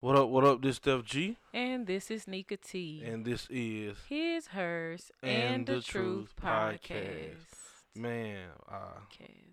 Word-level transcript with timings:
What 0.00 0.16
up? 0.16 0.28
What 0.30 0.44
up? 0.44 0.62
This 0.62 0.76
Steph 0.76 1.04
G, 1.04 1.36
And 1.52 1.86
this 1.86 2.10
is 2.10 2.26
Nika 2.26 2.56
T. 2.56 3.02
and 3.04 3.24
this 3.24 3.46
is 3.50 3.96
His, 4.08 4.46
hers, 4.48 5.10
And 5.22 5.30
and, 5.54 5.66
the 5.66 5.74
the, 5.74 5.80
Truth 5.82 6.04
Truth 6.30 6.34
Podcast. 6.42 6.80
podcast. 6.80 7.96
man. 7.96 8.48
Uh, 8.70 8.74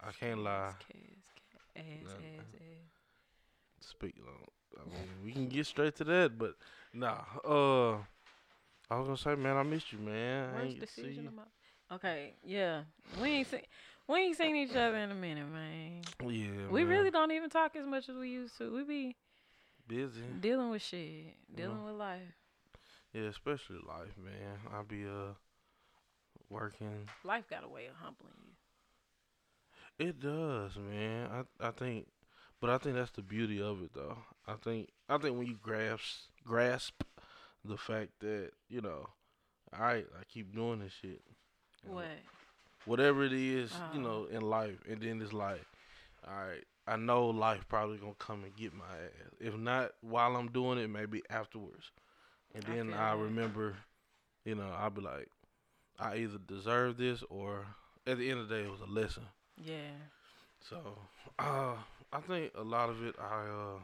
I 0.01 0.11
can't 0.17 0.39
lie. 0.39 0.71
as, 1.75 1.83
Nah, 2.05 2.11
speak. 3.81 4.15
I 4.77 4.89
mean, 4.89 5.09
we 5.25 5.31
can 5.33 5.47
get 5.49 5.65
straight 5.65 5.95
to 5.97 6.03
that, 6.05 6.37
but 6.37 6.55
nah. 6.93 7.17
Uh, 7.43 7.95
I 8.89 8.97
was 8.97 9.05
gonna 9.07 9.17
say, 9.17 9.35
man, 9.35 9.57
I 9.57 9.63
missed 9.63 9.91
you, 9.91 9.99
man. 9.99 10.49
I 10.49 10.53
Worst 10.53 10.65
ain't 10.65 10.73
see 10.89 11.01
decision 11.01 11.23
you. 11.25 11.31
my. 11.35 11.95
Okay, 11.95 12.33
yeah, 12.45 12.81
we 13.21 13.29
ain't 13.29 13.47
seen 13.47 13.61
we 14.07 14.19
ain't 14.19 14.37
seen 14.37 14.55
each 14.55 14.75
other 14.75 14.95
in 14.97 15.11
a 15.11 15.15
minute, 15.15 15.47
man. 15.51 16.01
Yeah, 16.21 16.67
we 16.69 16.83
man. 16.83 16.89
really 16.93 17.11
don't 17.11 17.31
even 17.31 17.49
talk 17.49 17.75
as 17.75 17.85
much 17.85 18.07
as 18.07 18.15
we 18.15 18.29
used 18.29 18.57
to. 18.59 18.73
We 18.73 18.83
be 18.83 19.15
busy. 19.87 20.21
dealing 20.39 20.69
with 20.69 20.81
shit, 20.81 21.35
dealing 21.53 21.77
Yeah. 21.77 21.83
with 21.85 21.95
life. 21.95 22.33
Yeah, 23.13 23.23
especially 23.23 23.79
life, 23.87 24.17
man. 24.17 24.59
I 24.71 24.83
be 24.83 25.05
uh 25.07 25.33
working. 26.49 27.07
Life 27.23 27.47
got 27.49 27.63
a 27.63 27.67
way 27.67 27.85
of 27.87 27.95
humbling 27.95 28.33
you. 29.99 30.05
It 30.07 30.19
does, 30.19 30.75
man. 30.77 31.29
I 31.31 31.67
I 31.67 31.71
think, 31.71 32.07
but 32.61 32.69
I 32.69 32.77
think 32.77 32.95
that's 32.95 33.11
the 33.11 33.21
beauty 33.23 33.61
of 33.61 33.81
it, 33.81 33.91
though. 33.93 34.17
I 34.45 34.53
think 34.55 34.89
I 35.09 35.17
think 35.17 35.37
when 35.37 35.47
you 35.47 35.57
grasp 35.61 36.29
grasp 36.45 37.01
the 37.65 37.77
fact 37.77 38.11
that 38.19 38.51
you 38.69 38.81
know, 38.81 39.07
all 39.73 39.81
right, 39.81 40.05
I 40.19 40.23
keep 40.25 40.53
doing 40.53 40.79
this 40.79 40.93
shit. 40.93 41.21
What? 41.83 42.05
Whatever 42.85 43.23
it 43.23 43.33
is, 43.33 43.73
you 43.93 43.99
Oh. 43.99 44.03
know, 44.03 44.25
in 44.25 44.41
life, 44.41 44.81
and 44.87 45.01
then 45.01 45.21
it's 45.21 45.33
like, 45.33 45.65
all 46.25 46.33
right, 46.47 46.63
I 46.87 46.95
know 46.95 47.27
life 47.27 47.67
probably 47.67 47.97
gonna 47.97 48.13
come 48.17 48.43
and 48.43 48.55
get 48.55 48.73
my 48.73 48.85
ass. 48.85 49.33
If 49.39 49.57
not 49.57 49.91
while 50.01 50.35
I'm 50.35 50.47
doing 50.51 50.79
it, 50.79 50.87
maybe 50.87 51.21
afterwards. 51.29 51.91
And 52.55 52.65
I 52.65 52.75
then 52.75 52.93
I 52.93 53.13
remember, 53.13 53.75
you 54.45 54.55
know, 54.55 54.69
I'll 54.77 54.89
be 54.89 55.01
like, 55.01 55.27
I 55.99 56.17
either 56.17 56.39
deserve 56.47 56.97
this 56.97 57.23
or 57.29 57.65
at 58.05 58.17
the 58.17 58.29
end 58.31 58.39
of 58.39 58.47
the 58.47 58.55
day, 58.55 58.61
it 58.63 58.71
was 58.71 58.81
a 58.81 58.85
lesson. 58.91 59.23
Yeah. 59.57 59.91
So, 60.61 60.97
uh, 61.39 61.75
I 62.13 62.21
think 62.21 62.53
a 62.55 62.63
lot 62.63 62.89
of 62.89 63.03
it, 63.03 63.15
I 63.19 63.43
uh, 63.45 63.79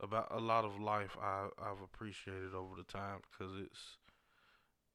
about 0.00 0.28
a 0.30 0.38
lot 0.38 0.64
of 0.64 0.80
life, 0.80 1.16
I 1.20 1.48
I've 1.58 1.82
appreciated 1.82 2.54
over 2.54 2.76
the 2.76 2.84
time 2.84 3.20
because 3.30 3.52
it's 3.60 3.98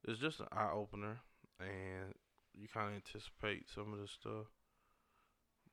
it's 0.08 0.20
just 0.20 0.40
an 0.40 0.48
eye 0.52 0.72
opener, 0.74 1.20
and 1.60 2.14
you 2.54 2.68
kind 2.68 2.90
of 2.90 2.96
anticipate 2.96 3.70
some 3.70 3.94
of 3.94 4.00
the 4.00 4.08
stuff. 4.08 4.48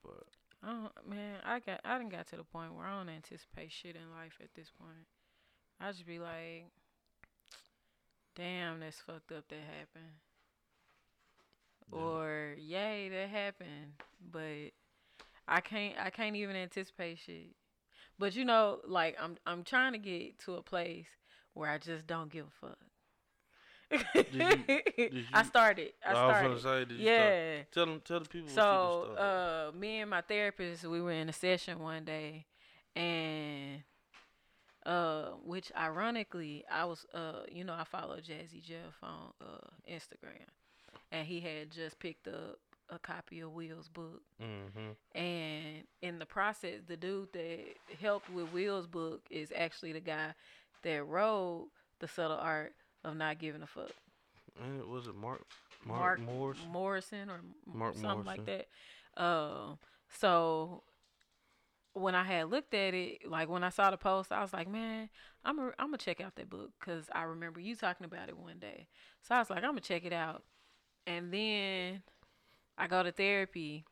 But 0.03 0.25
Oh 0.65 0.91
man, 1.09 1.37
I 1.45 1.61
got 1.61 1.81
I 1.85 1.99
didn't 1.99 2.13
got 2.13 2.27
to 2.29 2.37
the 2.37 2.45
point 2.45 2.75
where 2.75 2.87
I 2.87 2.99
don't 2.99 3.09
anticipate 3.09 3.71
shit 3.73 3.97
in 3.97 4.11
life 4.17 4.39
at 4.43 4.55
this 4.55 4.71
point. 4.71 5.07
I 5.81 5.93
just 5.93 6.07
be 6.07 6.19
like, 6.19 6.67
damn, 8.35 8.81
that's 8.81 9.01
fucked 9.01 9.33
up 9.33 9.47
that 9.49 9.57
happened. 9.57 10.15
yeah. 11.93 11.99
Or 11.99 12.55
yay, 12.59 13.09
that 13.09 13.29
happened. 13.29 13.93
But 14.33 14.73
I 15.47 15.61
can't 15.61 15.95
I 15.99 16.11
can't 16.11 16.37
even 16.37 16.57
anticipate 16.57 17.19
shit. 17.19 17.55
But 18.19 18.35
you 18.35 18.45
know, 18.45 18.81
like 18.87 19.17
I'm 19.21 19.37
I'm 19.47 19.63
trying 19.63 19.93
to 19.93 19.99
get 19.99 20.41
to 20.41 20.57
a 20.57 20.63
place 20.63 21.07
where 21.55 21.71
I 21.71 21.79
just 21.79 22.07
don't 22.07 22.31
give 22.33 22.47
a 22.47 22.67
fuck. 22.67 22.79
You- 23.91 24.01
did 24.33 25.25
I 25.33 25.43
started. 25.43 25.93
I 26.07 26.13
started. 26.13 26.63
say, 26.63 26.85
did 26.85 26.99
you 26.99 27.05
start- 27.05 27.33
yeah. 27.33 27.57
tell 27.73 27.87
them, 27.87 28.03
tell 28.05 28.21
the 28.21 28.29
people. 28.29 28.51
So, 28.51 29.09
you 29.11 29.17
uh, 29.17 29.71
me 29.79 30.01
and 30.01 30.11
my 30.11 30.21
therapist, 30.21 30.85
we 30.85 31.01
were 31.01 31.13
in 31.13 31.29
a 31.29 31.33
session 31.33 31.79
one 31.79 32.05
day, 32.05 32.47
and 32.95 33.83
uh, 34.85 35.31
which 35.45 35.71
ironically, 35.77 36.65
I 36.71 36.85
was, 36.85 37.07
uh, 37.15 37.43
you 37.51 37.65
know, 37.65 37.75
I 37.75 37.85
follow 37.85 38.17
Jazzy 38.17 38.63
Jeff 38.63 38.97
on 39.03 39.33
uh 39.41 39.69
Instagram, 39.91 40.47
and 41.13 41.27
he 41.27 41.41
had 41.41 41.71
just 41.71 41.99
picked 41.99 42.29
up 42.29 42.59
a 42.91 42.99
copy 42.99 43.41
of 43.41 43.53
Will's 43.53 43.89
book, 43.89 44.23
mm-hmm. 44.43 45.19
and 45.19 45.85
in 46.01 46.19
the 46.19 46.27
process, 46.27 46.81
the 46.87 46.97
dude 46.97 47.33
that 47.33 47.61
helped 48.01 48.31
with 48.31 48.53
Will's 48.53 48.87
book 48.87 49.23
is 49.31 49.53
actually 49.55 49.93
the 49.93 50.01
guy 50.01 50.35
that 50.83 51.07
wrote 51.07 51.69
the 52.01 52.09
subtle 52.09 52.39
art 52.39 52.75
of 53.09 53.17
not 53.17 53.39
giving 53.39 53.63
a 53.63 53.67
fuck. 53.67 53.91
And 54.63 54.85
was 54.85 55.07
it 55.07 55.15
Mark? 55.15 55.43
Mark, 55.85 56.21
Mark 56.21 56.21
Morris. 56.21 56.59
Morrison 56.71 57.31
or 57.31 57.41
Mark 57.67 57.97
something 57.97 58.25
like 58.25 58.45
that. 58.47 58.67
Um, 59.23 59.79
so 60.09 60.83
when 61.93 62.15
I 62.15 62.25
had 62.25 62.51
looked 62.51 62.75
at 62.75 62.95
it, 62.95 63.29
like 63.29 63.49
when 63.49 63.65
I 63.65 63.71
saw 63.71 63.91
the 63.91 63.97
post, 63.97 64.33
I 64.33 64.41
was 64.41 64.53
like, 64.53 64.69
man, 64.69 65.09
I'm 65.45 65.59
i 65.59 65.71
I'm 65.79 65.89
gonna 65.89 65.99
check 65.99 66.21
out 66.21 66.37
that 66.37 66.51
book 66.51 66.71
because 66.79 67.07
I 67.13 67.23
remember 67.23 67.61
you 67.61 67.77
talking 67.77 68.05
about 68.05 68.29
it 68.29 68.37
one 68.39 68.59
day. 68.59 68.89
So 69.23 69.35
I 69.35 69.39
was 69.39 69.51
like, 69.51 69.59
I'm 69.59 69.71
gonna 69.71 69.81
check 69.81 70.05
it 70.05 70.13
out, 70.13 70.43
and 71.07 71.33
then 71.33 72.03
I 72.77 72.87
go 72.87 73.03
to 73.03 73.13
therapy, 73.13 73.85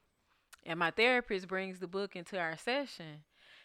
and 0.64 0.78
my 0.78 0.90
therapist 0.90 1.48
brings 1.48 1.78
the 1.78 1.88
book 1.88 2.16
into 2.16 2.38
our 2.38 2.56
session, 2.56 3.24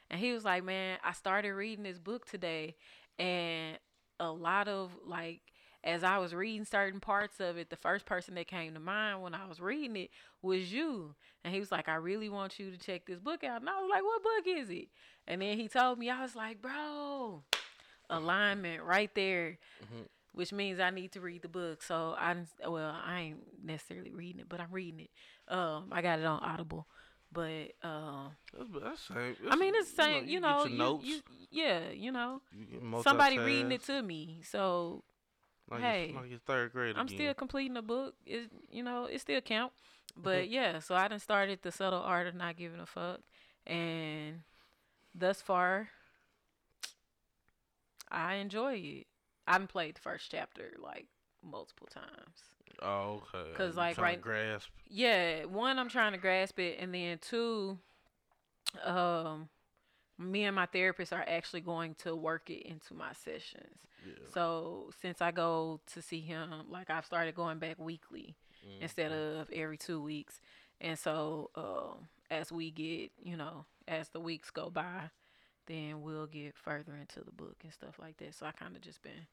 and 0.10 0.20
he 0.20 0.34
was 0.34 0.46
like, 0.46 0.64
man, 0.64 0.98
I 1.04 1.14
started 1.14 1.54
reading 1.54 1.84
this 1.84 2.00
book 2.00 2.26
today, 2.26 2.76
and 3.20 3.78
a 4.22 4.32
lot 4.32 4.70
of 4.70 4.92
like 5.06 5.42
as 5.84 6.04
I 6.04 6.20
was 6.20 6.34
reading 6.36 6.64
certain 6.66 7.00
parts 7.00 7.40
of 7.40 7.58
it, 7.58 7.72
the 7.72 7.76
first 7.76 8.06
person 8.06 8.36
that 8.36 8.48
came 8.48 8.76
to 8.76 8.80
mind 8.80 9.22
when 9.24 9.34
I 9.34 9.48
was 9.48 9.60
reading 9.60 9.98
it 9.98 10.12
was 10.44 10.72
you. 10.72 11.16
And 11.44 11.54
he 11.54 11.60
was 11.60 11.72
like, 11.72 11.90
I 11.90 11.96
really 11.96 12.30
want 12.30 12.60
you 12.60 12.70
to 12.72 12.78
check 12.78 13.08
this 13.08 13.20
book 13.20 13.44
out. 13.44 13.62
And 13.62 13.70
I 13.70 13.82
was 13.82 13.90
like, 13.90 14.04
What 14.04 14.22
book 14.24 14.46
is 14.48 14.70
it? 14.70 14.90
And 15.28 15.42
then 15.42 15.58
he 15.58 15.68
told 15.68 15.98
me, 16.00 16.10
I 16.10 16.22
was 16.22 16.36
like, 16.36 16.62
Bro, 16.62 17.44
alignment 18.10 18.84
right 18.84 19.14
there, 19.16 19.58
Mhm. 19.84 20.08
which 20.34 20.54
means 20.54 20.80
I 20.80 20.92
need 20.92 21.12
to 21.14 21.22
read 21.22 21.42
the 21.42 21.48
book. 21.50 21.82
So 21.82 22.16
I, 22.18 22.36
well, 22.68 22.96
I 23.04 23.20
ain't 23.22 23.64
necessarily 23.64 24.14
reading 24.14 24.42
it, 24.42 24.50
but 24.50 24.60
I'm 24.60 24.72
reading 24.72 25.02
it. 25.02 25.54
Um, 25.54 25.90
I 25.92 26.02
got 26.02 26.20
it 26.20 26.26
on 26.26 26.40
Audible. 26.42 26.88
But 27.32 27.72
um, 27.84 28.32
That's, 28.58 28.70
that's 28.84 29.02
same. 29.02 29.36
I 29.50 29.56
mean, 29.56 29.74
it's 29.76 29.92
the 29.94 30.04
you 30.26 30.40
know, 30.40 30.64
same. 30.64 30.72
You 30.72 30.74
you 30.74 30.78
know, 30.78 30.98
get 30.98 31.06
your 31.06 31.16
you, 31.16 31.16
you, 31.16 31.22
yeah, 31.52 31.80
you 31.92 32.12
know, 32.12 32.42
you 32.54 33.02
somebody 33.04 33.40
reading 33.40 33.72
it 33.72 33.84
to 33.86 34.02
me. 34.02 34.42
So 34.44 35.04
Like 35.70 35.82
hey, 35.82 36.14
like 36.16 36.44
third 36.46 36.74
grade 36.74 36.96
I'm 36.98 37.06
again. 37.06 37.18
still 37.18 37.34
completing 37.34 37.74
the 37.74 37.82
book. 37.82 38.16
It 38.26 38.52
you 38.70 38.84
know, 38.84 39.06
it 39.06 39.20
still 39.22 39.42
count. 39.42 39.72
But 40.22 40.50
yeah, 40.50 40.80
so 40.80 40.96
I 40.96 41.08
done 41.08 41.20
started 41.20 41.60
the 41.62 41.72
subtle 41.72 42.02
art 42.02 42.28
of 42.28 42.36
not 42.36 42.58
giving 42.58 42.80
a 42.80 42.86
fuck. 42.86 43.22
And 43.66 44.42
thus 45.16 45.42
far 45.42 45.90
I 48.10 48.36
enjoy 48.36 48.76
it. 48.76 49.08
I've 49.48 49.68
played 49.70 49.96
the 49.96 50.02
first 50.02 50.30
chapter 50.32 50.74
like 50.82 51.08
multiple 51.44 51.88
times. 51.88 52.50
Oh, 52.82 53.22
okay. 53.34 53.50
Because 53.52 53.76
like, 53.76 53.98
tryna 53.98 54.02
right- 54.02 54.22
grasp. 54.22 54.70
Yeah, 54.90 55.46
one 55.46 55.78
I'm 55.80 55.90
trying 55.90 56.14
to 56.14 56.18
grasp 56.18 56.60
it 56.60 56.78
and 56.80 56.94
then 56.94 57.18
two 57.20 57.78
um 58.84 59.50
me 60.18 60.44
and 60.44 60.56
my 60.56 60.68
therapist 60.68 61.12
are 61.14 61.26
actually 61.28 61.62
going 61.62 61.96
to 61.96 62.16
work 62.16 62.50
it 62.50 62.66
into 62.68 62.94
my 62.94 63.12
sessions. 63.14 63.80
Yeah. 64.06 64.14
So 64.34 64.92
since 65.02 65.20
I 65.22 65.32
go 65.32 65.82
to 65.94 66.02
see 66.02 66.22
him, 66.22 66.50
like 66.70 66.90
I've 66.92 67.06
started 67.06 67.36
going 67.36 67.60
back 67.60 67.80
weekly 67.80 68.36
Mm, 68.64 68.84
instead 68.84 69.12
of 69.12 69.50
every 69.52 69.76
two 69.76 70.00
weeks. 70.00 70.40
And 70.80 71.00
so 71.00 71.50
um, 71.56 72.08
as 72.30 72.52
we 72.52 72.70
get, 72.70 73.10
you 73.24 73.36
know, 73.36 73.66
as 73.88 74.10
the 74.10 74.20
weeks 74.20 74.52
go 74.52 74.70
by, 74.70 75.10
then 75.66 76.04
we'll 76.04 76.28
get 76.28 76.56
further 76.56 76.96
into 76.96 77.22
the 77.26 77.32
book 77.32 77.56
and 77.64 77.74
stuff 77.74 77.98
like 78.00 78.18
that. 78.18 78.36
So 78.36 78.46
I 78.46 78.52
kind 78.52 78.76
of 78.76 78.84
just 78.84 79.02
been, 79.02 79.26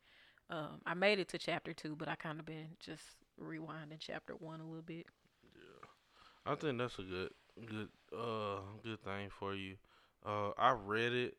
um, 0.49 0.81
I 0.87 0.95
made 0.95 1.19
it 1.19 1.29
to 1.29 1.39
chapter 1.39 1.75
two, 1.75 1.95
but 1.95 2.09
I 2.09 2.15
kind 2.15 2.41
of 2.41 2.47
been 2.47 2.69
just 2.81 3.03
rewinding 3.41 3.99
chapter 4.01 4.35
one 4.37 4.61
a 4.61 4.65
little 4.67 4.83
bit. 4.83 5.07
Yeah, 5.55 5.87
I 6.53 6.55
think 6.57 6.79
that's 6.79 6.99
a 6.99 7.03
good, 7.03 7.31
good, 7.67 7.89
uh, 8.17 8.61
good 8.83 9.03
thing 9.05 9.29
for 9.39 9.55
you. 9.55 9.77
Uh, 10.25 10.51
I 10.59 10.73
read 10.73 11.13
it, 11.13 11.37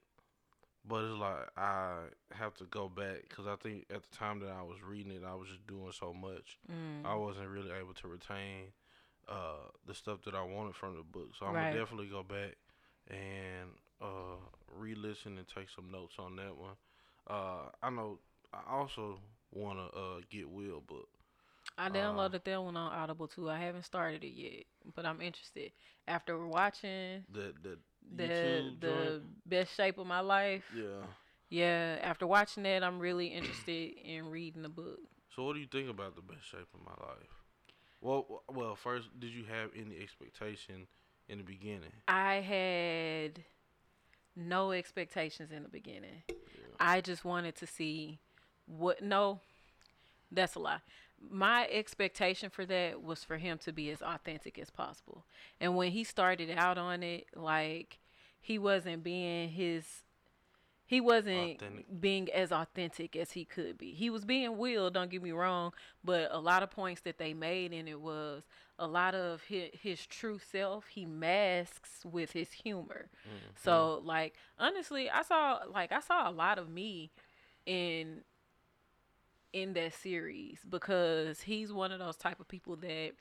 but 0.87 1.03
it's 1.05 1.17
like 1.19 1.49
I 1.57 2.05
have 2.33 2.55
to 2.55 2.65
go 2.65 2.89
back 2.89 3.23
because 3.29 3.47
I 3.47 3.55
think 3.55 3.85
at 3.93 4.03
the 4.03 4.15
time 4.17 4.39
that 4.41 4.51
I 4.51 4.63
was 4.63 4.77
reading 4.83 5.11
it, 5.13 5.23
I 5.27 5.35
was 5.35 5.49
just 5.49 5.67
doing 5.67 5.91
so 5.91 6.13
much. 6.13 6.59
Mm. 6.71 7.05
I 7.05 7.15
wasn't 7.15 7.49
really 7.49 7.71
able 7.71 7.93
to 7.95 8.07
retain 8.07 8.73
uh 9.29 9.69
the 9.87 9.93
stuff 9.95 10.21
that 10.25 10.35
I 10.35 10.43
wanted 10.43 10.75
from 10.75 10.95
the 10.95 11.03
book. 11.03 11.29
So 11.39 11.45
I'm 11.45 11.53
Right. 11.53 11.69
gonna 11.69 11.71
definitely 11.83 12.07
go 12.07 12.23
back 12.23 12.55
and 13.09 13.69
uh 14.01 14.37
re-listen 14.75 15.37
and 15.37 15.47
take 15.47 15.69
some 15.69 15.91
notes 15.91 16.15
on 16.19 16.35
that 16.37 16.55
one. 16.57 16.75
Uh, 17.29 17.69
I 17.83 17.89
know 17.89 18.19
I 18.53 18.59
also 18.75 19.19
wanna 19.53 19.87
uh 19.87 20.21
get 20.29 20.49
Will 20.49 20.81
book. 20.81 21.09
I 21.79 21.87
Uh, 21.87 21.89
downloaded 21.91 22.43
that 22.43 22.61
one 22.61 22.75
on 22.75 22.91
Audible 22.91 23.27
too. 23.27 23.49
I 23.49 23.57
haven't 23.57 23.83
started 23.83 24.23
it 24.23 24.33
yet, 24.33 24.65
but 24.95 25.05
I'm 25.05 25.21
interested. 25.21 25.71
After 26.07 26.45
watching 26.45 27.23
The 27.29 27.53
the 27.63 27.79
the 28.15 28.27
the 28.79 28.87
joint. 28.87 29.49
best 29.49 29.75
shape 29.75 29.97
of 29.97 30.05
my 30.07 30.19
life, 30.19 30.63
Yeah. 30.75 31.05
yeah. 31.49 31.99
After 32.01 32.27
watching 32.27 32.63
that, 32.63 32.83
I'm 32.83 32.99
really 32.99 33.27
interested 33.27 33.93
in 34.03 34.29
reading 34.29 34.61
the 34.61 34.69
book. 34.69 34.99
So 35.35 35.43
what 35.45 35.53
do 35.53 35.59
you 35.59 35.67
think 35.67 35.89
about 35.89 36.15
the 36.15 36.21
best 36.21 36.43
shape 36.45 36.67
of 36.73 36.81
my 36.83 36.95
life? 37.07 37.29
Well, 38.01 38.43
well, 38.49 38.75
first, 38.75 39.07
did 39.19 39.31
you 39.31 39.45
have 39.45 39.71
any 39.75 39.97
expectation 40.01 40.87
in 41.27 41.37
the 41.37 41.43
beginning? 41.43 41.91
I 42.07 42.35
had 42.35 43.43
no 44.35 44.71
expectations 44.71 45.51
in 45.51 45.63
the 45.63 45.69
beginning. 45.69 46.23
I 46.79 47.01
just 47.01 47.23
wanted 47.23 47.55
to 47.57 47.67
see 47.67 48.19
what. 48.65 49.01
No, 49.01 49.39
that's 50.31 50.55
a 50.55 50.59
lie. 50.59 50.81
My 51.29 51.67
expectation 51.67 52.49
for 52.49 52.65
that 52.65 53.03
was 53.03 53.23
for 53.23 53.37
him 53.37 53.57
to 53.59 53.73
be 53.73 53.89
as 53.89 54.01
authentic 54.01 54.57
as 54.57 54.69
possible. 54.69 55.25
And 55.59 55.75
when 55.75 55.91
he 55.91 56.03
started 56.03 56.49
out 56.55 56.77
on 56.77 57.03
it, 57.03 57.27
like 57.35 57.99
he 58.39 58.57
wasn't 58.57 59.03
being 59.03 59.49
his 59.49 60.03
he 60.89 61.01
wasn't 61.01 61.61
Authentic. 61.61 62.01
being 62.01 62.31
as 62.31 62.51
authentic 62.51 63.15
as 63.15 63.33
he 63.33 63.45
could 63.45 63.77
be. 63.77 63.91
He 63.91 64.09
was 64.09 64.25
being 64.25 64.57
Will, 64.57 64.89
don't 64.89 65.11
get 65.11 65.21
me 65.21 65.31
wrong, 65.31 65.71
but 66.03 66.29
a 66.31 66.39
lot 66.39 66.63
of 66.63 66.71
points 66.71 67.01
that 67.01 67.19
they 67.19 67.31
made 67.31 67.73
in 67.73 67.87
it 67.87 68.01
was 68.01 68.41
a 68.79 68.87
lot 68.87 69.13
of 69.13 69.43
his, 69.43 69.69
his 69.73 70.07
true 70.07 70.39
self 70.39 70.87
he 70.87 71.05
masks 71.05 72.03
with 72.03 72.31
his 72.31 72.51
humor. 72.51 73.09
So 73.55 73.97
mm-hmm. 73.97 74.07
like 74.07 74.33
honestly, 74.57 75.11
I 75.11 75.21
saw 75.21 75.59
like 75.71 75.91
I 75.91 75.99
saw 75.99 76.27
a 76.27 76.31
lot 76.31 76.57
of 76.57 76.69
me 76.69 77.11
in 77.67 78.21
in 79.53 79.73
that 79.73 79.93
series 79.93 80.59
because 80.69 81.41
he's 81.41 81.71
one 81.71 81.91
of 81.91 81.99
those 81.99 82.17
type 82.17 82.39
of 82.39 82.47
people 82.47 82.75
that 82.77 83.11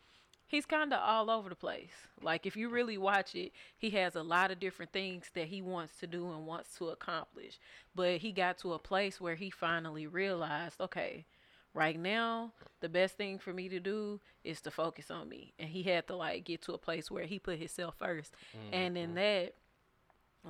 he's 0.48 0.66
kind 0.66 0.92
of 0.92 1.00
all 1.00 1.30
over 1.30 1.48
the 1.48 1.54
place. 1.54 1.92
Like 2.20 2.46
if 2.46 2.56
you 2.56 2.68
really 2.68 2.98
watch 2.98 3.34
it, 3.34 3.52
he 3.76 3.90
has 3.90 4.16
a 4.16 4.22
lot 4.22 4.50
of 4.50 4.58
different 4.58 4.92
things 4.92 5.30
that 5.34 5.46
he 5.46 5.62
wants 5.62 5.98
to 6.00 6.06
do 6.06 6.30
and 6.32 6.46
wants 6.46 6.74
to 6.78 6.88
accomplish. 6.88 7.58
But 7.94 8.18
he 8.18 8.32
got 8.32 8.58
to 8.58 8.72
a 8.72 8.78
place 8.78 9.20
where 9.20 9.36
he 9.36 9.50
finally 9.50 10.06
realized, 10.06 10.80
okay, 10.80 11.26
right 11.74 11.98
now 11.98 12.52
the 12.80 12.88
best 12.88 13.16
thing 13.16 13.38
for 13.38 13.52
me 13.52 13.68
to 13.68 13.78
do 13.78 14.20
is 14.42 14.60
to 14.62 14.70
focus 14.70 15.10
on 15.10 15.28
me. 15.28 15.52
And 15.58 15.68
he 15.68 15.82
had 15.84 16.06
to 16.08 16.16
like 16.16 16.44
get 16.44 16.62
to 16.62 16.72
a 16.72 16.78
place 16.78 17.10
where 17.10 17.24
he 17.24 17.38
put 17.38 17.58
himself 17.58 17.98
1st 17.98 18.30
mm-hmm. 18.30 18.74
And 18.74 18.98
in 18.98 19.14
that 19.14 19.54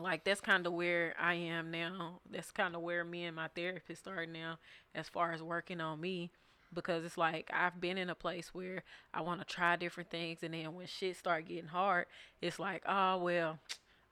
like 0.03 0.25
that's 0.25 0.41
kind 0.41 0.67
of 0.67 0.73
where 0.73 1.15
I 1.19 1.35
am 1.35 1.71
now. 1.71 2.21
That's 2.31 2.51
kind 2.51 2.75
of 2.75 2.83
where 2.83 3.05
me 3.05 3.25
and 3.25 3.37
my 3.37 3.49
therapist 3.49 4.07
are 4.09 4.27
now 4.27 4.59
as 4.95 5.09
far 5.09 5.33
as 5.33 5.43
working 5.43 5.81
on 5.81 6.01
me 6.01 6.31
because 6.75 7.05
it's 7.05 7.19
like 7.19 7.51
I've 7.53 7.81
been 7.81 7.99
in 7.99 8.11
a 8.11 8.15
place 8.15 8.55
where 8.55 8.83
I 9.15 9.23
want 9.23 9.41
to 9.41 9.47
try 9.47 9.77
different 9.77 10.11
things 10.11 10.43
and 10.43 10.55
then 10.55 10.75
when 10.75 10.87
shit 10.87 11.17
start 11.17 11.47
getting 11.47 11.69
hard, 11.69 12.07
it's 12.41 12.59
like, 12.59 12.83
"Oh, 12.87 13.19
well, 13.19 13.59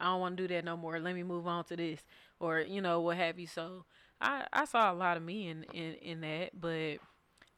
I 0.01 0.07
don't 0.07 0.21
want 0.21 0.37
to 0.37 0.43
do 0.47 0.55
that 0.55 0.65
no 0.65 0.77
more. 0.77 0.99
Let 0.99 1.15
me 1.15 1.23
move 1.23 1.47
on 1.47 1.65
to 1.65 1.77
this." 1.77 2.01
Or, 2.41 2.61
you 2.61 2.81
know, 2.81 3.01
what 3.01 3.17
have 3.17 3.39
you. 3.39 3.47
So, 3.47 3.85
I 4.21 4.47
I 4.53 4.65
saw 4.65 4.93
a 4.93 4.95
lot 4.95 5.17
of 5.17 5.23
me 5.23 5.49
in 5.49 5.65
in 5.73 5.95
in 5.95 6.21
that, 6.23 6.61
but 6.61 6.99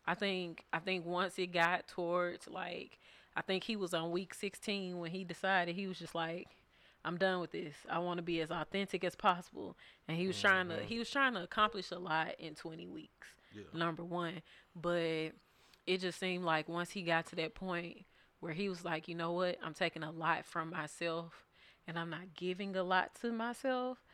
I 0.06 0.14
think 0.14 0.64
I 0.72 0.78
think 0.78 1.06
once 1.06 1.38
it 1.38 1.48
got 1.48 1.86
towards 1.88 2.48
like 2.48 2.98
I 3.36 3.42
think 3.42 3.64
he 3.64 3.76
was 3.76 3.94
on 3.94 4.10
week 4.10 4.34
16 4.34 4.98
when 4.98 5.10
he 5.12 5.22
decided 5.22 5.76
he 5.76 5.86
was 5.86 5.98
just 5.98 6.14
like 6.14 6.48
I'm 7.08 7.16
done 7.16 7.40
with 7.40 7.52
this. 7.52 7.74
I 7.88 8.00
want 8.00 8.18
to 8.18 8.22
be 8.22 8.42
as 8.42 8.50
authentic 8.50 9.02
as 9.02 9.14
possible. 9.14 9.78
And 10.06 10.18
he 10.18 10.26
was 10.26 10.36
mm-hmm. 10.36 10.46
trying 10.46 10.68
to 10.68 10.84
he 10.84 10.98
was 10.98 11.08
trying 11.08 11.32
to 11.34 11.42
accomplish 11.42 11.90
a 11.90 11.98
lot 11.98 12.34
in 12.38 12.54
20 12.54 12.86
weeks. 12.86 13.28
Yeah. 13.54 13.62
Number 13.72 14.04
1, 14.04 14.42
but 14.76 15.32
it 15.86 16.00
just 16.00 16.20
seemed 16.20 16.44
like 16.44 16.68
once 16.68 16.90
he 16.90 17.02
got 17.02 17.24
to 17.28 17.36
that 17.36 17.54
point 17.54 18.04
where 18.40 18.52
he 18.52 18.68
was 18.68 18.84
like, 18.84 19.08
"You 19.08 19.14
know 19.14 19.32
what? 19.32 19.56
I'm 19.64 19.72
taking 19.72 20.02
a 20.02 20.10
lot 20.10 20.44
from 20.44 20.68
myself 20.68 21.46
and 21.86 21.98
I'm 21.98 22.10
not 22.10 22.34
giving 22.36 22.76
a 22.76 22.82
lot 22.82 23.14
to 23.22 23.32
myself." 23.32 24.04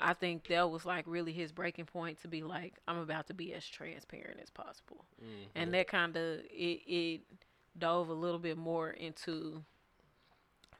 I 0.00 0.14
think 0.14 0.46
that 0.48 0.70
was 0.70 0.86
like 0.86 1.04
really 1.06 1.32
his 1.32 1.52
breaking 1.52 1.84
point 1.84 2.22
to 2.22 2.28
be 2.28 2.42
like, 2.42 2.78
I'm 2.88 2.96
about 2.96 3.26
to 3.26 3.34
be 3.34 3.52
as 3.52 3.68
transparent 3.68 4.40
as 4.42 4.48
possible. 4.48 5.04
Mm-hmm. 5.22 5.50
And 5.54 5.74
that 5.74 5.88
kind 5.88 6.16
of 6.16 6.38
it, 6.50 6.80
it 6.86 7.20
dove 7.78 8.08
a 8.08 8.14
little 8.14 8.38
bit 8.38 8.56
more 8.56 8.90
into 8.90 9.62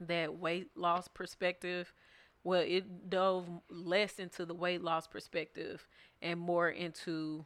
that 0.01 0.39
weight 0.39 0.71
loss 0.77 1.09
perspective. 1.09 1.93
Well, 2.43 2.63
it 2.67 3.11
dove 3.11 3.47
less 3.69 4.19
into 4.19 4.47
the 4.47 4.55
weight 4.55 4.83
loss 4.83 5.07
perspective 5.07 5.87
and 6.23 6.41
more 6.41 6.71
into 6.71 7.45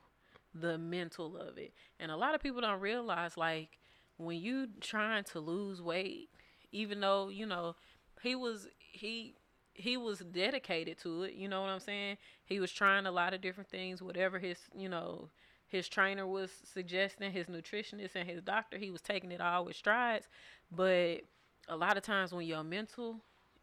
the 0.55 0.79
mental 0.79 1.37
of 1.37 1.59
it. 1.59 1.75
And 1.99 2.13
a 2.13 2.17
lot 2.17 2.35
of 2.35 2.41
people 2.41 2.61
don't 2.61 2.81
realize 2.81 3.37
like 3.37 3.79
when 4.17 4.39
you 4.39 4.69
trying 4.81 5.25
to 5.25 5.41
lose 5.41 5.83
weight, 5.83 6.31
even 6.71 7.01
though, 7.01 7.29
you 7.29 7.47
know, 7.47 7.75
he 8.23 8.35
was 8.35 8.69
he 8.79 9.35
he 9.75 9.97
was 9.97 10.21
dedicated 10.21 10.99
to 10.99 11.25
it, 11.25 11.35
you 11.35 11.49
know 11.49 11.61
what 11.61 11.71
I'm 11.71 11.81
saying? 11.81 12.17
He 12.45 12.61
was 12.61 12.71
trying 12.71 13.07
a 13.07 13.11
lot 13.11 13.35
of 13.35 13.41
different 13.41 13.69
things, 13.69 14.01
whatever 14.01 14.39
his, 14.39 14.59
you 14.77 14.89
know, 14.89 15.31
his 15.67 15.89
trainer 15.89 16.27
was 16.27 16.53
suggesting, 16.63 17.33
his 17.33 17.49
nutritionist 17.49 18.15
and 18.15 18.29
his 18.29 18.41
doctor, 18.41 18.79
he 18.79 18.93
was 18.93 19.03
taking 19.03 19.33
it 19.33 19.41
all 19.41 19.65
with 19.65 19.75
strides. 19.75 20.29
But 20.71 21.23
a 21.69 21.77
lot 21.77 21.97
of 21.97 22.03
times 22.03 22.33
when 22.33 22.47
your 22.47 22.63
mental 22.65 23.21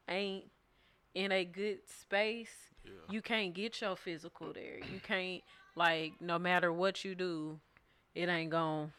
ain't 0.07 0.45
in 1.13 1.31
a 1.31 1.43
good 1.45 1.79
space, 1.87 2.49
Yeah. 2.85 2.91
you 3.09 3.21
can't 3.21 3.53
get 3.53 3.79
your 3.81 3.95
physical 3.95 4.53
there. 4.53 4.79
You 4.91 4.99
can't 4.99 5.43
like 5.75 6.13
no 6.21 6.37
matter 6.39 6.71
what 6.73 7.03
you 7.05 7.15
do, 7.15 7.59
it 8.15 8.27
ain't 8.29 8.49
gon' 8.51 8.91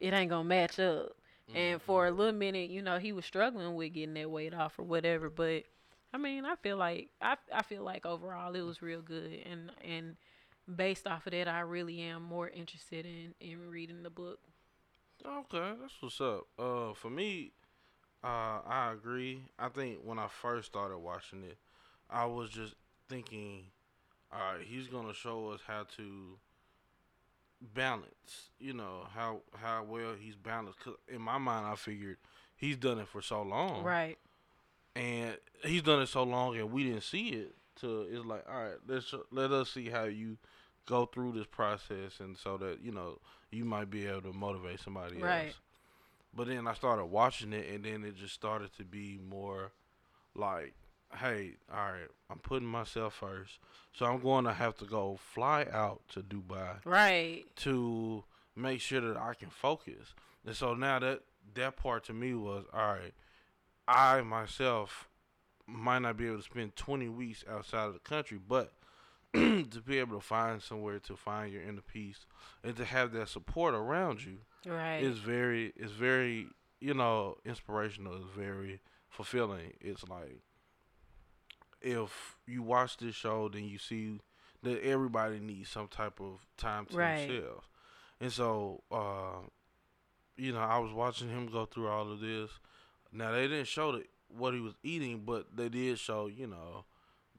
it 0.00 0.12
ain't 0.12 0.30
gonna 0.30 0.44
match 0.44 0.78
up. 0.78 1.16
And 1.54 1.80
for 1.80 2.06
a 2.06 2.10
little 2.10 2.32
minute, 2.32 2.70
you 2.70 2.82
know, 2.82 2.98
he 2.98 3.12
was 3.12 3.24
struggling 3.24 3.76
with 3.76 3.92
getting 3.92 4.14
that 4.14 4.28
weight 4.30 4.52
off 4.52 4.78
or 4.78 4.82
whatever. 4.82 5.30
But 5.30 5.62
I 6.12 6.18
mean, 6.18 6.44
I 6.44 6.56
feel 6.56 6.76
like 6.76 7.08
I 7.22 7.36
I 7.54 7.62
feel 7.62 7.84
like 7.84 8.04
overall 8.04 8.54
it 8.56 8.62
was 8.62 8.82
real 8.82 9.00
good, 9.00 9.42
and 9.48 9.70
and 9.84 10.16
based 10.74 11.06
off 11.06 11.26
of 11.26 11.32
that, 11.32 11.46
I 11.46 11.60
really 11.60 12.00
am 12.00 12.22
more 12.22 12.48
interested 12.48 13.06
in 13.06 13.34
in 13.40 13.70
reading 13.70 14.02
the 14.02 14.10
book. 14.10 14.40
Okay, 15.24 15.72
that's 15.80 15.94
what's 16.00 16.20
up. 16.20 16.46
Uh, 16.58 16.92
for 16.94 17.10
me, 17.10 17.52
uh, 18.26 18.60
I 18.66 18.92
agree. 18.92 19.42
I 19.58 19.68
think 19.68 20.00
when 20.04 20.18
I 20.18 20.28
first 20.28 20.66
started 20.68 20.98
watching 20.98 21.44
it, 21.44 21.58
I 22.10 22.26
was 22.26 22.50
just 22.50 22.74
thinking, 23.08 23.64
all 24.32 24.38
right, 24.54 24.66
he's 24.66 24.88
gonna 24.88 25.14
show 25.14 25.50
us 25.50 25.60
how 25.66 25.84
to 25.96 26.38
balance. 27.74 28.50
You 28.58 28.72
know 28.74 29.06
how 29.14 29.40
how 29.54 29.84
well 29.84 30.14
he's 30.18 30.36
balanced. 30.36 30.80
Cause 30.80 30.96
in 31.08 31.20
my 31.22 31.38
mind, 31.38 31.66
I 31.66 31.76
figured 31.76 32.18
he's 32.56 32.76
done 32.76 32.98
it 32.98 33.08
for 33.08 33.22
so 33.22 33.42
long, 33.42 33.84
Right. 33.84 34.18
and 34.94 35.36
he's 35.64 35.82
done 35.82 36.02
it 36.02 36.08
so 36.08 36.22
long, 36.24 36.56
and 36.56 36.72
we 36.72 36.84
didn't 36.84 37.04
see 37.04 37.28
it. 37.30 37.54
To 37.80 38.02
it's 38.10 38.24
like, 38.24 38.44
all 38.50 38.64
right, 38.64 38.76
let's 38.88 39.12
let 39.30 39.52
us 39.52 39.70
see 39.70 39.90
how 39.90 40.04
you 40.04 40.38
go 40.86 41.06
through 41.06 41.32
this 41.32 41.46
process, 41.46 42.20
and 42.20 42.36
so 42.38 42.56
that 42.58 42.80
you 42.82 42.92
know 42.92 43.18
you 43.50 43.64
might 43.64 43.90
be 43.90 44.06
able 44.06 44.22
to 44.22 44.32
motivate 44.32 44.80
somebody 44.80 45.20
Right. 45.20 45.46
else. 45.48 45.60
But 46.36 46.48
then 46.48 46.66
I 46.66 46.74
started 46.74 47.06
watching 47.06 47.52
it, 47.52 47.66
and 47.74 47.84
then 47.84 48.04
it 48.04 48.16
just 48.16 48.34
started 48.34 48.70
to 48.76 48.84
be 48.84 49.18
more 49.28 49.72
like, 50.34 50.74
hey, 51.16 51.54
all 51.72 51.92
right, 51.92 52.08
I'm 52.30 52.38
putting 52.38 52.68
myself 52.68 53.14
first, 53.14 53.58
so 53.94 54.04
I'm 54.04 54.20
going 54.20 54.44
to 54.44 54.52
have 54.52 54.76
to 54.78 54.84
go 54.84 55.18
fly 55.18 55.66
out 55.72 56.02
to 56.12 56.20
Dubai 56.20 56.76
Right. 56.84 57.44
to 57.56 58.24
make 58.54 58.80
sure 58.80 59.00
that 59.00 59.16
I 59.16 59.32
can 59.34 59.48
focus. 59.48 60.14
And 60.44 60.54
so 60.54 60.74
now 60.74 60.98
that 60.98 61.22
that 61.54 61.76
part 61.76 62.04
to 62.04 62.12
me 62.12 62.34
was 62.34 62.64
all 62.72 62.92
right. 62.94 63.14
I 63.88 64.20
myself 64.20 65.08
might 65.66 66.00
not 66.00 66.16
be 66.16 66.26
able 66.26 66.38
to 66.38 66.42
spend 66.42 66.76
20 66.76 67.08
weeks 67.08 67.44
outside 67.50 67.86
of 67.86 67.92
the 67.94 67.98
country, 68.00 68.38
but 68.46 68.72
to 69.34 69.82
be 69.84 69.98
able 69.98 70.16
to 70.16 70.24
find 70.24 70.62
somewhere 70.62 70.98
to 71.00 71.16
find 71.16 71.52
your 71.52 71.62
inner 71.62 71.80
peace 71.80 72.26
and 72.62 72.76
to 72.76 72.84
have 72.84 73.12
that 73.12 73.28
support 73.28 73.74
around 73.74 74.24
you 74.24 74.38
Right. 74.64 75.02
is 75.02 75.18
very 75.18 75.72
it's 75.76 75.92
very 75.92 76.48
you 76.80 76.94
know 76.94 77.36
inspirational. 77.44 78.14
It's 78.16 78.36
very 78.36 78.80
fulfilling. 79.08 79.72
It's 79.80 80.06
like 80.08 80.40
if 81.80 82.36
you 82.46 82.62
watch 82.62 82.96
this 82.96 83.14
show, 83.14 83.48
then 83.48 83.64
you 83.64 83.78
see 83.78 84.20
that 84.62 84.82
everybody 84.82 85.38
needs 85.38 85.70
some 85.70 85.88
type 85.88 86.20
of 86.20 86.44
time 86.56 86.86
to 86.86 86.96
Right. 86.96 87.28
themselves. 87.28 87.66
And 88.20 88.32
so, 88.32 88.82
uh, 88.90 89.46
you 90.36 90.52
know, 90.52 90.60
I 90.60 90.78
was 90.78 90.92
watching 90.92 91.28
him 91.28 91.46
go 91.46 91.66
through 91.66 91.88
all 91.88 92.10
of 92.10 92.20
this. 92.20 92.50
Now 93.12 93.32
they 93.32 93.42
didn't 93.42 93.68
show 93.68 93.92
the, 93.92 94.04
what 94.28 94.54
he 94.54 94.60
was 94.60 94.74
eating, 94.82 95.22
but 95.24 95.54
they 95.56 95.68
did 95.68 95.98
show, 95.98 96.26
you 96.26 96.46
know, 96.46 96.84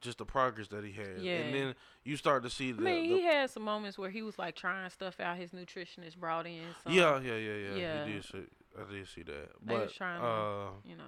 just 0.00 0.18
the 0.18 0.24
progress 0.24 0.68
that 0.68 0.84
he 0.84 0.92
had. 0.92 1.20
Yeah. 1.20 1.34
And 1.36 1.54
then 1.54 1.74
you 2.04 2.16
start 2.16 2.42
to 2.44 2.50
see 2.50 2.72
the. 2.72 2.82
I 2.82 2.84
mean, 2.84 3.08
the 3.08 3.16
he 3.16 3.22
had 3.22 3.50
some 3.50 3.62
moments 3.62 3.98
where 3.98 4.10
he 4.10 4.22
was 4.22 4.38
like 4.38 4.54
trying 4.54 4.88
stuff 4.90 5.20
out. 5.20 5.36
His 5.36 5.50
nutritionist 5.50 6.16
brought 6.16 6.46
in 6.46 6.60
some, 6.82 6.92
yeah, 6.92 7.20
yeah, 7.20 7.36
yeah, 7.36 7.54
yeah, 7.54 7.74
Yeah. 7.76 8.06
He 8.06 8.12
did 8.12 8.24
see, 8.24 8.44
I 8.78 8.92
did 8.92 9.08
see 9.08 9.22
that. 9.22 9.48
They 9.62 9.74
But 9.74 9.80
was 9.84 9.92
trying 9.92 10.20
to- 10.20 10.26
uh, 10.26 10.70
you 10.84 10.96
know. 10.96 11.04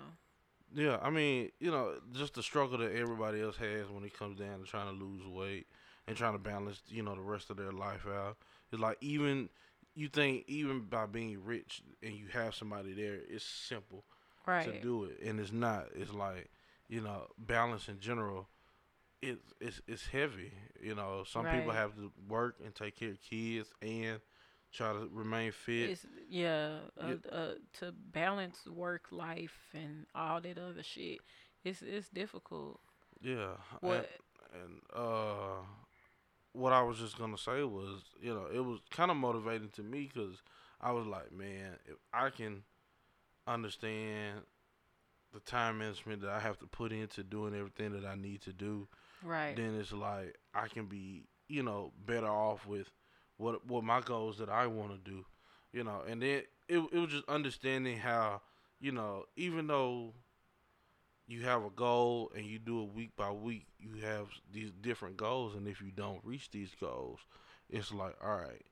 Yeah, 0.72 0.98
I 1.02 1.10
mean, 1.10 1.50
you 1.58 1.72
know, 1.72 1.94
just 2.12 2.34
the 2.34 2.44
struggle 2.44 2.78
that 2.78 2.92
everybody 2.92 3.40
else 3.40 3.56
has 3.56 3.90
when 3.90 4.04
it 4.04 4.16
comes 4.16 4.38
down 4.38 4.60
to 4.60 4.64
trying 4.64 4.86
to 4.86 5.04
lose 5.04 5.26
weight 5.26 5.66
and 6.06 6.16
trying 6.16 6.34
to 6.34 6.38
balance, 6.38 6.80
you 6.86 7.02
know, 7.02 7.16
the 7.16 7.20
rest 7.20 7.50
of 7.50 7.56
their 7.56 7.72
life 7.72 8.06
out. 8.06 8.36
It's 8.70 8.80
like 8.80 8.96
even 9.00 9.48
you 9.96 10.08
think 10.08 10.44
even 10.46 10.82
by 10.82 11.06
being 11.06 11.44
rich 11.44 11.82
and 12.02 12.14
you 12.14 12.26
have 12.32 12.54
somebody 12.54 12.92
there, 12.92 13.18
it's 13.28 13.44
simple 13.44 14.04
right. 14.46 14.64
to 14.64 14.80
do 14.80 15.04
it, 15.04 15.20
and 15.24 15.40
it's 15.40 15.52
not. 15.52 15.86
It's 15.94 16.12
like 16.12 16.50
you 16.90 17.00
know, 17.00 17.28
balance 17.38 17.88
in 17.88 18.00
general. 18.00 18.48
It's 19.22 19.52
it's 19.60 19.80
it's 19.86 20.06
heavy. 20.06 20.52
You 20.82 20.94
know, 20.94 21.24
some 21.26 21.44
people 21.46 21.72
have 21.72 21.94
to 21.96 22.10
work 22.28 22.56
and 22.64 22.74
take 22.74 22.98
care 22.98 23.10
of 23.10 23.22
kids 23.22 23.68
and 23.82 24.20
try 24.72 24.92
to 24.92 25.08
remain 25.12 25.52
fit. 25.52 25.90
It's 25.90 26.06
yeah, 26.28 26.78
uh, 27.00 27.14
uh, 27.30 27.52
to 27.80 27.92
balance 27.92 28.66
work 28.66 29.06
life 29.10 29.58
and 29.74 30.06
all 30.14 30.40
that 30.40 30.58
other 30.58 30.82
shit. 30.82 31.18
It's 31.64 31.82
it's 31.82 32.08
difficult. 32.08 32.80
Yeah. 33.20 33.52
What? 33.80 34.08
And, 34.54 34.62
and 34.62 34.80
uh, 34.94 35.62
what 36.52 36.72
I 36.72 36.82
was 36.82 36.98
just 36.98 37.18
gonna 37.18 37.38
say 37.38 37.62
was, 37.62 38.02
you 38.20 38.34
know, 38.34 38.46
it 38.52 38.64
was 38.64 38.80
kind 38.90 39.10
of 39.10 39.16
motivating 39.16 39.70
to 39.76 39.82
me 39.82 40.10
because 40.12 40.42
I 40.80 40.92
was 40.92 41.06
like, 41.06 41.32
man, 41.32 41.76
if 41.86 41.96
I 42.12 42.30
can 42.30 42.62
understand 43.46 44.40
the 45.32 45.40
time 45.40 45.78
management 45.78 46.22
that 46.22 46.30
I 46.30 46.40
have 46.40 46.58
to 46.58 46.66
put 46.66 46.92
into 46.92 47.22
doing 47.22 47.54
everything 47.54 47.92
that 47.92 48.04
I 48.06 48.14
need 48.14 48.42
to 48.42 48.52
do, 48.52 48.88
Right. 49.22 49.56
then 49.56 49.74
it's 49.78 49.92
like 49.92 50.36
I 50.54 50.68
can 50.68 50.86
be, 50.86 51.24
you 51.48 51.62
know, 51.62 51.92
better 52.06 52.26
off 52.28 52.66
with 52.66 52.90
what 53.36 53.66
what 53.66 53.84
my 53.84 54.00
goals 54.00 54.38
that 54.38 54.48
I 54.48 54.66
want 54.66 54.92
to 54.92 55.10
do, 55.10 55.24
you 55.72 55.84
know. 55.84 56.02
And 56.08 56.20
then 56.22 56.42
it 56.68 56.80
it 56.92 56.98
was 56.98 57.10
just 57.10 57.28
understanding 57.28 57.98
how, 57.98 58.42
you 58.80 58.92
know, 58.92 59.24
even 59.36 59.66
though 59.66 60.14
you 61.26 61.42
have 61.42 61.64
a 61.64 61.70
goal 61.70 62.32
and 62.34 62.44
you 62.44 62.58
do 62.58 62.82
it 62.82 62.92
week 62.94 63.14
by 63.16 63.30
week, 63.30 63.66
you 63.78 64.02
have 64.02 64.26
these 64.52 64.72
different 64.80 65.16
goals, 65.16 65.54
and 65.54 65.68
if 65.68 65.80
you 65.80 65.90
don't 65.92 66.20
reach 66.24 66.50
these 66.50 66.74
goals, 66.80 67.20
it's 67.68 67.92
like, 67.92 68.16
all 68.22 68.36
right, 68.36 68.62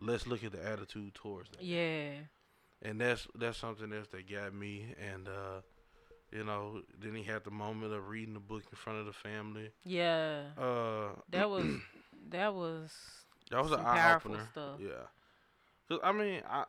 let's 0.00 0.26
look 0.26 0.42
at 0.42 0.50
the 0.52 0.64
attitude 0.66 1.14
towards 1.14 1.50
that. 1.50 1.62
yeah. 1.62 2.10
And 2.82 2.98
that's 3.00 3.28
that's 3.34 3.58
something 3.58 3.92
else 3.92 4.08
that 4.12 4.28
got 4.30 4.54
me, 4.54 4.94
and 5.12 5.28
uh, 5.28 5.60
you 6.32 6.44
know, 6.44 6.82
then 7.00 7.14
he 7.14 7.22
had 7.24 7.44
the 7.44 7.50
moment 7.50 7.92
of 7.92 8.08
reading 8.08 8.34
the 8.34 8.40
book 8.40 8.62
in 8.70 8.76
front 8.76 8.98
of 9.00 9.06
the 9.06 9.12
family. 9.12 9.70
Yeah. 9.84 10.42
Uh, 10.58 11.10
That 11.30 11.48
was 11.50 11.80
that 12.30 12.54
was 12.54 12.92
That 13.50 13.62
was 13.62 13.72
an 13.72 13.80
eye 13.80 14.14
opener. 14.14 14.48
stuff. 14.52 14.80
Yeah, 14.80 15.06
'Cause, 15.88 16.00
I 16.02 16.12
mean, 16.12 16.42
I 16.48 16.64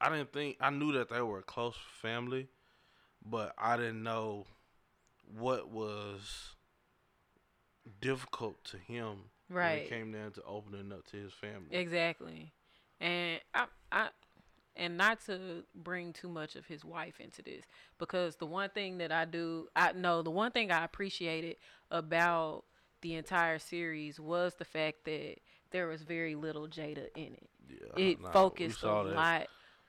I 0.00 0.08
didn't 0.10 0.32
think 0.32 0.56
I 0.60 0.70
knew 0.70 0.92
that 0.92 1.08
they 1.08 1.20
were 1.22 1.38
a 1.38 1.42
close 1.42 1.76
family, 2.00 2.48
but 3.24 3.54
I 3.58 3.76
didn't 3.76 4.02
know 4.02 4.46
what 5.38 5.68
was 5.70 6.54
difficult 8.00 8.64
to 8.64 8.78
him 8.78 9.30
when 9.48 9.64
right. 9.64 9.82
it 9.84 9.88
came 9.88 10.12
down 10.12 10.32
to 10.32 10.42
opening 10.44 10.92
up 10.92 11.04
to 11.06 11.16
his 11.16 11.32
family. 11.32 11.70
Exactly. 11.70 12.52
And 13.00 13.40
I 13.54 13.66
I 13.92 14.08
and 14.76 14.96
not 14.96 15.20
to 15.26 15.64
bring 15.74 16.12
too 16.12 16.28
much 16.28 16.56
of 16.56 16.66
his 16.66 16.84
wife 16.84 17.20
into 17.20 17.42
this 17.42 17.64
because 17.98 18.36
the 18.36 18.46
one 18.46 18.70
thing 18.70 18.98
that 18.98 19.12
I 19.12 19.24
do 19.24 19.68
I 19.76 19.92
know 19.92 20.22
the 20.22 20.30
one 20.30 20.50
thing 20.52 20.70
I 20.70 20.84
appreciated 20.84 21.56
about 21.90 22.64
the 23.02 23.14
entire 23.14 23.58
series 23.58 24.18
was 24.18 24.54
the 24.54 24.64
fact 24.64 25.04
that 25.04 25.36
there 25.70 25.86
was 25.86 26.02
very 26.02 26.34
little 26.34 26.66
Jada 26.68 27.06
in 27.16 27.34
it. 27.34 27.48
yeah, 27.68 28.02
It 28.02 28.20
nah, 28.20 28.30
focused 28.30 28.82
a 28.82 28.86
that. 28.86 29.04
lot 29.14 29.46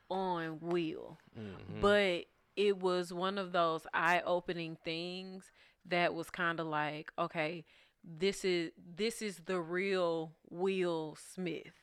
on 0.10 0.60
Will. 0.60 1.18
Mhm. 1.38 1.82
But 1.82 2.26
it 2.56 2.78
was 2.78 3.14
one 3.14 3.38
of 3.38 3.52
those 3.52 3.86
eye-opening 3.94 4.78
things 4.84 5.52
that 5.86 6.14
was 6.14 6.30
kind 6.30 6.60
of 6.60 6.68
like, 6.68 7.12
okay, 7.18 7.66
this 8.04 8.46
is 8.46 8.72
this 8.96 9.22
is 9.22 9.38
the 9.46 9.60
real 9.60 10.34
Will 10.50 11.16
Smith. 11.16 11.74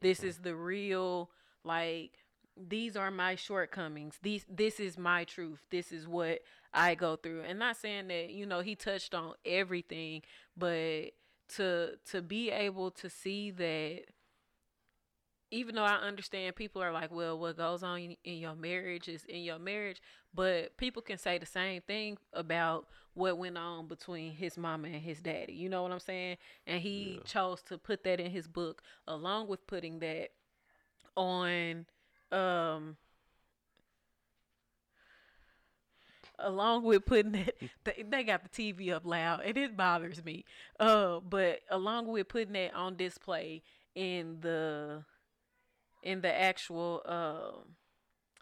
This 0.00 0.22
is 0.22 0.38
the 0.38 0.54
real 0.56 1.30
like 1.64 2.21
these 2.56 2.96
are 2.96 3.10
my 3.10 3.34
shortcomings. 3.34 4.18
These 4.22 4.44
this 4.48 4.78
is 4.80 4.98
my 4.98 5.24
truth. 5.24 5.60
This 5.70 5.92
is 5.92 6.06
what 6.06 6.40
I 6.72 6.94
go 6.94 7.16
through. 7.16 7.42
And 7.42 7.58
not 7.58 7.76
saying 7.76 8.08
that, 8.08 8.30
you 8.30 8.46
know, 8.46 8.60
he 8.60 8.74
touched 8.74 9.14
on 9.14 9.34
everything, 9.44 10.22
but 10.56 11.12
to 11.56 11.98
to 12.10 12.22
be 12.22 12.50
able 12.50 12.90
to 12.92 13.08
see 13.10 13.50
that 13.52 14.02
even 15.50 15.74
though 15.74 15.84
I 15.84 15.96
understand 15.96 16.56
people 16.56 16.82
are 16.82 16.92
like, 16.92 17.10
well, 17.12 17.38
what 17.38 17.58
goes 17.58 17.82
on 17.82 17.98
in, 17.98 18.16
in 18.24 18.38
your 18.38 18.54
marriage 18.54 19.06
is 19.08 19.24
in 19.26 19.42
your 19.42 19.58
marriage, 19.58 20.00
but 20.32 20.76
people 20.78 21.02
can 21.02 21.18
say 21.18 21.36
the 21.36 21.44
same 21.44 21.82
thing 21.82 22.16
about 22.32 22.86
what 23.12 23.36
went 23.36 23.58
on 23.58 23.86
between 23.86 24.32
his 24.32 24.56
mama 24.56 24.88
and 24.88 25.02
his 25.02 25.20
daddy. 25.20 25.52
You 25.52 25.68
know 25.68 25.82
what 25.82 25.92
I'm 25.92 25.98
saying? 26.00 26.38
And 26.66 26.80
he 26.80 27.16
Yeah. 27.18 27.24
chose 27.24 27.60
to 27.64 27.76
put 27.76 28.02
that 28.04 28.18
in 28.18 28.30
his 28.30 28.48
book 28.48 28.82
along 29.06 29.48
with 29.48 29.66
putting 29.66 29.98
that 29.98 30.30
on 31.16 31.84
um 32.32 32.96
along 36.38 36.82
with 36.84 37.04
putting 37.06 37.32
that 37.32 37.54
they, 37.84 38.04
they 38.08 38.24
got 38.24 38.42
the 38.42 38.48
TV 38.48 38.90
up 38.90 39.04
loud 39.06 39.40
and 39.44 39.56
it 39.56 39.76
bothers 39.76 40.24
me. 40.24 40.44
Uh 40.78 41.20
but 41.20 41.60
along 41.70 42.08
with 42.08 42.28
putting 42.28 42.52
that 42.54 42.74
on 42.74 42.96
display 42.96 43.62
in 43.94 44.38
the 44.40 45.04
in 46.02 46.20
the 46.20 46.32
actual 46.40 47.02
um 47.06 47.76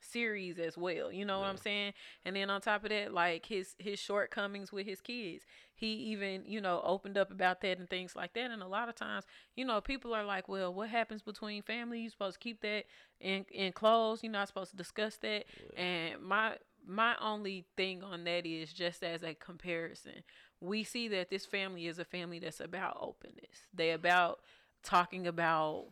series 0.03 0.59
as 0.59 0.79
well. 0.79 1.13
You 1.13 1.25
know 1.25 1.41
what 1.41 1.49
I'm 1.49 1.57
saying? 1.57 1.95
And 2.25 2.37
then 2.37 2.51
on 2.51 2.61
top 2.61 2.85
of 2.85 2.91
that, 2.91 3.15
like 3.15 3.47
his 3.47 3.77
his 3.79 3.99
shortcomings 3.99 4.73
with 4.73 4.87
his 4.87 5.01
kids. 5.01 5.45
He 5.81 5.95
even, 6.13 6.45
you 6.47 6.61
know, 6.61 6.83
opened 6.85 7.17
up 7.17 7.31
about 7.31 7.63
that 7.63 7.79
and 7.79 7.89
things 7.89 8.15
like 8.15 8.35
that. 8.35 8.51
And 8.51 8.63
a 8.63 8.69
lot 8.69 8.91
of 8.91 8.95
times, 8.95 9.25
you 9.57 9.65
know, 9.65 9.81
people 9.81 10.15
are 10.15 10.25
like, 10.25 10.47
Well, 10.49 10.75
what 10.75 10.91
happens 10.91 11.23
between 11.23 11.63
family? 11.63 12.01
You 12.01 12.11
supposed 12.11 12.35
to 12.35 12.41
keep 12.41 12.61
that 12.61 12.85
in 13.21 13.47
in 13.51 13.73
close, 13.73 14.23
you're 14.23 14.33
not 14.33 14.49
supposed 14.49 14.73
to 14.73 14.77
discuss 14.77 15.17
that. 15.19 15.47
And 15.77 16.21
my 16.21 16.57
my 16.87 17.15
only 17.21 17.65
thing 17.77 18.03
on 18.03 18.25
that 18.25 18.47
is 18.47 18.73
just 18.73 19.03
as 19.03 19.23
a 19.23 19.35
comparison. 19.35 20.23
We 20.61 20.85
see 20.85 21.09
that 21.09 21.31
this 21.31 21.47
family 21.47 21.87
is 21.87 21.99
a 21.99 22.05
family 22.05 22.39
that's 22.39 22.61
about 22.61 22.99
openness. 23.01 23.67
They 23.75 23.93
about 23.93 24.41
talking 24.83 25.27
about 25.27 25.87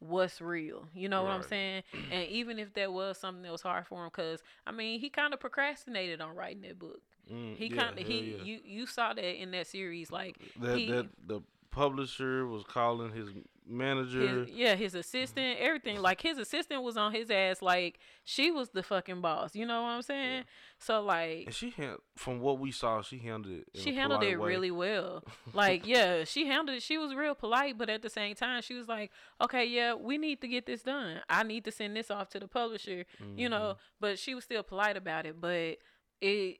what's 0.00 0.40
real. 0.40 0.88
You 0.94 1.08
know 1.08 1.22
what 1.24 1.30
I'm 1.32 1.42
saying? 1.42 1.82
And 2.10 2.28
even 2.28 2.58
if 2.58 2.74
that 2.74 2.92
was 2.92 3.18
something 3.18 3.42
that 3.42 3.52
was 3.52 3.62
hard 3.62 3.86
for 3.86 4.02
him, 4.04 4.10
because 4.14 4.42
I 4.66 4.72
mean, 4.72 5.00
he 5.00 5.08
kind 5.10 5.32
of 5.34 5.40
procrastinated 5.40 6.20
on 6.20 6.34
writing 6.34 6.62
that 6.62 6.78
book. 6.78 7.00
Mm, 7.32 7.56
He 7.56 7.66
yeah, 7.68 7.76
kind 7.82 7.98
of 7.98 8.06
he 8.06 8.36
yeah. 8.36 8.42
you 8.44 8.60
you 8.64 8.86
saw 8.86 9.12
that 9.14 9.40
in 9.42 9.50
that 9.52 9.66
series, 9.66 10.10
like 10.10 10.36
that 10.60 10.78
he- 10.78 10.90
that 10.90 11.06
the 11.26 11.40
publisher 11.70 12.46
was 12.46 12.62
calling 12.64 13.12
his 13.12 13.28
manager. 13.66 14.44
his, 14.44 14.50
yeah, 14.50 14.74
his 14.76 14.94
assistant, 14.94 15.58
everything. 15.58 15.98
Like 16.00 16.20
his 16.20 16.38
assistant 16.38 16.82
was 16.84 16.96
on 16.96 17.12
his 17.12 17.30
ass. 17.30 17.60
Like 17.62 17.98
she 18.24 18.50
was 18.52 18.68
the 18.70 18.82
fucking 18.82 19.20
boss. 19.22 19.56
You 19.56 19.66
know 19.66 19.82
what 19.82 19.88
I'm 19.88 20.02
saying? 20.02 20.44
So 20.78 21.02
like 21.02 21.46
and 21.46 21.54
she 21.54 21.70
had, 21.70 21.96
from 22.16 22.40
what 22.40 22.60
we 22.60 22.70
saw, 22.70 23.02
she 23.02 23.18
handled 23.18 23.54
it. 23.56 23.68
she 23.74 23.94
handled 23.94 24.22
it 24.22 24.38
way. 24.38 24.48
really 24.50 24.70
well. 24.70 25.24
Like, 25.52 25.86
yeah, 25.86 26.24
she 26.24 26.46
handled 26.46 26.76
it. 26.76 26.82
She 26.82 26.98
was 26.98 27.14
real 27.14 27.34
polite, 27.34 27.76
but 27.78 27.88
at 27.90 28.02
the 28.02 28.10
same 28.10 28.34
time, 28.34 28.60
she 28.62 28.74
was 28.74 28.86
like, 28.88 29.10
okay, 29.40 29.64
yeah, 29.64 29.94
we 29.94 30.18
need 30.18 30.40
to 30.42 30.48
get 30.48 30.66
this 30.66 30.82
done. 30.82 31.20
I 31.28 31.42
need 31.42 31.64
to 31.64 31.72
send 31.72 31.96
this 31.96 32.10
off 32.10 32.28
to 32.30 32.40
the 32.40 32.48
publisher, 32.48 33.04
you 33.36 33.48
know, 33.48 33.60
Mm-hmm. 33.74 33.78
but 34.00 34.18
she 34.18 34.34
was 34.34 34.44
still 34.44 34.62
polite 34.62 34.96
about 34.96 35.26
it. 35.26 35.40
But 35.40 35.78
it, 36.20 36.58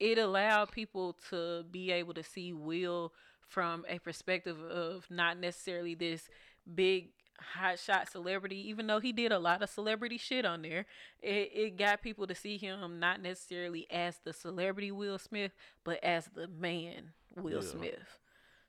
it 0.00 0.18
allowed 0.18 0.70
people 0.70 1.16
to 1.30 1.64
be 1.70 1.90
able 1.90 2.14
to 2.14 2.22
see 2.22 2.52
Will 2.52 3.12
from 3.48 3.84
a 3.88 3.98
perspective 3.98 4.58
of 4.62 5.06
not 5.10 5.38
necessarily 5.38 5.94
this 5.94 6.28
big 6.74 7.10
hot 7.40 7.78
shot 7.78 8.10
celebrity 8.10 8.68
even 8.68 8.88
though 8.88 8.98
he 8.98 9.12
did 9.12 9.30
a 9.30 9.38
lot 9.38 9.62
of 9.62 9.70
celebrity 9.70 10.18
shit 10.18 10.44
on 10.44 10.60
there 10.62 10.84
it, 11.22 11.50
it 11.54 11.76
got 11.78 12.02
people 12.02 12.26
to 12.26 12.34
see 12.34 12.56
him 12.56 12.98
not 12.98 13.22
necessarily 13.22 13.86
as 13.92 14.18
the 14.24 14.32
celebrity 14.32 14.90
will 14.90 15.18
smith 15.18 15.52
but 15.84 16.02
as 16.02 16.26
the 16.34 16.48
man 16.48 17.12
will 17.36 17.62
Yeah. 17.62 17.68
smith 17.68 18.18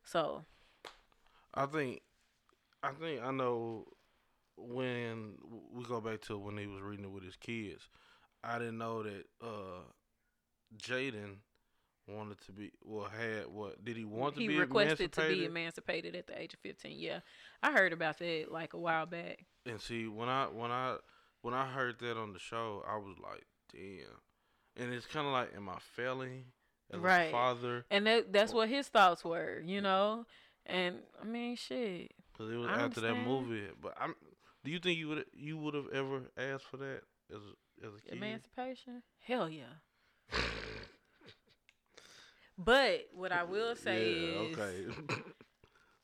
so 0.03 0.45
I 1.53 1.65
think, 1.65 2.01
I 2.83 2.91
think 2.91 3.21
I 3.21 3.31
know 3.31 3.87
when 4.57 5.35
we 5.73 5.83
go 5.83 5.99
back 5.99 6.21
to 6.21 6.37
when 6.37 6.57
he 6.57 6.67
was 6.67 6.81
reading 6.81 7.05
it 7.05 7.11
with 7.11 7.23
his 7.23 7.35
kids. 7.35 7.87
I 8.43 8.59
didn't 8.59 8.77
know 8.77 9.03
that 9.03 9.25
uh 9.41 9.81
Jaden 10.77 11.37
wanted 12.07 12.39
to 12.45 12.51
be 12.51 12.71
well 12.83 13.05
had 13.07 13.47
what 13.47 13.83
did 13.85 13.95
he 13.95 14.03
want 14.03 14.33
to 14.35 14.41
he 14.41 14.47
be 14.47 14.57
requested 14.57 15.11
to 15.13 15.21
be 15.27 15.45
emancipated? 15.45 16.15
at 16.15 16.25
the 16.25 16.39
age 16.41 16.53
of 16.55 16.59
15 16.61 16.97
yeah 16.97 17.19
i 17.61 17.71
heard 17.71 17.93
about 17.93 18.17
that 18.17 18.47
like 18.51 18.73
a 18.73 18.77
while 18.79 19.05
back 19.05 19.45
And 19.67 19.79
see, 19.79 20.07
when 20.07 20.27
I 20.27 20.45
when 20.45 20.71
I 20.71 20.97
when 21.41 21.53
I 21.53 21.67
heard 21.67 21.99
that 21.99 22.17
on 22.17 22.33
the 22.33 22.39
show, 22.39 22.83
I 22.87 22.97
was 22.97 23.15
like, 23.23 23.45
damn. 23.71 24.17
And 24.75 24.93
it's 24.93 25.05
kind 25.05 25.25
of 25.27 25.31
like, 25.33 25.55
am 25.55 25.69
I 25.69 25.77
failing 25.79 26.45
as 26.91 26.99
Right. 26.99 27.27
a 27.27 27.31
father? 27.31 27.85
and 27.91 28.07
that 28.07 28.33
that's 28.33 28.53
what 28.53 28.69
his 28.69 28.87
thoughts 28.87 29.23
were 29.23 29.61
you 29.63 29.79
know 29.79 30.25
and 30.65 30.97
i 31.21 31.25
mean 31.25 31.55
shit 31.55 32.11
Because 32.33 32.51
it 32.51 32.57
was 32.57 32.69
I 32.69 32.85
after 32.85 33.01
that 33.01 33.15
movie. 33.15 33.67
But 33.81 33.93
I'm. 33.99 34.15
Do 34.65 34.71
you 34.71 34.79
think 34.79 34.97
you 34.97 35.09
would 35.09 35.25
you 35.33 35.57
would 35.57 35.75
have 35.75 35.89
ever 35.93 36.23
asked 36.37 36.65
for 36.65 36.77
that 36.77 37.01
as 37.29 37.41
a, 37.41 37.85
as 37.87 37.93
a 37.93 38.01
kid? 38.01 38.13
emancipation 38.13 39.03
hell 39.19 39.47
yeah 39.47 39.77
but 42.63 43.07
what 43.13 43.31
i 43.31 43.43
will 43.43 43.75
say 43.75 44.13
yeah, 44.13 44.41
is 44.41 44.57
okay. 44.57 45.23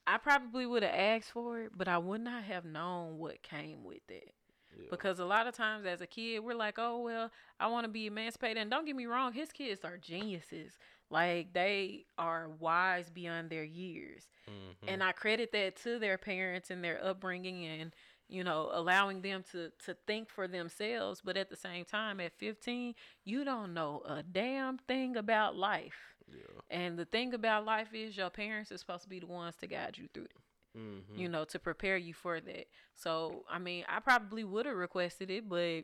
I 0.07 0.17
probably 0.17 0.65
would 0.65 0.83
have 0.83 0.93
asked 0.93 1.31
for 1.31 1.61
it, 1.61 1.71
but 1.75 1.87
I 1.87 1.97
would 1.97 2.21
not 2.21 2.43
have 2.43 2.63
known 2.63 3.17
what 3.17 3.41
came 3.41 3.83
with 3.83 4.07
it. 4.09 4.33
Yeah. 4.77 4.87
Because 4.91 5.19
a 5.19 5.25
lot 5.25 5.47
of 5.47 5.55
times 5.55 5.85
as 5.85 6.01
a 6.01 6.07
kid, 6.07 6.39
we're 6.39 6.53
like, 6.53 6.75
oh, 6.77 6.99
well, 7.01 7.31
I 7.59 7.67
want 7.67 7.85
to 7.85 7.89
be 7.89 8.05
emancipated. 8.07 8.57
And 8.57 8.69
don't 8.69 8.85
get 8.85 8.95
me 8.95 9.05
wrong, 9.05 9.33
his 9.33 9.51
kids 9.51 9.83
are 9.83 9.97
geniuses. 9.97 10.73
Like, 11.09 11.53
they 11.53 12.05
are 12.17 12.49
wise 12.59 13.09
beyond 13.09 13.49
their 13.49 13.63
years. 13.63 14.29
Mhm. 14.47 14.89
And 14.89 15.03
I 15.03 15.11
credit 15.11 15.51
that 15.53 15.77
to 15.77 15.97
their 15.97 16.17
parents 16.17 16.69
and 16.69 16.83
their 16.83 17.03
upbringing 17.03 17.65
and, 17.65 17.95
you 18.27 18.43
know, 18.43 18.69
allowing 18.73 19.21
them 19.21 19.43
to, 19.53 19.71
to 19.85 19.95
think 20.05 20.29
for 20.29 20.47
themselves. 20.47 21.21
But 21.23 21.37
at 21.37 21.49
the 21.49 21.55
same 21.55 21.85
time, 21.85 22.19
at 22.19 22.37
15, 22.37 22.95
you 23.23 23.43
don't 23.45 23.73
know 23.73 24.03
a 24.05 24.23
damn 24.23 24.77
thing 24.77 25.15
about 25.15 25.55
life. 25.55 26.14
Yeah. 26.27 26.61
And 26.69 26.97
the 26.97 27.05
thing 27.05 27.33
about 27.33 27.65
life 27.65 27.93
is 27.93 28.17
your 28.17 28.29
parents 28.29 28.71
are 28.71 28.77
supposed 28.77 29.03
to 29.03 29.09
be 29.09 29.19
the 29.19 29.27
ones 29.27 29.55
to 29.57 29.67
guide 29.67 29.97
you 29.97 30.07
through 30.13 30.25
it. 30.25 30.31
Mm-hmm. 30.77 31.19
You 31.19 31.29
know, 31.29 31.45
to 31.45 31.59
prepare 31.59 31.97
you 31.97 32.13
for 32.13 32.41
that. 32.41 32.65
So 32.95 33.45
I 33.49 33.59
mean, 33.59 33.85
I 33.87 33.99
probably 33.99 34.43
would 34.43 34.65
have 34.65 34.75
requested 34.75 35.31
it, 35.31 35.47
but 35.47 35.83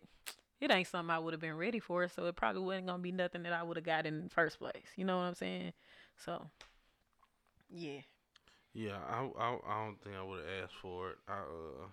it 0.59 0.69
ain't 0.71 0.87
something 0.87 1.09
I 1.09 1.19
would 1.19 1.33
have 1.33 1.41
been 1.41 1.57
ready 1.57 1.79
for. 1.79 2.07
So 2.09 2.25
it 2.25 2.35
probably 2.35 2.61
wasn't 2.61 2.87
gonna 2.87 3.01
be 3.01 3.11
nothing 3.11 3.43
that 3.43 3.53
I 3.53 3.63
would 3.63 3.77
have 3.77 3.85
got 3.85 4.05
in 4.05 4.23
the 4.25 4.29
first 4.29 4.59
place. 4.59 4.87
You 4.97 5.05
know 5.05 5.17
what 5.17 5.23
I'm 5.23 5.35
saying? 5.35 5.73
So 6.17 6.45
yeah. 7.69 8.01
Yeah, 8.73 8.97
I, 9.09 9.29
I 9.37 9.57
I 9.67 9.85
don't 9.85 10.01
think 10.03 10.15
I 10.15 10.23
would 10.23 10.39
have 10.39 10.63
asked 10.63 10.75
for 10.81 11.11
it. 11.11 11.17
I 11.27 11.39
uh 11.39 11.87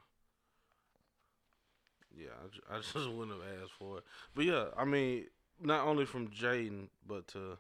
yeah, 2.16 2.28
I, 2.70 2.76
I 2.76 2.78
just 2.80 2.94
wouldn't 2.94 3.40
have 3.40 3.62
asked 3.62 3.72
for 3.78 3.98
it. 3.98 4.04
But 4.34 4.44
yeah, 4.44 4.66
I 4.76 4.84
mean, 4.84 5.26
not 5.60 5.86
only 5.86 6.04
from 6.04 6.28
Jaden, 6.28 6.88
but 7.06 7.28
to 7.28 7.58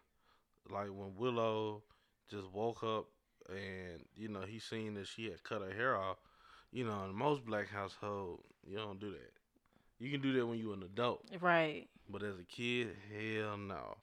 like 0.70 0.88
when 0.88 1.14
Willow 1.16 1.82
just 2.30 2.50
woke 2.52 2.82
up 2.82 3.06
and 3.48 4.02
you 4.16 4.28
know 4.28 4.40
he 4.42 4.58
seen 4.58 4.94
that 4.94 5.06
she 5.06 5.24
had 5.26 5.42
cut 5.42 5.62
her 5.62 5.72
hair 5.72 5.96
off. 5.96 6.18
You 6.70 6.84
know, 6.84 7.04
in 7.04 7.14
most 7.14 7.44
black 7.46 7.68
household, 7.68 8.40
you 8.66 8.76
don't 8.76 9.00
do 9.00 9.10
that. 9.10 9.32
You 9.98 10.10
can 10.10 10.20
do 10.20 10.32
that 10.34 10.46
when 10.46 10.58
you're 10.58 10.74
an 10.74 10.82
adult, 10.82 11.24
Right. 11.40 11.88
but 12.10 12.22
as 12.22 12.38
a 12.38 12.44
kid, 12.44 12.88
hell 13.10 13.56
no. 13.56 13.96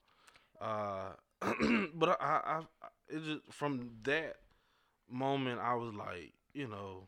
Uh, 0.60 1.12
but 1.96 2.10
I, 2.20 2.26
I, 2.44 2.58
I 2.82 2.88
it 3.08 3.24
just 3.24 3.42
from 3.54 3.92
that 4.04 4.38
moment, 5.10 5.60
I 5.62 5.76
was 5.76 5.94
like, 5.94 6.34
you 6.54 6.68
know, 6.68 7.08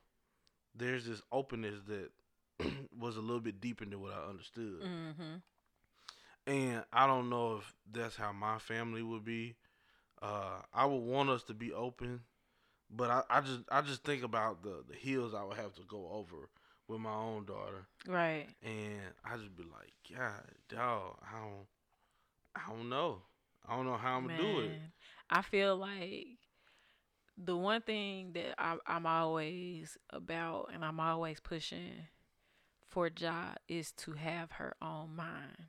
there's 0.75 1.05
this 1.05 1.21
openness 1.31 1.79
that 1.87 2.11
was 2.99 3.17
a 3.17 3.21
little 3.21 3.39
bit 3.41 3.59
deeper 3.59 3.83
than 3.85 3.99
what 3.99 4.13
I 4.13 4.29
understood. 4.29 4.81
Mm-hmm. 4.83 5.35
And 6.47 6.83
I 6.93 7.07
don't 7.07 7.29
know 7.29 7.57
if 7.57 7.75
that's 7.91 8.15
how 8.17 8.33
my 8.33 8.59
family 8.59 9.03
would 9.03 9.25
be. 9.25 9.55
Uh, 10.21 10.61
I 10.73 10.85
would 10.85 10.97
want 11.03 11.29
us 11.29 11.43
to 11.45 11.53
be 11.53 11.73
open, 11.73 12.21
but 12.89 13.09
I, 13.11 13.23
I 13.29 13.41
just 13.41 13.61
I 13.71 13.81
just 13.81 14.03
think 14.03 14.23
about 14.23 14.63
the 14.63 14.83
the 14.87 14.95
hills 14.95 15.33
I 15.33 15.43
would 15.43 15.57
have 15.57 15.75
to 15.75 15.83
go 15.83 16.09
over 16.11 16.49
with 16.87 16.99
my 17.01 17.13
own 17.13 17.45
daughter, 17.45 17.87
Right. 18.07 18.47
and 18.63 19.01
I 19.25 19.37
just 19.37 19.55
be 19.55 19.63
like, 19.63 19.93
God, 20.17 20.43
dog, 20.69 21.17
I 21.23 21.39
don't, 21.39 21.67
I 22.55 22.69
don't 22.75 22.89
know, 22.89 23.23
I 23.67 23.75
don't 23.75 23.85
know 23.85 23.97
how 23.97 24.17
I'm 24.17 24.27
gonna 24.27 24.37
do 24.37 24.59
it. 24.61 24.79
I 25.29 25.41
feel 25.41 25.77
like 25.77 26.27
the 27.37 27.55
one 27.57 27.81
thing 27.81 28.33
that 28.33 28.55
I, 28.57 28.77
I'm 28.87 29.05
always 29.05 29.97
about 30.11 30.71
and 30.73 30.83
I'm 30.83 30.99
always 30.99 31.39
pushing 31.39 32.07
for 32.87 33.09
Ja 33.19 33.53
is 33.67 33.91
to 33.93 34.13
have 34.13 34.53
her 34.53 34.75
own 34.81 35.15
mind. 35.15 35.67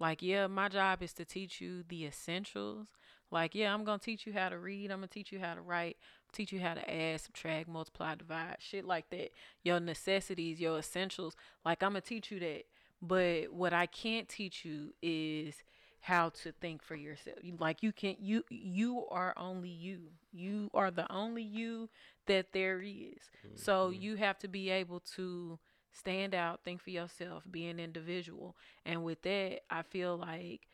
Like, 0.00 0.22
yeah, 0.22 0.46
my 0.48 0.68
job 0.68 1.02
is 1.02 1.12
to 1.14 1.24
teach 1.24 1.60
you 1.60 1.84
the 1.88 2.06
essentials. 2.06 2.88
Like, 3.30 3.54
yeah, 3.54 3.72
I'm 3.72 3.84
gonna 3.84 3.98
teach 3.98 4.26
you 4.26 4.32
how 4.32 4.48
to 4.48 4.58
read. 4.58 4.90
I'm 4.90 4.98
gonna 4.98 5.06
teach 5.06 5.30
you 5.30 5.38
how 5.38 5.54
to 5.54 5.60
write. 5.60 5.96
Teach 6.32 6.52
you 6.52 6.60
how 6.60 6.74
to 6.74 6.90
add, 6.92 7.20
subtract, 7.20 7.68
multiply, 7.68 8.14
divide, 8.16 8.56
shit 8.58 8.84
like 8.84 9.10
that. 9.10 9.30
Your 9.62 9.78
necessities, 9.78 10.60
your 10.60 10.78
essentials. 10.78 11.36
Like, 11.64 11.82
I'm 11.82 11.90
gonna 11.90 12.00
teach 12.00 12.32
you 12.32 12.40
that. 12.40 12.64
But 13.02 13.52
what 13.52 13.72
I 13.72 13.86
can't 13.86 14.28
teach 14.28 14.64
you 14.64 14.94
is 15.02 15.54
how 16.00 16.30
to 16.30 16.50
think 16.52 16.82
for 16.82 16.94
yourself. 16.96 17.36
Like 17.58 17.82
you 17.82 17.92
can 17.92 18.16
you 18.18 18.42
you 18.48 19.06
are 19.10 19.34
only 19.36 19.68
you. 19.68 20.00
You 20.32 20.70
are 20.72 20.90
the 20.90 21.10
only 21.12 21.42
you 21.42 21.90
that 22.26 22.52
there 22.52 22.80
is. 22.80 23.30
So 23.54 23.90
Mhm. 23.90 24.00
you 24.00 24.16
have 24.16 24.38
to 24.38 24.48
be 24.48 24.70
able 24.70 25.00
to 25.16 25.58
stand 25.92 26.34
out, 26.34 26.60
think 26.64 26.80
for 26.80 26.90
yourself, 26.90 27.44
be 27.50 27.66
an 27.68 27.78
individual. 27.80 28.56
And 28.84 29.02
with 29.04 29.22
that, 29.22 29.60
I 29.70 29.82
feel 29.82 30.16
like 30.16 30.68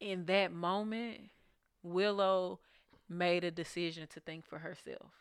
in 0.00 0.26
that 0.26 0.52
moment, 0.52 1.30
Willow 1.82 2.60
made 3.08 3.44
a 3.44 3.50
decision 3.50 4.06
to 4.08 4.20
think 4.20 4.44
for 4.46 4.58
herself. 4.58 5.12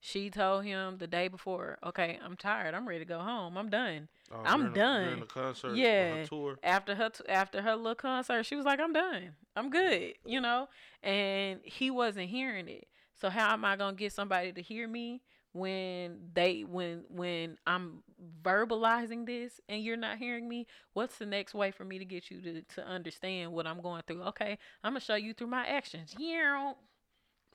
She 0.00 0.28
told 0.28 0.64
him 0.64 0.98
the 0.98 1.06
day 1.06 1.28
before, 1.28 1.78
"Okay, 1.82 2.18
I'm 2.22 2.36
tired. 2.36 2.74
I'm 2.74 2.86
ready 2.86 2.98
to 3.00 3.04
go 3.06 3.20
home. 3.20 3.56
I'm 3.56 3.70
done." 3.70 4.08
Oh, 4.30 4.42
I'm 4.44 4.58
during 4.60 4.72
the- 4.74 4.78
done. 4.78 5.04
during 5.04 5.20
the 5.20 5.26
concert, 5.26 5.76
Yeah. 5.76 6.14
her 6.16 6.26
tour. 6.26 6.58
after 6.62 6.94
her 6.94 7.08
t- 7.08 7.24
after 7.26 7.62
her 7.62 7.74
little 7.74 7.94
concert, 7.94 8.42
she 8.44 8.54
was 8.54 8.66
like, 8.66 8.80
"I'm 8.80 8.92
done. 8.92 9.34
I'm 9.56 9.70
good," 9.70 10.14
you 10.26 10.42
know. 10.42 10.68
And 11.02 11.62
he 11.64 11.90
wasn't 11.90 12.28
hearing 12.28 12.68
it. 12.68 12.86
So 13.14 13.30
how 13.30 13.54
am 13.54 13.64
I 13.64 13.76
gonna 13.76 13.96
get 13.96 14.12
somebody 14.12 14.52
to 14.52 14.60
hear 14.60 14.86
me 14.86 15.22
when 15.54 16.18
they 16.34 16.62
when 16.62 17.04
when 17.08 17.56
I'm 17.64 18.02
verbalizing 18.42 19.24
this 19.24 19.60
and 19.68 19.82
you're 19.82 19.96
not 19.96 20.18
hearing 20.18 20.48
me? 20.48 20.66
What's 20.92 21.16
the 21.16 21.26
next 21.26 21.54
way 21.54 21.70
for 21.70 21.84
me 21.84 21.98
to 22.00 22.04
get 22.04 22.30
you 22.30 22.40
to 22.42 22.62
to 22.74 22.86
understand 22.86 23.52
what 23.52 23.66
I'm 23.66 23.80
going 23.80 24.02
through? 24.06 24.22
Okay, 24.24 24.58
I'm 24.82 24.92
gonna 24.92 25.00
show 25.00 25.14
you 25.14 25.32
through 25.32 25.46
my 25.46 25.64
actions. 25.64 26.14
Yeah, 26.18 26.72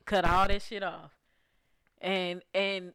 cut 0.06 0.26
all 0.26 0.48
that 0.48 0.62
shit 0.62 0.82
off. 0.82 1.12
And 2.02 2.42
and 2.54 2.94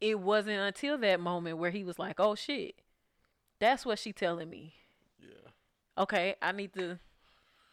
it 0.00 0.20
wasn't 0.20 0.58
until 0.60 0.98
that 0.98 1.18
moment 1.18 1.56
where 1.58 1.70
he 1.70 1.82
was 1.82 1.98
like, 1.98 2.20
"Oh 2.20 2.34
shit." 2.34 2.74
That's 3.58 3.86
what 3.86 4.00
she 4.00 4.12
telling 4.12 4.50
me 4.50 4.74
Yeah. 5.20 5.50
okay, 5.96 6.34
I 6.42 6.50
need 6.52 6.74
to 6.74 6.98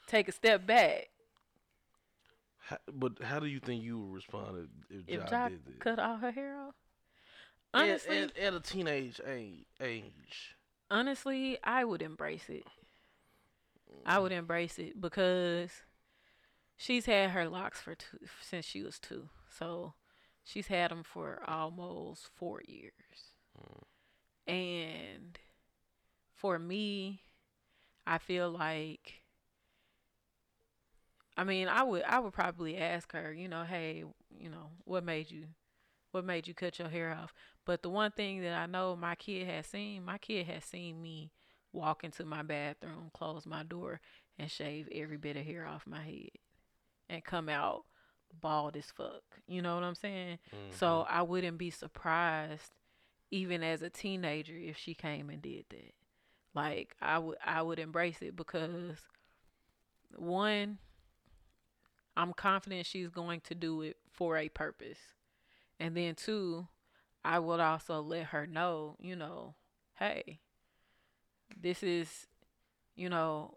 take 0.08 0.28
a 0.28 0.32
step 0.32 0.66
back. 0.66 1.10
How, 2.70 2.78
but 2.94 3.24
how 3.24 3.40
do 3.40 3.48
you 3.48 3.60
think 3.60 3.84
you 3.84 3.98
would 4.00 4.14
respond 4.14 4.70
if, 4.92 5.00
if, 5.00 5.24
If 5.24 5.32
Ja 5.32 5.50
did 5.50 5.66
this? 5.66 5.76
cut 5.80 5.98
all 5.98 6.18
her 6.18 6.30
hair 6.30 6.56
off, 6.56 6.76
At- 7.74 7.82
honestly, 7.82 8.18
at, 8.20 8.38
at, 8.38 8.54
a 8.54 8.60
teenage 8.60 9.20
age, 9.26 9.66
age. 9.82 10.56
honestly, 10.92 11.58
I 11.64 11.84
would 11.84 12.04
embrace 12.04 12.48
it. 12.48 12.64
I 14.06 14.20
would 14.20 14.32
embrace 14.32 14.78
it 14.78 15.02
because 15.02 15.72
she's 16.78 17.08
had 17.08 17.32
her 17.32 17.50
locks 17.50 17.82
for 17.82 17.96
two 17.96 18.20
since 18.40 18.66
she 18.66 18.84
was 18.84 19.00
two, 19.00 19.30
so 19.50 19.94
she's 20.44 20.68
had 20.68 20.92
them 20.92 21.02
for 21.04 21.42
almost 21.48 22.30
four 22.36 22.62
years. 22.68 22.94
Mm. 23.58 24.54
And 24.54 25.40
for 26.36 26.60
me, 26.60 27.24
I 28.06 28.20
feel 28.20 28.52
like 28.52 29.19
I 31.40 31.46
mean, 31.46 31.70
I 31.70 31.84
would 31.84 32.04
I 32.04 32.20
would 32.20 32.34
probably 32.34 32.78
ask 32.78 33.14
her, 33.14 33.34
you 33.34 33.50
know, 33.50 33.64
hey, 33.64 34.06
you 34.40 34.50
know, 34.50 34.72
what 34.86 35.06
made 35.06 35.32
you 35.32 35.48
what 36.12 36.26
made 36.26 36.48
you 36.48 36.56
cut 36.56 36.80
your 36.80 36.90
hair 36.90 37.12
off? 37.14 37.34
But 37.66 37.84
the 37.84 37.90
one 37.90 38.12
thing 38.12 38.42
that 38.42 38.58
I 38.58 38.68
know 38.68 38.96
my 38.96 39.16
kid 39.16 39.48
has 39.48 39.68
seen, 39.68 40.06
my 40.06 40.20
kid 40.20 40.48
has 40.48 40.66
seen 40.66 41.02
me 41.02 41.32
walk 41.74 42.04
into 42.04 42.26
my 42.26 42.44
bathroom, 42.44 43.12
close 43.14 43.46
my 43.46 43.64
door, 43.64 44.02
and 44.40 44.52
shave 44.52 44.90
every 44.94 45.18
bit 45.18 45.38
of 45.38 45.46
hair 45.46 45.68
off 45.68 45.88
my 45.88 46.04
head 46.04 46.32
and 47.10 47.24
come 47.24 47.50
out 47.50 47.86
bald 48.42 48.78
as 48.78 48.92
fuck. 48.92 49.24
You 49.48 49.62
know 49.62 49.76
what 49.76 49.84
I'm 49.84 49.96
saying? 49.96 50.40
So 50.70 51.02
Mm-hmm. 51.02 51.10
I 51.10 51.24
wouldn't 51.24 51.58
be 51.58 51.72
surprised 51.72 52.72
even 53.32 53.64
as 53.64 53.82
a 53.84 53.90
teenager 53.90 54.56
if 54.58 54.78
she 54.78 54.96
came 54.96 55.30
and 55.30 55.42
did 55.42 55.66
that. 55.72 55.94
Like 56.56 56.96
I 57.02 57.20
would 57.20 57.38
I 57.46 57.62
would 57.64 57.80
embrace 57.80 58.22
it 58.22 58.36
because 58.36 58.98
one 60.18 60.80
I'm 62.20 62.34
confident 62.34 62.86
she's 62.86 63.08
going 63.08 63.40
to 63.46 63.56
do 63.56 63.82
it 63.82 63.96
for 64.12 64.38
a 64.38 64.50
purpose. 64.50 65.00
And 65.80 65.96
then 65.96 66.16
two, 66.16 66.68
I 67.24 67.40
would 67.40 67.62
also 67.62 68.02
let 68.02 68.26
her 68.26 68.46
know, 68.46 68.98
you 69.00 69.16
know, 69.16 69.56
hey, 69.98 70.42
this 71.58 71.82
is, 71.82 72.28
you 72.98 73.08
know, 73.08 73.56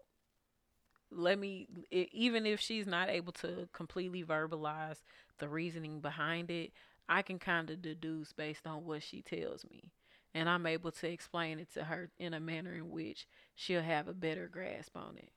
let 1.11 1.37
me 1.37 1.67
even 1.91 2.45
if 2.45 2.61
she's 2.61 2.87
not 2.87 3.09
able 3.09 3.33
to 3.33 3.67
completely 3.73 4.23
verbalize 4.23 5.01
the 5.39 5.49
reasoning 5.49 5.99
behind 5.99 6.49
it, 6.49 6.71
I 7.09 7.21
can 7.21 7.39
kind 7.39 7.69
of 7.69 7.81
deduce 7.81 8.31
based 8.31 8.65
on 8.65 8.85
what 8.85 9.03
she 9.03 9.21
tells 9.21 9.65
me. 9.69 9.91
And 10.33 10.47
I'm 10.47 10.65
able 10.65 10.91
to 10.91 11.07
explain 11.09 11.59
it 11.59 11.73
to 11.73 11.83
her 11.83 12.11
in 12.17 12.33
a 12.33 12.39
manner 12.39 12.73
in 12.73 12.91
which 12.91 13.27
she'll 13.55 13.81
have 13.81 14.07
a 14.07 14.13
better 14.13 14.47
grasp 14.47 14.95
on 14.95 15.17
it. 15.17 15.33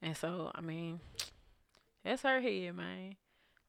And 0.00 0.16
so, 0.16 0.52
I 0.54 0.60
mean, 0.60 1.00
that's 2.04 2.22
her 2.22 2.40
head, 2.40 2.74
man. 2.76 3.16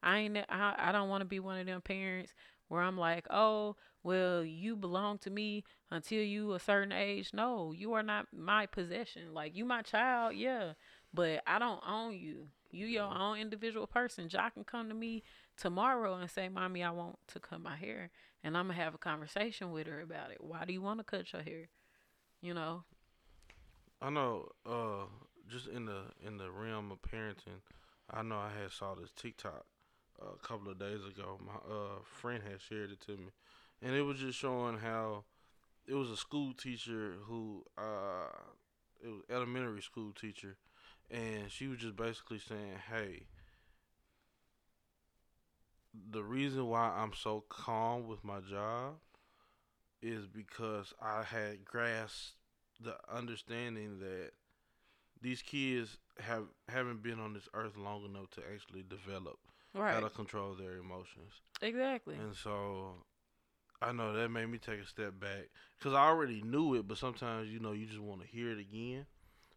I 0.02 0.18
ain't. 0.18 0.36
I, 0.36 0.74
I 0.76 0.92
don't 0.92 1.08
want 1.08 1.22
to 1.22 1.26
be 1.26 1.40
one 1.40 1.58
of 1.58 1.66
them 1.66 1.80
parents 1.80 2.34
where 2.68 2.82
I'm 2.82 2.98
like, 2.98 3.26
oh, 3.30 3.76
well, 4.02 4.44
you 4.44 4.76
belong 4.76 5.18
to 5.18 5.30
me 5.30 5.64
until 5.90 6.22
you 6.22 6.52
a 6.52 6.60
certain 6.60 6.92
age. 6.92 7.30
No, 7.32 7.72
you 7.72 7.94
are 7.94 8.02
not 8.02 8.26
my 8.32 8.66
possession. 8.66 9.32
Like 9.32 9.56
you 9.56 9.64
my 9.64 9.82
child, 9.82 10.34
yeah, 10.36 10.72
but 11.12 11.42
I 11.46 11.58
don't 11.58 11.82
own 11.88 12.12
you. 12.12 12.48
You 12.70 12.86
your 12.86 13.04
own 13.04 13.38
individual 13.38 13.86
person. 13.86 14.28
Jock 14.28 14.54
can 14.54 14.64
come 14.64 14.88
to 14.88 14.94
me 14.94 15.22
tomorrow 15.56 16.16
and 16.16 16.30
say, 16.30 16.48
"Mommy, 16.48 16.82
I 16.82 16.90
want 16.90 17.16
to 17.28 17.40
cut 17.40 17.60
my 17.60 17.76
hair," 17.76 18.10
and 18.42 18.56
I'm 18.56 18.66
gonna 18.66 18.78
have 18.78 18.94
a 18.94 18.98
conversation 18.98 19.70
with 19.70 19.86
her 19.86 20.00
about 20.00 20.32
it. 20.32 20.42
Why 20.42 20.64
do 20.64 20.72
you 20.72 20.82
want 20.82 20.98
to 21.00 21.04
cut 21.04 21.32
your 21.32 21.42
hair? 21.42 21.68
You 22.42 22.52
know. 22.52 22.84
I 24.02 24.10
know, 24.10 24.48
uh, 24.66 25.06
just 25.48 25.68
in 25.68 25.86
the 25.86 26.02
in 26.26 26.36
the 26.36 26.50
realm 26.50 26.90
of 26.90 27.00
parenting, 27.00 27.62
I 28.10 28.22
know 28.22 28.36
I 28.36 28.50
had 28.60 28.72
saw 28.72 28.94
this 28.94 29.10
TikTok 29.16 29.64
uh, 30.22 30.26
a 30.34 30.46
couple 30.46 30.70
of 30.70 30.78
days 30.78 31.00
ago. 31.04 31.38
My 31.44 31.54
uh 31.74 32.00
friend 32.04 32.42
had 32.48 32.60
shared 32.60 32.90
it 32.92 33.00
to 33.02 33.12
me, 33.16 33.30
and 33.82 33.94
it 33.94 34.02
was 34.02 34.18
just 34.18 34.38
showing 34.38 34.78
how 34.78 35.24
it 35.86 35.94
was 35.94 36.10
a 36.10 36.16
school 36.16 36.52
teacher 36.54 37.14
who 37.26 37.64
uh 37.78 38.28
it 39.02 39.08
was 39.08 39.22
elementary 39.30 39.82
school 39.82 40.12
teacher, 40.12 40.56
and 41.10 41.50
she 41.50 41.66
was 41.68 41.78
just 41.78 41.96
basically 41.96 42.38
saying, 42.38 42.78
"Hey, 42.90 43.26
the 46.10 46.22
reason 46.22 46.66
why 46.66 46.90
I'm 46.96 47.12
so 47.12 47.44
calm 47.48 48.06
with 48.06 48.24
my 48.24 48.40
job 48.40 48.94
is 50.02 50.26
because 50.26 50.92
I 51.00 51.22
had 51.22 51.64
grasped 51.64 52.32
the 52.80 52.96
understanding 53.10 53.98
that 54.00 54.32
these 55.24 55.42
kids 55.42 55.96
have 56.20 56.44
haven't 56.68 57.02
been 57.02 57.18
on 57.18 57.32
this 57.32 57.48
earth 57.54 57.76
long 57.76 58.04
enough 58.04 58.30
to 58.32 58.42
actually 58.52 58.84
develop 58.88 59.38
Right. 59.74 59.92
how 59.94 60.00
to 60.00 60.10
control 60.10 60.54
their 60.54 60.76
emotions. 60.76 61.32
Exactly. 61.62 62.14
And 62.14 62.36
so 62.36 62.92
I 63.82 63.90
know 63.92 64.12
that 64.12 64.28
made 64.28 64.46
me 64.46 64.58
take 64.58 64.80
a 64.80 64.86
step 64.86 65.18
back 65.18 65.48
because 65.78 65.94
I 65.94 66.06
already 66.06 66.42
knew 66.42 66.74
it, 66.74 66.86
but 66.86 66.98
sometimes 66.98 67.48
you 67.48 67.58
know 67.58 67.72
you 67.72 67.86
just 67.86 68.00
want 68.00 68.20
to 68.20 68.26
hear 68.28 68.50
it 68.50 68.58
again, 68.60 69.06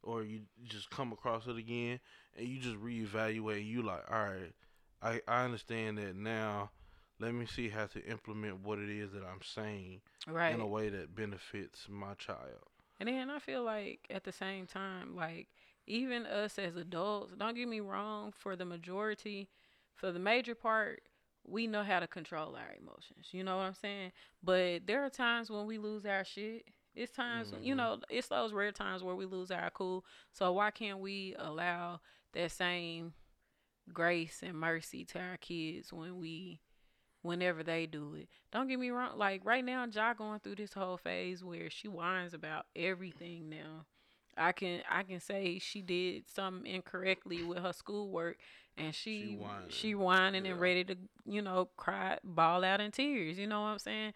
or 0.02 0.24
you 0.24 0.42
just 0.64 0.90
come 0.90 1.12
across 1.12 1.46
it 1.48 1.58
again, 1.58 2.00
and 2.36 2.48
you 2.48 2.60
just 2.60 2.78
reevaluate. 2.78 3.58
And 3.58 3.68
you 3.68 3.84
like, 3.84 4.10
all 4.10 4.24
right, 4.24 4.54
I 5.02 5.22
I 5.28 5.44
understand 5.44 5.98
that 6.00 6.16
now. 6.16 6.72
Let 7.20 7.34
me 7.34 7.46
see 7.48 7.70
how 7.70 7.88
to 7.88 8.06
implement 8.06 8.60
what 8.64 8.78
it 8.80 8.90
is 8.90 9.12
that 9.14 9.24
I'm 9.24 9.42
saying 9.44 10.02
Right. 10.28 10.54
in 10.54 10.62
a 10.62 10.68
way 10.68 10.90
that 10.90 11.16
benefits 11.16 11.88
my 11.90 12.14
child. 12.14 12.62
And 13.00 13.10
then 13.10 13.30
I 13.30 13.40
feel 13.40 13.64
like 13.64 14.08
at 14.10 14.24
the 14.24 14.32
same 14.32 14.66
time, 14.66 15.16
like 15.16 15.48
even 15.86 16.26
us 16.26 16.58
as 16.60 16.76
adults, 16.76 17.34
don't 17.38 17.56
get 17.56 17.68
me 17.68 17.80
wrong, 17.80 18.32
for 18.32 18.56
the 18.56 18.66
majority, 18.66 19.50
for 19.96 20.12
the 20.12 20.20
major 20.20 20.56
part, 20.56 21.02
we 21.46 21.66
know 21.66 21.84
how 21.84 22.00
to 22.00 22.08
control 22.08 22.56
our 22.56 22.74
emotions. 22.80 23.28
You 23.32 23.44
know 23.44 23.58
what 23.58 23.64
I'm 23.64 23.74
saying? 23.74 24.12
But 24.44 24.86
there 24.86 25.06
are 25.06 25.10
times 25.10 25.50
when 25.50 25.66
we 25.66 25.78
lose 25.78 26.06
our 26.06 26.26
shit. 26.26 26.66
It's 26.94 27.12
times, 27.12 27.52
when 27.52 27.64
you 27.64 27.76
mm-hmm. 27.76 27.78
know, 27.78 28.00
it's 28.10 28.28
those 28.28 28.54
rare 28.54 28.72
times 28.72 29.04
where 29.04 29.16
we 29.16 29.26
lose 29.26 29.52
our 29.52 29.70
cool. 29.70 30.04
So 30.34 30.52
why 30.52 30.72
can't 30.72 31.00
we 31.00 31.36
allow 31.38 32.02
that 32.34 32.52
same 32.52 33.14
grace 33.94 34.42
and 34.44 34.56
mercy 34.56 35.06
to 35.06 35.20
our 35.20 35.38
kids 35.38 35.94
when 35.94 36.18
we 36.18 36.60
whenever 37.28 37.64
they 37.64 37.86
do 37.88 38.16
it. 38.16 38.30
Don't 38.52 38.68
get 38.68 38.80
me 38.80 38.90
wrong, 38.92 39.18
like 39.18 39.46
right 39.46 39.66
now 39.66 39.86
Ja 39.94 40.14
going 40.14 40.40
through 40.40 40.56
this 40.58 40.74
whole 40.74 40.98
phase 40.98 41.44
where 41.44 41.70
she 41.70 41.88
whines 41.90 42.34
about 42.34 42.66
everything 42.76 43.50
now. 43.50 43.86
I 44.38 44.52
can 44.54 44.82
I 44.90 45.04
can 45.04 45.20
say 45.20 45.60
she 45.60 45.82
did 45.82 46.30
something 46.30 46.72
incorrectly 46.72 47.44
with 47.44 47.60
her 47.60 47.74
schoolwork 47.74 48.38
and 48.78 48.94
she 48.96 49.20
She 49.32 49.36
whining. 49.38 49.70
she 49.70 49.96
whining 49.96 50.48
and 50.48 50.60
ready 50.62 50.84
to, 50.86 50.98
you 51.26 51.42
know, 51.42 51.70
cry 51.78 52.20
ball 52.24 52.64
out 52.64 52.82
in 52.82 52.92
tears, 52.92 53.38
you 53.38 53.48
know 53.48 53.62
what 53.62 53.68
I'm 53.70 53.80
saying? 53.80 54.14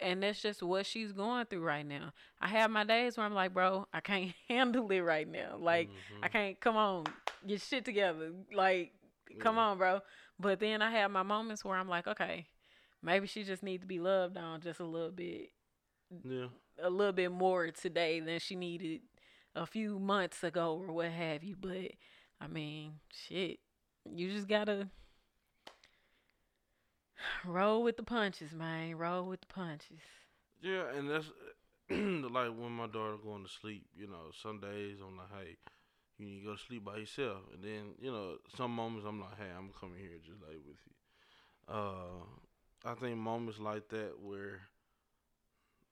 And 0.00 0.22
that's 0.22 0.40
just 0.40 0.62
what 0.62 0.86
she's 0.86 1.12
going 1.12 1.46
through 1.46 1.62
right 1.64 1.86
now. 1.86 2.12
I 2.40 2.48
have 2.48 2.70
my 2.70 2.84
days 2.84 3.16
where 3.16 3.26
I'm 3.26 3.34
like, 3.34 3.52
bro, 3.54 3.86
I 3.92 4.00
can't 4.00 4.32
handle 4.48 4.90
it 4.90 5.00
right 5.00 5.28
now. 5.28 5.56
Like 5.58 5.90
I 6.22 6.28
Mhm. 6.28 6.32
can't 6.32 6.60
come 6.60 6.76
on, 6.76 7.12
get 7.46 7.60
shit 7.60 7.84
together. 7.84 8.32
Like, 8.54 8.92
come 9.38 9.58
on, 9.58 9.78
bro. 9.78 10.00
But 10.38 10.60
then 10.60 10.82
I 10.82 10.90
have 10.90 11.10
my 11.10 11.22
moments 11.22 11.64
where 11.64 11.76
I'm 11.76 11.88
like, 11.88 12.06
okay, 12.06 12.46
maybe 13.02 13.26
she 13.26 13.42
just 13.42 13.62
needs 13.62 13.82
to 13.82 13.86
be 13.86 13.98
loved 13.98 14.36
on 14.36 14.60
just 14.60 14.80
a 14.80 14.84
little 14.84 15.10
bit, 15.10 15.50
yeah. 16.24 16.46
a 16.82 16.90
little 16.90 17.12
bit 17.12 17.32
more 17.32 17.70
today 17.70 18.20
than 18.20 18.38
she 18.38 18.54
needed 18.54 19.00
a 19.54 19.66
few 19.66 19.98
months 19.98 20.44
ago 20.44 20.82
or 20.86 20.92
what 20.92 21.10
have 21.10 21.42
you. 21.42 21.56
But 21.58 21.92
I 22.40 22.48
mean, 22.48 22.94
shit, 23.10 23.60
you 24.04 24.30
just 24.30 24.48
gotta 24.48 24.88
roll 27.44 27.82
with 27.82 27.96
the 27.96 28.02
punches, 28.02 28.52
man. 28.52 28.96
Roll 28.96 29.24
with 29.24 29.40
the 29.40 29.46
punches. 29.46 30.02
Yeah, 30.60 30.84
and 30.94 31.10
that's 31.10 31.26
like 31.90 32.48
when 32.48 32.72
my 32.72 32.86
daughter 32.86 33.16
going 33.22 33.44
to 33.44 33.50
sleep. 33.50 33.86
You 33.96 34.08
know, 34.08 34.30
some 34.42 34.60
days 34.60 34.98
I'm 35.00 35.16
like, 35.16 35.28
hey, 35.38 35.56
you 36.18 36.26
need 36.26 36.40
to 36.40 36.46
go 36.46 36.54
to 36.54 36.60
sleep 36.62 36.84
by 36.84 36.96
yourself, 36.98 37.38
and 37.54 37.62
then 37.62 37.94
you 38.00 38.10
know, 38.10 38.36
some 38.56 38.72
moments 38.74 39.06
I'm 39.08 39.20
like, 39.20 39.36
hey, 39.38 39.50
I'm 39.56 39.70
coming 39.78 39.98
here 39.98 40.18
just 40.24 40.40
lay 40.42 40.56
with 40.56 40.78
you. 40.86 40.94
Uh, 41.74 42.24
I 42.84 42.94
think 42.94 43.16
moments 43.18 43.58
like 43.60 43.88
that 43.90 44.12
where 44.20 44.60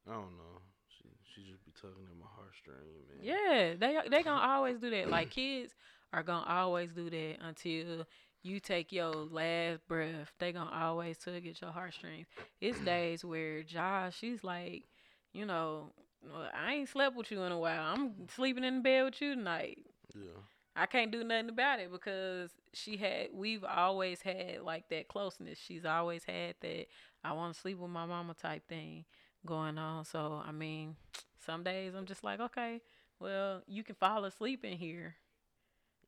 I 0.09 0.13
don't 0.13 0.37
know, 0.37 0.61
she 0.89 1.09
she 1.35 1.51
just 1.51 1.65
be 1.65 1.73
tugging 1.81 2.07
at 2.11 2.17
my 2.19 2.27
heartstring, 2.27 3.09
man. 3.09 3.19
Yeah, 3.21 3.75
they 3.79 4.09
they 4.09 4.23
gonna 4.23 4.41
always 4.53 4.79
do 4.79 4.91
that. 4.91 5.09
Like 5.09 5.31
kids 5.31 5.75
are 6.13 6.23
gonna 6.23 6.47
always 6.49 6.93
do 6.93 7.11
that 7.11 7.37
until 7.41 8.07
you 8.43 8.61
take 8.61 8.93
your 8.93 9.13
last 9.13 9.87
breath. 9.89 10.33
They 10.39 10.53
gonna 10.53 10.71
always 10.71 11.19
tug 11.19 11.47
at 11.47 11.61
your 11.61 11.71
heartstrings. 11.73 12.27
It's 12.61 12.81
days 12.81 13.25
where 13.25 13.63
Josh, 13.63 14.17
she's 14.19 14.43
like, 14.45 14.85
you 15.33 15.47
know, 15.47 15.93
"Well, 16.23 16.51
I 16.55 16.75
ain't 16.75 16.89
slept 16.89 17.17
with 17.17 17.31
you 17.31 17.43
in 17.43 17.53
a 17.53 17.59
while. 17.59 17.83
I'm 17.95 18.29
sleeping 18.29 18.65
in 18.65 18.83
bed 18.83 19.05
with 19.05 19.21
you 19.21 19.35
tonight. 19.35 19.79
Yeah. 20.15 20.41
I 20.77 20.87
can't 20.87 21.13
do 21.13 21.23
nothing 21.23 21.51
about 21.51 21.79
it 21.79 21.93
because 21.93 22.51
she 22.73 22.97
had 22.97 23.29
we've 23.33 23.65
always 23.65 24.23
had 24.23 24.61
like 24.63 24.89
that 24.89 25.09
closeness. 25.09 25.59
She's 25.59 25.85
always 25.85 26.25
had 26.25 26.57
that 26.63 26.87
I 27.23 27.33
want 27.33 27.55
to 27.55 27.61
sleep 27.61 27.79
with 27.79 27.91
my 27.91 28.07
mama 28.07 28.35
type 28.35 28.67
thing 28.69 29.05
going 29.47 29.79
on. 29.79 30.05
So 30.05 30.43
I 30.45 30.51
mean, 30.51 30.97
some 31.39 31.63
days 31.63 31.95
I'm 31.95 32.07
just 32.07 32.25
like, 32.25 32.41
okay, 32.41 32.81
well, 33.21 33.63
you 33.69 33.85
can 33.85 33.95
fall 33.95 34.25
asleep 34.25 34.65
in 34.65 34.77
here. 34.77 35.15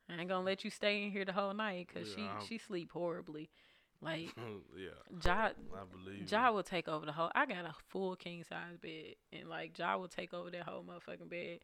I 0.08 0.20
ain't 0.20 0.28
gonna 0.28 0.44
let 0.44 0.64
you 0.64 0.70
stay 0.70 1.04
in 1.04 1.10
here 1.10 1.24
the 1.24 1.32
whole 1.32 1.54
night 1.54 1.88
because 1.92 2.08
Yeah, 2.16 2.38
she 2.40 2.46
she 2.46 2.58
sleep 2.58 2.90
horribly. 2.92 3.50
Like 4.00 4.34
yeah, 4.76 4.90
Ja 5.24 5.46
I 5.46 5.84
believe. 5.90 6.30
Ja 6.30 6.50
will 6.50 6.62
take 6.62 6.88
over 6.88 7.06
the 7.06 7.12
whole. 7.12 7.30
I 7.34 7.46
got 7.46 7.64
a 7.64 7.74
full 7.88 8.16
king 8.16 8.44
size 8.44 8.76
bed, 8.80 9.14
and 9.32 9.48
like 9.48 9.78
Ja 9.78 9.96
will 9.96 10.08
take 10.08 10.34
over 10.34 10.50
that 10.50 10.62
whole 10.62 10.82
motherfucking 10.84 11.30
bed, 11.30 11.60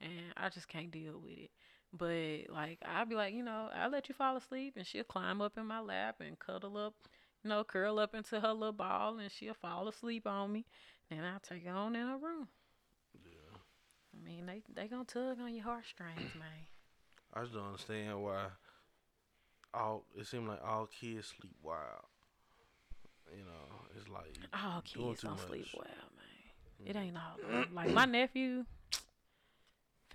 and 0.00 0.32
I 0.36 0.48
just 0.48 0.68
can't 0.68 0.90
deal 0.90 1.20
with 1.22 1.38
it. 1.38 1.50
But 1.98 2.52
like 2.52 2.78
I'll 2.84 3.06
be 3.06 3.14
like, 3.14 3.34
you 3.34 3.42
know, 3.42 3.68
I'll 3.74 3.90
let 3.90 4.08
you 4.08 4.14
fall 4.14 4.36
asleep, 4.36 4.74
and 4.76 4.86
she'll 4.86 5.04
climb 5.04 5.40
up 5.40 5.56
in 5.56 5.66
my 5.66 5.80
lap 5.80 6.16
and 6.20 6.38
cuddle 6.38 6.76
up, 6.76 6.94
you 7.42 7.50
know, 7.50 7.64
curl 7.64 7.98
up 7.98 8.14
into 8.14 8.40
her 8.40 8.52
little 8.52 8.72
ball, 8.72 9.18
and 9.18 9.30
she'll 9.30 9.54
fall 9.54 9.88
asleep 9.88 10.26
on 10.26 10.52
me. 10.52 10.64
Then 11.10 11.24
I'll 11.24 11.40
take 11.40 11.64
her 11.66 11.72
on 11.72 11.94
in 11.94 12.06
her 12.06 12.16
room. 12.16 12.48
Yeah. 13.24 13.58
I 14.14 14.24
mean, 14.24 14.46
they 14.46 14.62
they 14.74 14.88
gonna 14.88 15.04
tug 15.04 15.40
on 15.40 15.54
your 15.54 15.64
heartstrings, 15.64 16.34
man. 16.34 16.66
I 17.34 17.42
just 17.42 17.54
don't 17.54 17.66
understand 17.66 18.22
why 18.22 18.46
all 19.74 20.04
it 20.18 20.26
seems 20.26 20.48
like 20.48 20.60
all 20.64 20.86
kids 20.86 21.34
sleep 21.38 21.54
wild. 21.62 22.04
You 23.36 23.44
know, 23.44 23.86
it's 23.96 24.08
like 24.08 24.24
All 24.52 24.80
kids 24.82 25.22
don't 25.22 25.38
sleep 25.38 25.66
much. 25.66 25.74
well, 25.76 26.08
man. 26.16 26.88
It 26.88 26.96
mm. 26.96 27.00
ain't 27.00 27.16
all 27.16 27.64
like 27.72 27.90
my 27.90 28.04
nephew. 28.04 28.64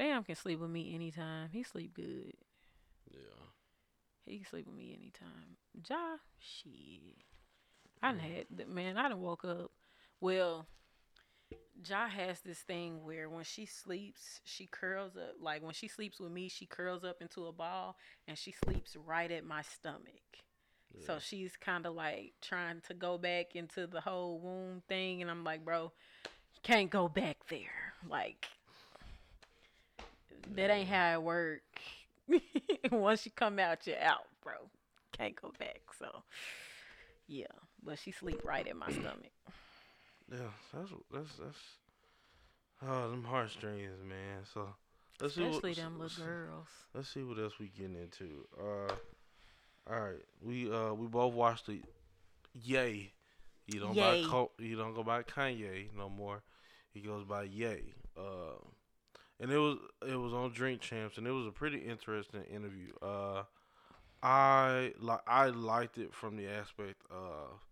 Fam 0.02 0.24
can 0.24 0.36
sleep 0.36 0.60
with 0.60 0.72
me 0.72 0.96
anytime. 0.96 1.50
He 1.52 1.62
sleep 1.62 1.94
good. 1.94 2.34
Yeah. 3.12 3.20
He 4.26 4.38
can 4.38 4.48
sleep 4.48 4.66
with 4.66 4.76
me 4.76 4.98
anytime. 5.00 5.58
Ja, 5.88 6.18
shit. 6.40 7.18
I 8.02 8.12
done 8.14 8.20
had 8.20 8.68
man. 8.68 8.98
I 8.98 9.10
done 9.10 9.22
woke 9.22 9.46
up. 9.46 9.70
Well, 10.20 10.66
Ja 11.88 12.08
has 12.08 12.42
this 12.42 12.58
thing 12.62 13.04
where 13.04 13.30
when 13.30 13.44
she 13.44 13.68
sleeps, 13.68 14.42
she 14.44 14.66
curls 14.66 15.16
up. 15.16 15.36
Like 15.40 15.62
when 15.62 15.74
she 15.74 15.88
sleeps 15.88 16.20
with 16.20 16.32
me, 16.32 16.50
she 16.50 16.66
curls 16.66 17.04
up 17.04 17.22
into 17.22 17.46
a 17.46 17.52
ball 17.52 17.96
and 18.28 18.36
she 18.36 18.56
sleeps 18.66 18.96
right 18.96 19.30
at 19.30 19.46
my 19.46 19.62
stomach. 19.62 20.40
Yeah. 20.96 21.06
So 21.06 21.20
she's 21.20 21.56
kind 21.58 21.86
of 21.86 21.94
like 21.94 22.34
trying 22.42 22.82
to 22.88 22.96
go 22.96 23.20
back 23.20 23.56
into 23.56 23.86
the 23.86 24.02
whole 24.02 24.40
womb 24.40 24.82
thing, 24.90 25.22
and 25.22 25.30
I'm 25.30 25.44
like, 25.44 25.64
bro, 25.64 25.92
you 26.24 26.62
can't 26.64 26.90
go 26.90 27.08
back 27.08 27.38
there. 27.50 27.94
Like 28.10 28.48
that 30.56 30.70
ain't 30.70 30.90
how 30.90 31.14
it 31.14 31.22
work. 31.22 31.62
Once 32.92 33.26
you 33.26 33.32
come 33.36 33.60
out, 33.60 33.86
you're 33.88 34.00
out, 34.02 34.26
bro. 34.44 34.54
Can't 35.12 35.40
go 35.40 35.52
back. 35.60 35.82
So 36.00 36.24
yeah, 37.28 37.46
but 37.84 38.00
she 38.00 38.12
sleep 38.12 38.42
right 38.44 38.66
in 38.66 38.78
my 38.78 38.88
stomach. 38.92 39.32
Yeah, 40.32 40.38
that's 40.74 40.90
that's 41.14 41.36
that's 41.38 41.58
oh 42.88 43.10
them 43.12 43.24
heartstrings, 43.24 44.02
man. 44.08 44.44
So 44.54 44.70
let's 45.22 45.36
see 45.36 45.44
Especially 45.44 45.72
what, 45.72 45.78
them 45.78 46.00
let's- 46.00 46.18
little 46.18 46.34
girls. 46.34 46.68
Let's 46.94 47.10
see 47.10 47.24
what 47.24 47.40
else 47.40 47.60
we 47.60 47.68
getting 47.70 47.96
into. 47.96 48.46
Uh, 48.60 48.94
all 49.90 50.00
right, 50.02 50.22
we 50.42 50.72
uh 50.72 50.94
we 50.94 51.08
both 51.08 51.34
watched 51.34 51.68
the 51.68 51.82
Ye. 52.54 53.12
You 53.68 53.80
don't 53.80 53.96
Ye. 53.96 54.02
buy 54.02 54.24
Col- 54.30 54.52
you 54.60 54.76
don't 54.76 54.94
go 54.94 55.04
by 55.04 55.24
Kanye 55.24 55.88
no 55.98 56.10
more. 56.10 56.42
He 56.94 57.00
goes 57.02 57.24
by 57.24 57.44
Ye. 57.44 57.94
Uh, 58.18 58.56
and 59.42 59.52
it 59.52 59.58
was 59.58 59.78
it 60.08 60.16
was 60.16 60.34
on 60.34 60.52
Drink 60.52 60.82
Champs, 60.82 61.18
and 61.18 61.26
it 61.26 61.32
was 61.32 61.48
a 61.48 61.52
pretty 61.52 61.80
interesting 61.80 62.44
interview. 62.44 62.94
Uh, 63.02 63.44
I 64.22 64.94
like 65.00 65.22
I 65.28 65.48
liked 65.48 65.98
it 65.98 66.14
from 66.14 66.38
the 66.38 66.48
aspect 66.48 67.02
of 67.10 67.66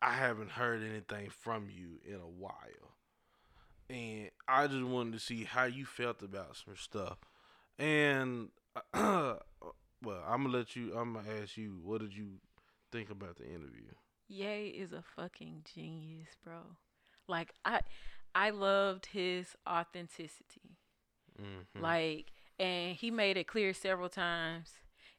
I 0.00 0.14
haven't 0.14 0.52
heard 0.52 0.82
anything 0.82 1.28
from 1.28 1.68
you 1.70 2.00
in 2.06 2.14
a 2.14 2.28
while, 2.28 2.96
and 3.90 4.30
I 4.48 4.66
just 4.66 4.84
wanted 4.84 5.12
to 5.12 5.20
see 5.20 5.44
how 5.44 5.64
you 5.64 5.84
felt 5.84 6.22
about 6.22 6.56
some 6.56 6.76
stuff. 6.76 7.18
And 7.78 8.48
well, 8.94 9.42
I'm 10.04 10.44
gonna 10.44 10.56
let 10.56 10.74
you. 10.74 10.96
I'm 10.96 11.12
gonna 11.12 11.28
ask 11.42 11.58
you, 11.58 11.80
what 11.84 12.00
did 12.00 12.16
you 12.16 12.40
think 12.90 13.10
about 13.10 13.36
the 13.36 13.44
interview? 13.46 13.92
Ye 14.26 14.68
is 14.68 14.92
a 14.92 15.04
fucking 15.16 15.64
genius, 15.74 16.30
bro. 16.42 16.60
Like 17.28 17.52
I, 17.66 17.80
I 18.34 18.50
loved 18.50 19.06
his 19.06 19.56
authenticity. 19.68 20.76
Mm-hmm. 21.40 21.82
Like, 21.82 22.32
and 22.58 22.96
he 22.96 23.10
made 23.10 23.36
it 23.36 23.46
clear 23.46 23.72
several 23.72 24.08
times. 24.08 24.72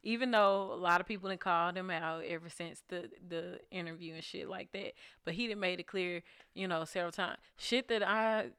even 0.04 0.32
though 0.32 0.72
a 0.72 0.80
lot 0.80 1.02
of 1.02 1.08
people 1.08 1.30
had 1.30 1.40
called 1.42 1.76
him 1.76 1.90
out 1.92 2.24
ever 2.26 2.50
since 2.50 2.82
the 2.90 3.10
the 3.28 3.60
interview 3.72 4.14
and 4.16 4.24
shit 4.24 4.48
like 4.50 4.72
that, 4.72 4.94
but 5.26 5.34
he 5.34 5.48
didn't 5.48 5.60
made 5.60 5.80
it 5.80 5.88
clear, 5.88 6.22
you 6.54 6.68
know, 6.68 6.86
several 6.86 7.12
times. 7.12 7.38
Shit 7.58 7.88
that 7.90 8.02
I 8.08 8.52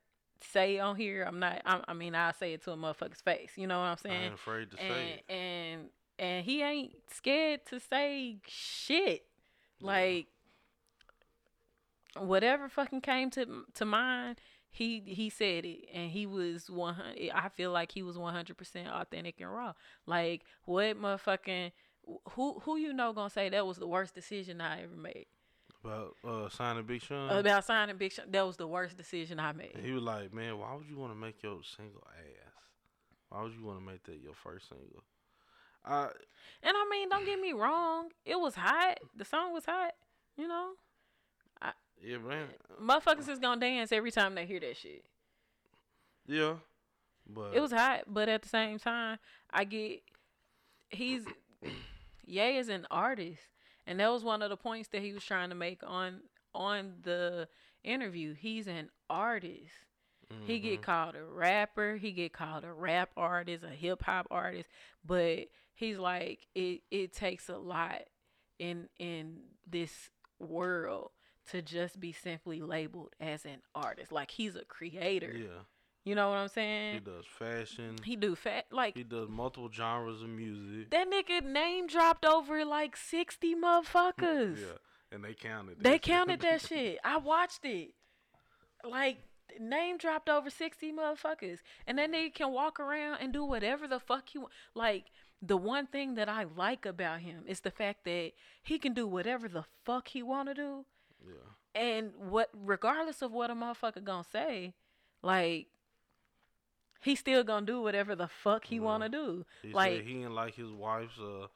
say 0.42 0.78
on 0.78 0.96
here, 0.96 1.22
I'm 1.26 1.38
not. 1.38 1.60
I, 1.64 1.80
I 1.88 1.92
mean, 1.94 2.14
I 2.14 2.32
say 2.32 2.52
it 2.54 2.62
to 2.64 2.72
a 2.72 2.76
motherfucker's 2.76 3.20
face. 3.22 3.52
You 3.56 3.66
know 3.66 3.78
what 3.78 3.86
I'm 3.86 3.96
saying? 3.98 4.20
I 4.20 4.24
ain't 4.24 4.34
afraid 4.34 4.70
to 4.70 4.76
say 4.76 4.82
and 4.88 5.08
it. 5.10 5.24
and 5.28 5.80
and 6.18 6.44
he 6.44 6.62
ain't 6.62 6.92
scared 7.12 7.64
to 7.66 7.80
say 7.80 8.38
shit 8.46 9.24
Yeah. 9.80 9.86
like 9.86 10.26
whatever 12.16 12.68
fucking 12.68 13.00
came 13.00 13.30
to 13.30 13.64
to 13.74 13.84
mind 13.84 14.40
he 14.70 15.02
he 15.06 15.28
said 15.30 15.64
it 15.64 15.88
and 15.92 16.10
he 16.10 16.26
was 16.26 16.70
100 16.70 17.30
i 17.34 17.48
feel 17.48 17.70
like 17.72 17.92
he 17.92 18.02
was 18.02 18.16
100% 18.16 18.88
authentic 18.88 19.40
and 19.40 19.52
raw 19.52 19.72
like 20.06 20.42
what 20.64 21.00
motherfucking 21.00 21.72
who 22.30 22.60
who 22.60 22.76
you 22.76 22.92
know 22.92 23.12
gonna 23.12 23.30
say 23.30 23.48
that 23.48 23.66
was 23.66 23.78
the 23.78 23.86
worst 23.86 24.14
decision 24.14 24.60
i 24.60 24.82
ever 24.82 24.96
made 24.96 25.26
about 25.82 26.14
uh, 26.28 26.48
signing 26.50 26.84
Big 26.84 27.00
Sean. 27.00 27.30
about 27.30 27.64
signing 27.64 27.96
big 27.96 28.12
Sean, 28.12 28.26
that 28.30 28.46
was 28.46 28.56
the 28.56 28.66
worst 28.66 28.96
decision 28.96 29.40
i 29.40 29.52
made 29.52 29.72
And 29.74 29.84
he 29.84 29.92
was 29.92 30.02
like, 30.02 30.32
"Man, 30.32 30.58
why 30.58 30.74
would 30.74 30.86
you 30.86 30.98
want 30.98 31.12
to 31.12 31.18
make 31.18 31.42
your 31.42 31.60
single 31.64 32.06
ass? 32.18 32.52
Why 33.30 33.42
would 33.42 33.54
you 33.54 33.64
want 33.64 33.78
to 33.78 33.84
make 33.86 34.02
that 34.04 34.20
your 34.20 34.34
first 34.34 34.68
single?" 34.68 35.02
I 35.84 36.08
and 36.62 36.76
i 36.76 36.86
mean 36.90 37.08
don't 37.08 37.24
get 37.24 37.40
me 37.40 37.52
wrong 37.52 38.10
it 38.26 38.38
was 38.38 38.54
hot 38.54 38.98
the 39.16 39.24
song 39.24 39.54
was 39.54 39.64
hot 39.64 39.94
you 40.36 40.46
know 40.46 40.72
yeah, 42.02 42.18
man, 42.18 42.46
motherfuckers 42.82 43.28
is 43.28 43.38
gonna 43.38 43.60
dance 43.60 43.92
every 43.92 44.10
time 44.10 44.34
they 44.34 44.46
hear 44.46 44.60
that 44.60 44.76
shit. 44.76 45.04
yeah, 46.26 46.54
but 47.26 47.54
It 47.54 47.60
was 47.60 47.72
hot, 47.72 48.04
but 48.06 48.28
at 48.28 48.42
the 48.42 48.48
same 48.48 48.78
time, 48.78 49.18
I 49.50 49.64
get 49.64 50.02
he's 50.90 51.24
Ye 52.24 52.58
is 52.58 52.68
an 52.68 52.86
artist, 52.90 53.42
and 53.86 53.98
that 53.98 54.10
was 54.12 54.22
one 54.22 54.42
of 54.42 54.50
the 54.50 54.56
points 54.56 54.88
that 54.90 55.02
he 55.02 55.12
was 55.12 55.24
trying 55.24 55.48
to 55.48 55.56
make 55.56 55.80
on 55.84 56.20
on 56.54 56.94
the 57.02 57.48
interview. 57.82 58.34
He's 58.34 58.66
an 58.66 58.90
artist. 59.08 59.72
He 60.46 60.60
get 60.60 60.80
mhm. 60.80 60.84
called 60.84 61.16
a 61.16 61.24
rapper. 61.24 61.96
He 61.96 62.12
get 62.12 62.32
called 62.32 62.62
a 62.62 62.72
rap 62.72 63.10
artist, 63.16 63.64
a 63.64 63.70
hip 63.70 64.02
hop 64.04 64.28
artist. 64.30 64.68
But 65.04 65.48
he's 65.74 65.98
like, 65.98 66.46
it 66.54 66.82
it 66.92 67.12
takes 67.12 67.48
a 67.48 67.56
lot 67.56 68.02
in 68.60 68.88
in 69.00 69.40
this 69.68 70.10
world 70.38 71.10
to 71.48 71.62
just 71.62 71.98
be 72.00 72.12
simply 72.12 72.60
labeled 72.60 73.14
as 73.20 73.44
an 73.44 73.58
artist. 73.74 74.12
Like 74.12 74.30
he's 74.30 74.54
a 74.56 74.64
creator. 74.64 75.32
yeah, 75.36 75.62
You 76.04 76.14
know 76.14 76.28
what 76.28 76.36
I'm 76.36 76.48
saying? 76.48 76.94
he 76.94 77.00
does 77.00 77.24
fashion. 77.26 77.96
He 78.04 78.16
do 78.16 78.34
fat 78.36 78.66
like 78.70 78.96
He 78.96 79.02
does 79.04 79.28
multiple 79.28 79.70
genres 79.72 80.22
of 80.22 80.28
music. 80.28 80.90
that 80.90 81.08
nigga 81.10 81.42
name 81.44 81.86
dropped 81.86 82.24
over 82.24 82.64
like 82.64 82.96
sixty 82.96 83.54
motherfuckers. 83.54 84.58
Yeah, 84.60 84.78
and 85.12 85.24
they 85.24 85.34
counted. 85.34 85.76
They 85.80 85.92
shit. 85.94 86.02
counted 86.02 86.40
that 86.40 86.60
shit. 86.68 86.98
I 87.04 87.16
watched 87.18 87.64
it. 87.64 87.94
Like 88.88 89.18
name 89.58 89.98
dropped 89.98 90.28
over 90.28 90.48
sixty 90.50 90.92
motherfuckers, 90.92 91.58
and 91.86 91.98
that 91.98 92.10
nigga 92.12 92.34
can 92.34 92.52
walk 92.52 92.78
around 92.78 93.18
and 93.20 93.32
do 93.32 93.44
whatever 93.44 93.86
the 93.88 93.98
fuck 94.00 94.28
he 94.30 94.38
want. 94.38 94.52
Like 94.74 95.06
the 95.42 95.56
one 95.56 95.86
thing 95.86 96.14
that 96.14 96.28
I 96.28 96.44
like 96.44 96.84
about 96.86 97.20
him 97.20 97.44
is 97.46 97.60
the 97.60 97.70
fact 97.70 98.04
that 98.04 98.32
he 98.62 98.78
can 98.78 98.92
do 98.94 99.06
whatever 99.06 99.48
the 99.48 99.64
fuck 99.84 100.08
he 100.08 100.22
want 100.22 100.48
to 100.48 100.54
do, 100.54 100.84
Yeah, 101.26 101.80
and 101.80 102.12
what 102.16 102.50
regardless 102.54 103.22
of 103.22 103.32
what 103.32 103.50
a 103.50 103.54
motherfucker 103.54 104.02
gonna 104.04 104.24
say, 104.30 104.74
like 105.22 105.66
he 107.02 107.14
still 107.14 107.42
gonna 107.44 107.64
do 107.66 107.80
whatever 107.80 108.14
the 108.14 108.28
fuck 108.28 108.66
he 108.66 108.76
Yeah. 108.76 108.82
want 108.82 109.02
to 109.04 109.08
do. 109.08 109.46
he 109.62 109.72
Like- 109.72 109.92
said 109.98 110.04
he 110.06 110.14
didn't 110.14 110.34
like 110.34 110.54
his 110.54 110.70
wife's 110.70 111.18
uh, 111.18 111.46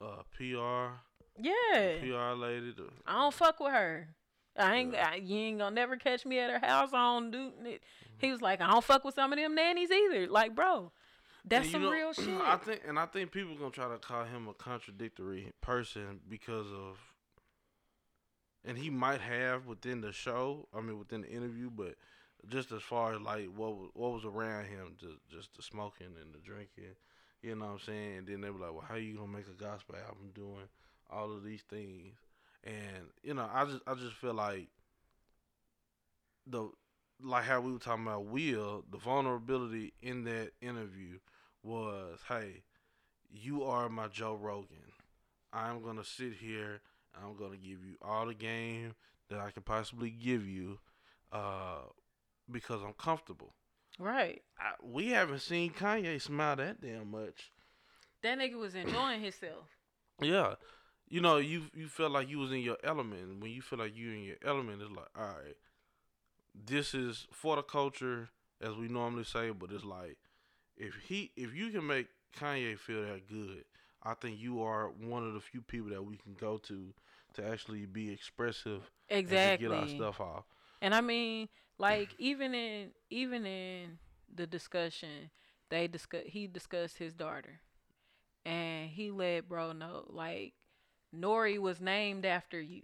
uh 0.00 0.22
PR 0.32 1.00
Yeah. 1.38 1.98
PR 2.00 2.34
lady. 2.34 2.72
To, 2.74 2.90
I 3.06 3.12
don't 3.14 3.34
fuck 3.34 3.60
with 3.60 3.72
her. 3.72 4.14
I 4.56 4.76
ain't. 4.76 4.92
Yeah. 4.94 5.10
I, 5.12 5.14
you 5.16 5.36
ain't 5.38 5.58
gonna 5.58 5.74
never 5.74 5.96
catch 5.96 6.24
me 6.26 6.38
at 6.38 6.50
her 6.50 6.66
house. 6.66 6.90
I 6.92 6.98
don't 6.98 7.30
do. 7.30 7.52
it. 7.64 7.82
He 8.18 8.30
was 8.32 8.42
like, 8.42 8.60
I 8.60 8.70
don't 8.70 8.84
fuck 8.84 9.04
with 9.04 9.14
some 9.14 9.32
of 9.32 9.38
them 9.38 9.54
nannies 9.54 9.90
either. 9.90 10.26
Like, 10.26 10.54
bro, 10.54 10.92
that's 11.44 11.64
And 11.66 11.72
some 11.72 11.82
know, 11.82 11.90
real 11.92 12.12
shit. 12.14 12.28
I 12.40 12.56
think, 12.56 12.80
and 12.86 12.98
I 12.98 13.06
think 13.06 13.32
people 13.32 13.54
gonna 13.56 13.70
try 13.70 13.88
to 13.88 13.98
call 13.98 14.24
him 14.24 14.48
a 14.48 14.54
contradictory 14.54 15.52
person 15.60 16.20
because 16.28 16.66
of, 16.72 16.98
and 18.64 18.78
he 18.78 18.90
might 18.90 19.20
have 19.20 19.66
within 19.66 20.00
the 20.00 20.12
show. 20.12 20.68
I 20.74 20.80
mean, 20.80 20.98
within 20.98 21.22
the 21.22 21.30
interview, 21.30 21.70
but 21.70 21.94
just 22.48 22.72
as 22.72 22.82
far 22.82 23.14
as 23.14 23.20
like 23.20 23.46
what 23.46 23.76
was, 23.76 23.90
what 23.94 24.12
was 24.12 24.24
around 24.24 24.66
him, 24.66 24.96
just 24.98 25.18
just 25.30 25.56
the 25.56 25.62
smoking 25.62 26.14
and 26.20 26.34
the 26.34 26.38
drinking, 26.38 26.96
you 27.42 27.54
know 27.54 27.66
what 27.66 27.72
I'm 27.72 27.78
saying. 27.80 28.18
And 28.18 28.26
then 28.26 28.40
they 28.40 28.50
were 28.50 28.60
like, 28.60 28.72
"Well, 28.72 28.84
how 28.86 28.94
are 28.94 28.98
you 28.98 29.16
gonna 29.16 29.28
make 29.32 29.48
a 29.48 29.62
gospel 29.62 29.96
album 29.96 30.30
doing 30.34 30.68
all 31.10 31.32
of 31.32 31.44
these 31.44 31.62
things?" 31.62 32.16
And 32.64 33.08
you 33.22 33.34
know, 33.34 33.48
I 33.52 33.64
just 33.64 33.80
I 33.86 33.94
just 33.94 34.14
feel 34.14 34.34
like 34.34 34.68
the 36.46 36.70
like 37.22 37.44
how 37.44 37.60
we 37.60 37.72
were 37.72 37.78
talking 37.78 38.06
about 38.06 38.26
Will, 38.26 38.84
the 38.90 38.98
vulnerability 38.98 39.92
in 40.00 40.24
that 40.24 40.52
interview 40.62 41.18
was, 41.62 42.18
hey, 42.28 42.62
you 43.30 43.62
are 43.64 43.88
my 43.88 44.08
Joe 44.08 44.34
Rogan. 44.34 44.92
I'm 45.52 45.82
gonna 45.82 46.04
sit 46.04 46.34
here. 46.34 46.80
I'm 47.14 47.36
gonna 47.36 47.56
give 47.56 47.84
you 47.84 47.96
all 48.02 48.26
the 48.26 48.34
game 48.34 48.94
that 49.28 49.40
I 49.40 49.50
can 49.50 49.62
possibly 49.62 50.10
give 50.10 50.46
you, 50.46 50.78
uh, 51.32 51.82
because 52.50 52.82
I'm 52.82 52.94
comfortable. 52.94 53.54
right. 53.98 54.42
I, 54.58 54.72
we 54.82 55.08
haven't 55.08 55.40
seen 55.40 55.72
Kanye 55.72 56.20
smile 56.20 56.56
that 56.56 56.80
damn 56.80 57.10
much. 57.10 57.52
That 58.22 58.38
nigga 58.38 58.56
was 58.56 58.74
enjoying 58.74 59.20
himself. 59.22 59.64
Yeah, 60.20 60.54
you 61.08 61.20
know, 61.20 61.38
you 61.38 61.64
you 61.74 61.88
felt 61.88 62.12
like 62.12 62.28
you 62.28 62.38
was 62.38 62.52
in 62.52 62.60
your 62.60 62.76
element. 62.84 63.40
When 63.40 63.50
you 63.50 63.62
feel 63.62 63.78
like 63.78 63.96
you 63.96 64.10
in 64.12 64.22
your 64.22 64.36
element, 64.44 64.82
it's 64.82 64.90
like, 64.90 65.08
all 65.16 65.24
right, 65.24 65.56
this 66.54 66.94
is 66.94 67.26
for 67.32 67.56
the 67.56 67.62
culture, 67.62 68.28
as 68.60 68.74
we 68.76 68.88
normally 68.88 69.24
say. 69.24 69.50
But 69.50 69.72
it's 69.72 69.84
like, 69.84 70.18
if 70.76 70.94
he, 71.08 71.30
if 71.36 71.54
you 71.54 71.70
can 71.70 71.86
make 71.86 72.08
Kanye 72.38 72.78
feel 72.78 73.02
that 73.02 73.26
good, 73.28 73.64
I 74.02 74.14
think 74.14 74.38
you 74.38 74.62
are 74.62 74.88
one 74.90 75.26
of 75.26 75.34
the 75.34 75.40
few 75.40 75.60
people 75.62 75.90
that 75.90 76.04
we 76.04 76.16
can 76.16 76.34
go 76.34 76.58
to 76.58 76.94
to 77.34 77.46
actually 77.46 77.86
be 77.86 78.10
expressive 78.10 78.90
Exactly. 79.08 79.58
get 79.58 79.72
our 79.72 79.86
stuff 79.88 80.20
off. 80.20 80.44
And 80.82 80.94
I 80.94 81.00
mean, 81.00 81.48
like 81.78 82.14
even 82.18 82.54
in 82.54 82.92
even 83.10 83.46
in 83.46 83.98
the 84.34 84.46
discussion, 84.46 85.30
they 85.70 85.88
discuss 85.88 86.22
he 86.26 86.46
discussed 86.46 86.98
his 86.98 87.14
daughter, 87.14 87.60
and 88.44 88.90
he 88.90 89.10
let 89.10 89.48
bro 89.48 89.72
know 89.72 90.06
like 90.08 90.54
Nori 91.14 91.58
was 91.58 91.80
named 91.80 92.24
after 92.26 92.60
you. 92.60 92.82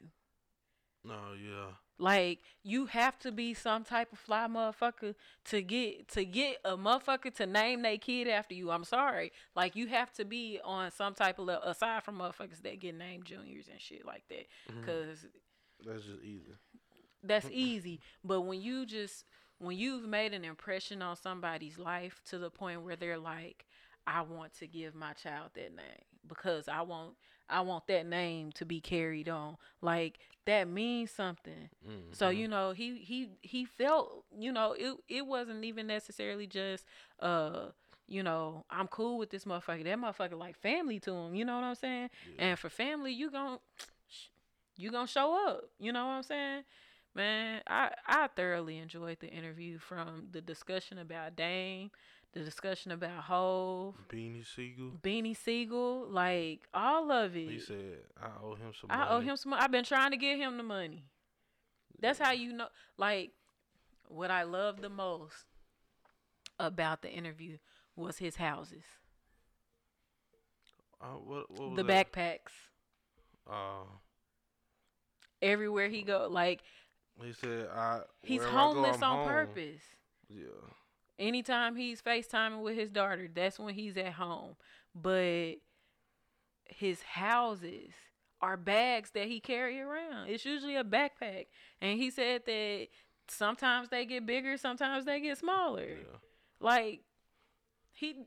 No, 1.06 1.34
yeah, 1.40 1.72
Like 1.98 2.40
you 2.62 2.86
have 2.86 3.18
to 3.20 3.30
be 3.32 3.54
some 3.54 3.84
type 3.84 4.12
of 4.12 4.18
fly 4.18 4.46
motherfucker 4.48 5.14
to 5.46 5.62
get 5.62 6.08
to 6.08 6.24
get 6.24 6.58
a 6.64 6.76
motherfucker 6.76 7.32
to 7.36 7.46
name 7.46 7.82
their 7.82 7.96
kid 7.98 8.28
after 8.28 8.54
you. 8.54 8.70
I'm 8.70 8.84
sorry. 8.84 9.32
Like 9.54 9.76
you 9.76 9.86
have 9.88 10.12
to 10.14 10.24
be 10.24 10.60
on 10.64 10.90
some 10.90 11.14
type 11.14 11.38
of 11.38 11.46
level 11.46 11.68
aside 11.68 12.02
from 12.02 12.18
motherfuckers 12.18 12.62
that 12.62 12.80
get 12.80 12.96
named 12.96 13.24
juniors 13.24 13.68
and 13.70 13.80
shit 13.80 14.04
like 14.04 14.24
that. 14.28 14.46
Mhm. 14.72 14.84
Cause 14.84 15.26
that's 15.84 16.04
just 16.04 16.22
easy. 16.22 16.54
that's 17.22 17.48
easy. 17.50 18.00
But 18.24 18.42
when 18.42 18.60
you 18.60 18.84
just 18.86 19.24
when 19.58 19.76
you've 19.78 20.06
made 20.06 20.34
an 20.34 20.44
impression 20.44 21.00
on 21.02 21.16
somebody's 21.16 21.78
life 21.78 22.20
to 22.30 22.38
the 22.38 22.50
point 22.50 22.82
where 22.82 22.96
they're 22.96 23.18
like, 23.18 23.64
I 24.06 24.20
want 24.22 24.52
to 24.58 24.66
give 24.66 24.94
my 24.94 25.12
child 25.14 25.50
that 25.54 25.74
name 25.74 26.04
because 26.26 26.68
I 26.68 26.82
want 26.82 27.14
I 27.48 27.60
want 27.60 27.86
that 27.86 28.06
name 28.06 28.52
to 28.52 28.64
be 28.64 28.80
carried 28.80 29.28
on. 29.28 29.56
Like 29.80 30.18
that 30.46 30.68
means 30.68 31.10
something. 31.10 31.68
So 32.12 32.30
Mhm. 32.30 32.36
you 32.38 32.48
know, 32.48 32.72
he 32.72 32.98
he 32.98 33.30
he 33.42 33.64
felt, 33.64 34.24
you 34.38 34.52
know, 34.52 34.72
it 34.72 34.96
it 35.08 35.26
wasn't 35.26 35.64
even 35.64 35.86
necessarily 35.86 36.46
just 36.46 36.86
uh 37.20 37.70
you 38.08 38.22
know, 38.22 38.64
I'm 38.70 38.86
cool 38.88 39.18
with 39.18 39.30
this 39.30 39.44
motherfucker. 39.44 39.82
That 39.84 39.98
motherfucker 39.98 40.38
like 40.38 40.56
family 40.56 41.00
to 41.00 41.12
him, 41.12 41.34
you 41.34 41.44
know 41.44 41.56
what 41.56 41.64
I'm 41.64 41.74
saying? 41.74 42.10
Yeah. 42.36 42.44
And 42.50 42.58
for 42.58 42.68
family, 42.70 43.12
you 43.12 43.30
gon' 43.30 43.58
you 44.76 44.90
gonna 44.90 45.06
show 45.06 45.48
up. 45.48 45.64
You 45.78 45.92
know 45.92 46.04
what 46.06 46.12
I'm 46.12 46.22
saying? 46.22 46.64
Man, 47.14 47.62
I 47.66 47.92
I 48.06 48.28
thoroughly 48.28 48.78
enjoyed 48.78 49.20
the 49.20 49.28
interview 49.28 49.78
from 49.78 50.28
the 50.32 50.40
discussion 50.40 50.98
about 50.98 51.34
Dame, 51.34 51.90
the 52.36 52.44
discussion 52.44 52.92
about 52.92 53.22
Hov, 53.24 53.94
Beanie 54.10 54.44
Sigel. 54.46 54.92
Beanie 55.02 55.36
Sigel, 55.36 56.06
like 56.10 56.68
all 56.74 57.10
of 57.10 57.34
it. 57.34 57.48
He 57.50 57.58
said, 57.58 57.98
"I 58.22 58.28
owe 58.42 58.54
him 58.54 58.72
some." 58.78 58.88
Money. 58.88 59.02
I 59.02 59.08
owe 59.14 59.20
him 59.20 59.36
some. 59.36 59.54
I've 59.54 59.70
been 59.70 59.84
trying 59.84 60.10
to 60.10 60.16
get 60.18 60.36
him 60.38 60.56
the 60.58 60.62
money. 60.62 61.04
That's 61.98 62.18
how 62.18 62.32
you 62.32 62.52
know. 62.52 62.68
Like, 62.98 63.32
what 64.08 64.30
I 64.30 64.42
love 64.42 64.82
the 64.82 64.90
most 64.90 65.46
about 66.60 67.00
the 67.02 67.10
interview 67.10 67.56
was 67.94 68.18
his 68.18 68.36
houses, 68.36 68.84
Uh, 71.00 71.06
what, 71.24 71.50
what 71.50 71.76
the 71.76 71.82
that? 71.82 72.12
backpacks. 72.12 72.52
Uh, 73.50 73.84
Everywhere 75.42 75.88
he 75.88 76.02
go, 76.02 76.28
like 76.30 76.62
he 77.22 77.32
said, 77.32 77.68
"I." 77.68 78.00
he's 78.22 78.40
wherever 78.40 78.56
I 78.56 78.60
go, 78.60 78.74
homeless 78.74 79.02
on 79.02 79.16
home." 79.18 79.28
purpose. 79.28 79.82
Yeah. 80.28 80.44
Anytime 81.18 81.76
he's 81.76 82.02
FaceTiming 82.02 82.62
with 82.62 82.76
his 82.76 82.90
daughter, 82.90 83.28
that's 83.32 83.58
when 83.58 83.74
he's 83.74 83.96
at 83.96 84.12
home. 84.12 84.56
But 84.94 85.56
his 86.64 87.02
houses 87.02 87.90
are 88.40 88.56
bags 88.56 89.10
that 89.12 89.26
he 89.28 89.40
carry 89.40 89.80
around. 89.80 90.28
It's 90.28 90.44
usually 90.44 90.76
a 90.76 90.84
backpack, 90.84 91.46
and 91.80 91.98
he 91.98 92.10
said 92.10 92.42
that 92.46 92.88
sometimes 93.28 93.88
they 93.88 94.04
get 94.04 94.26
bigger, 94.26 94.56
sometimes 94.56 95.04
they 95.04 95.20
get 95.20 95.38
smaller. 95.38 95.88
Yeah. 95.88 96.18
Like 96.60 97.00
he 97.92 98.26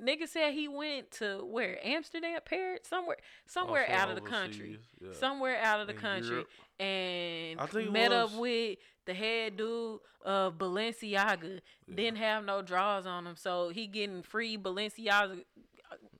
nigga 0.00 0.28
said 0.28 0.52
he 0.52 0.68
went 0.68 1.10
to 1.10 1.44
where 1.44 1.78
Amsterdam, 1.82 2.38
Paris, 2.44 2.80
somewhere, 2.84 3.16
somewhere 3.46 3.86
Also 3.88 3.94
out 3.94 4.08
of 4.10 4.14
the 4.16 4.20
country, 4.20 4.78
somewhere 5.12 5.58
out 5.60 5.80
of 5.80 5.86
the 5.86 5.94
country. 5.94 6.44
And 6.78 7.60
I 7.60 7.66
think 7.66 7.88
it 7.88 7.92
met 7.92 8.12
up 8.12 8.32
with 8.34 8.78
the 9.06 9.14
head 9.14 9.56
dude 9.56 10.00
of 10.24 10.58
Balenciaga. 10.58 11.60
Didn't 11.92 12.16
have 12.18 12.44
no 12.44 12.62
drawers 12.62 13.06
on 13.06 13.26
him, 13.26 13.36
so 13.36 13.68
he 13.70 13.86
getting 13.86 14.22
free 14.22 14.56
Balenciaga. 14.58 15.42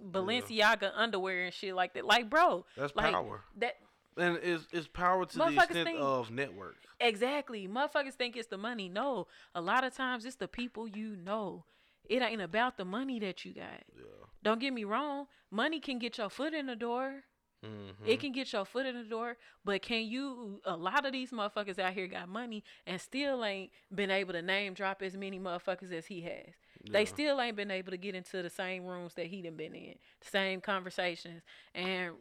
Balenciaga 0.03 0.93
underwear 0.95 1.45
and 1.45 1.55
shit 1.55 1.75
like 1.75 1.95
that. 1.95 2.05
Like, 2.05 2.31
bro, 2.31 2.65
That's 2.77 2.95
like 2.95 3.13
power. 3.13 3.43
that 3.59 3.75
And 4.17 4.37
it's, 4.43 4.67
it's 4.73 4.87
power 4.87 5.27
to 5.27 5.39
the 5.39 5.47
extent 5.49 5.89
think- 5.89 5.99
of 6.01 6.31
network. 6.31 6.77
Exactly. 7.01 7.69
Motherfuckers 7.69 8.15
think 8.15 8.37
it's 8.37 8.49
the 8.49 8.57
money. 8.57 8.89
No, 8.89 9.27
a 9.55 9.61
lot 9.61 9.85
of 9.85 9.95
times 9.95 10.25
it's 10.25 10.37
the 10.37 10.49
people 10.49 10.89
you 10.89 11.17
know. 11.17 11.65
It 12.09 12.23
ain't 12.23 12.41
about 12.41 12.79
the 12.79 12.85
money 12.85 13.19
that 13.21 13.45
you 13.45 13.53
got. 13.53 13.83
Yeah. 13.95 14.05
Don't 14.43 14.61
get 14.61 14.73
me 14.73 14.85
wrong. 14.85 15.27
Money 15.51 15.81
can 15.81 15.99
get 15.99 16.19
your 16.19 16.31
foot 16.31 16.55
in 16.55 16.67
the 16.67 16.77
door. 16.77 17.25
Mm-hmm. 17.67 18.09
It 18.11 18.21
can 18.21 18.33
get 18.33 18.53
your 18.53 18.65
foot 18.65 18.87
in 18.87 18.97
the 18.97 19.05
door. 19.05 19.37
But 19.65 19.83
can 19.83 20.05
you? 20.05 20.61
A 20.65 20.77
lot 20.77 21.05
of 21.05 21.13
these 21.13 21.31
motherfuckers 21.31 21.79
out 21.79 21.93
here 21.93 22.07
got 22.07 22.29
money 22.29 22.65
and 22.87 23.01
still 23.01 23.45
ain't 23.45 23.71
been 23.95 24.11
able 24.11 24.33
to 24.33 24.43
name 24.43 24.75
drop 24.75 25.03
as 25.03 25.17
many 25.17 25.39
motherfuckers 25.39 25.93
as 25.93 26.07
he 26.07 26.23
has. 26.23 26.55
They 26.89 27.05
still 27.05 27.41
ain't 27.41 27.57
been 27.57 27.71
able 27.71 27.91
to 27.91 27.97
get 27.97 28.15
into 28.15 28.43
the 28.43 28.51
same 28.51 28.85
rooms 28.85 29.15
that 29.15 29.27
he 29.27 29.43
done 29.43 29.57
been 29.57 29.75
in, 29.75 29.95
same 30.21 30.61
conversations. 30.61 31.43
And 31.75 32.13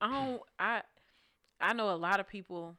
I 0.00 0.08
don't. 0.08 0.42
I 0.58 0.82
I 1.60 1.72
know 1.74 1.90
a 1.90 1.96
lot 1.96 2.20
of 2.20 2.26
people 2.26 2.76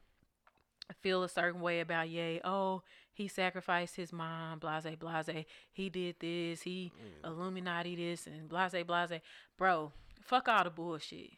feel 0.99 1.23
a 1.23 1.29
certain 1.29 1.61
way 1.61 1.79
about 1.79 2.09
Ye. 2.09 2.41
Oh, 2.43 2.81
he 3.13 3.27
sacrificed 3.27 3.95
his 3.95 4.11
mom, 4.11 4.59
blase, 4.59 4.95
blase. 4.97 5.45
He 5.71 5.89
did 5.89 6.15
this, 6.19 6.63
he 6.63 6.91
Mm. 7.23 7.27
Illuminati 7.27 7.95
this, 7.95 8.27
and 8.27 8.49
blase, 8.49 8.83
blase. 8.85 9.21
Bro, 9.57 9.93
fuck 10.21 10.47
all 10.49 10.63
the 10.63 10.69
bullshit. 10.69 11.31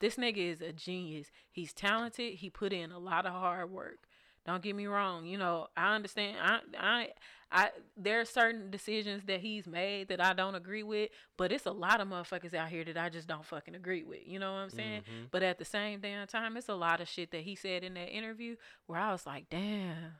This 0.00 0.16
nigga 0.16 0.38
is 0.38 0.60
a 0.60 0.72
genius. 0.72 1.30
He's 1.50 1.72
talented. 1.72 2.34
He 2.34 2.50
put 2.50 2.72
in 2.72 2.90
a 2.90 2.98
lot 2.98 3.26
of 3.26 3.32
hard 3.32 3.70
work. 3.70 4.06
Don't 4.46 4.62
get 4.62 4.74
me 4.74 4.86
wrong. 4.86 5.26
You 5.26 5.36
know, 5.36 5.66
I 5.76 5.94
understand. 5.94 6.38
I, 6.42 6.60
I, 6.78 7.08
I. 7.52 7.70
There 7.96 8.20
are 8.20 8.24
certain 8.24 8.70
decisions 8.70 9.24
that 9.26 9.40
he's 9.40 9.66
made 9.66 10.08
that 10.08 10.20
I 10.20 10.32
don't 10.32 10.54
agree 10.54 10.82
with, 10.82 11.10
but 11.36 11.52
it's 11.52 11.66
a 11.66 11.72
lot 11.72 12.00
of 12.00 12.08
motherfuckers 12.08 12.54
out 12.54 12.70
here 12.70 12.82
that 12.84 12.96
I 12.96 13.10
just 13.10 13.28
don't 13.28 13.44
fucking 13.44 13.74
agree 13.74 14.02
with. 14.02 14.20
You 14.24 14.38
know 14.38 14.52
what 14.52 14.60
I'm 14.60 14.70
saying? 14.70 15.02
Mhm. 15.02 15.26
But 15.30 15.42
at 15.42 15.58
the 15.58 15.66
same 15.66 16.00
damn 16.00 16.26
time, 16.26 16.56
it's 16.56 16.70
a 16.70 16.74
lot 16.74 17.02
of 17.02 17.08
shit 17.08 17.30
that 17.32 17.42
he 17.42 17.54
said 17.54 17.84
in 17.84 17.92
that 17.94 18.08
interview 18.08 18.56
where 18.86 18.98
I 18.98 19.12
was 19.12 19.26
like, 19.26 19.50
damn, 19.50 20.14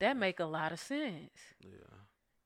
that 0.00 0.16
make 0.16 0.40
a 0.40 0.46
lot 0.46 0.72
of 0.72 0.80
sense. 0.80 1.30
Yeah. 1.60 1.70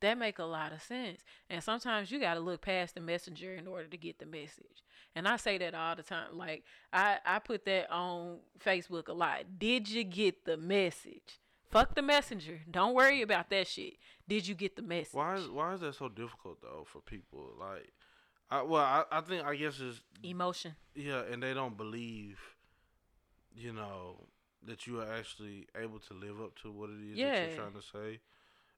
That 0.00 0.16
make 0.16 0.38
a 0.38 0.44
lot 0.44 0.72
of 0.72 0.82
sense. 0.82 1.20
And 1.50 1.62
sometimes 1.62 2.10
you 2.10 2.20
got 2.20 2.34
to 2.34 2.40
look 2.40 2.60
past 2.60 2.94
the 2.94 3.00
messenger 3.00 3.54
in 3.54 3.66
order 3.66 3.88
to 3.88 3.96
get 3.96 4.18
the 4.18 4.26
message. 4.26 4.84
And 5.16 5.26
I 5.26 5.36
say 5.36 5.58
that 5.58 5.74
all 5.74 5.96
the 5.96 6.02
time. 6.02 6.28
Like 6.32 6.64
I 6.92 7.18
I 7.26 7.38
put 7.40 7.64
that 7.64 7.90
on 7.90 8.38
Facebook 8.64 9.08
a 9.08 9.12
lot. 9.12 9.58
Did 9.58 9.88
you 9.88 10.04
get 10.04 10.44
the 10.44 10.56
message? 10.56 11.40
Fuck 11.70 11.94
the 11.94 12.02
messenger. 12.02 12.60
Don't 12.70 12.94
worry 12.94 13.20
about 13.22 13.50
that 13.50 13.66
shit. 13.66 13.94
Did 14.28 14.46
you 14.46 14.54
get 14.54 14.76
the 14.76 14.82
message? 14.82 15.14
Why 15.14 15.34
is 15.34 15.48
why 15.48 15.74
is 15.74 15.80
that 15.80 15.94
so 15.96 16.08
difficult 16.08 16.60
though 16.62 16.84
for 16.86 17.00
people? 17.00 17.50
Like, 17.58 17.92
I 18.50 18.62
well, 18.62 18.82
I, 18.82 19.04
I 19.10 19.20
think 19.20 19.44
I 19.44 19.54
guess 19.56 19.80
it's 19.80 20.00
Emotion. 20.22 20.76
yeah, 20.94 21.22
and 21.30 21.42
they 21.42 21.54
don't 21.54 21.76
believe, 21.76 22.38
you 23.54 23.72
know, 23.72 24.26
that 24.66 24.86
you 24.86 25.00
are 25.00 25.12
actually 25.12 25.66
able 25.80 25.98
to 26.00 26.14
live 26.14 26.40
up 26.40 26.56
to 26.62 26.70
what 26.70 26.90
it 26.90 27.00
is 27.10 27.16
that 27.18 27.48
you're 27.48 27.56
trying 27.56 27.72
to 27.74 27.82
say. 27.82 28.20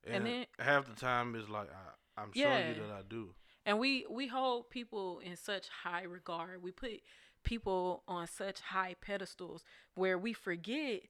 And 0.05 0.15
And, 0.17 0.27
then- 0.27 0.47
half 0.59 0.87
the 0.87 0.95
time 0.99 1.35
is 1.35 1.49
like 1.49 1.69
I, 1.71 2.21
I'm 2.23 2.33
showing 2.35 2.69
you 2.77 2.83
that 2.83 2.91
I 2.93 3.03
do. 3.09 3.35
And 3.67 3.79
we 3.79 4.07
we 4.09 4.27
hold 4.29 4.71
people 4.71 5.21
in 5.21 5.37
such 5.37 5.69
high 5.69 6.03
regard. 6.03 6.63
We 6.63 6.73
put 6.73 7.03
people 7.43 8.03
on 8.09 8.27
such 8.27 8.61
high 8.61 8.95
pedestals 9.01 9.65
where 9.95 10.19
we 10.19 10.33
forget 10.33 11.03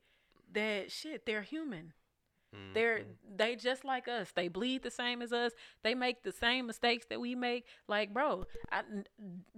that 0.52 0.90
shit 0.90 1.26
they're 1.26 1.42
human. 1.42 1.92
They're 2.74 2.98
Mhm. 3.04 3.36
they 3.36 3.54
just 3.54 3.84
like 3.84 4.08
us. 4.08 4.32
They 4.32 4.48
bleed 4.48 4.82
the 4.82 4.90
same 4.90 5.22
as 5.22 5.32
us. 5.32 5.52
They 5.84 5.94
make 5.94 6.24
the 6.24 6.32
same 6.32 6.66
mistakes 6.66 7.06
that 7.06 7.20
we 7.20 7.36
make. 7.36 7.64
Like, 7.86 8.12
bro, 8.12 8.44
I, 8.72 8.82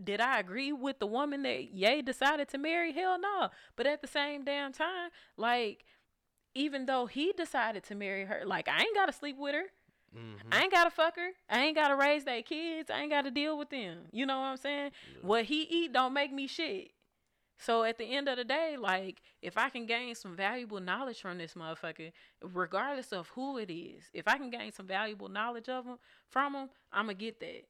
did 0.04 0.20
I 0.20 0.38
agree 0.38 0.72
with 0.72 0.98
the 0.98 1.06
woman 1.06 1.42
that 1.44 1.70
Ye 1.70 2.02
decided 2.02 2.48
to 2.50 2.58
marry? 2.58 2.92
Hell 2.92 3.18
no. 3.18 3.48
But 3.76 3.86
at 3.86 4.02
the 4.02 4.06
same 4.08 4.44
damn 4.44 4.72
time, 4.74 5.10
like, 5.38 5.86
even 6.54 6.86
though 6.86 7.06
he 7.06 7.32
decided 7.32 7.82
to 7.84 7.94
marry 7.94 8.24
her, 8.24 8.42
like, 8.44 8.68
I 8.68 8.80
ain't 8.80 8.94
gotta 8.94 9.12
sleep 9.12 9.36
with 9.38 9.54
her. 9.54 9.66
Mhm. 10.14 10.40
I 10.52 10.62
ain't 10.62 10.72
gotta 10.72 10.90
fuck 10.90 11.16
her. 11.16 11.30
I 11.48 11.60
ain't 11.62 11.76
gotta 11.76 11.96
raise 11.96 12.24
their 12.24 12.42
kids. 12.42 12.90
I 12.90 13.00
ain't 13.00 13.10
gotta 13.10 13.30
deal 13.30 13.56
with 13.56 13.70
them. 13.70 14.08
You 14.12 14.26
know 14.26 14.38
what 14.40 14.46
I'm 14.46 14.56
saying? 14.58 14.92
Yeah. 15.14 15.20
What 15.22 15.44
he 15.46 15.62
eat 15.62 15.92
don't 15.92 16.12
make 16.12 16.32
me 16.32 16.46
shit. 16.46 16.92
So 17.58 17.84
at 17.84 17.96
the 17.96 18.04
end 18.04 18.28
of 18.28 18.36
the 18.36 18.44
day, 18.44 18.76
like 18.76 19.22
if 19.40 19.56
I 19.56 19.70
can 19.70 19.86
gain 19.86 20.14
some 20.14 20.34
valuable 20.36 20.80
knowledge 20.80 21.20
from 21.20 21.38
this 21.38 21.54
motherfucker, 21.54 22.12
regardless 22.42 23.12
of 23.12 23.28
who 23.28 23.56
it 23.56 23.70
is, 23.72 24.10
if 24.12 24.26
I 24.28 24.36
can 24.36 24.50
gain 24.50 24.72
some 24.72 24.86
valuable 24.86 25.28
knowledge 25.28 25.68
of 25.68 25.86
him 25.86 25.98
from 26.28 26.54
him, 26.54 26.70
I'ma 26.92 27.12
get 27.12 27.40
that. 27.40 27.64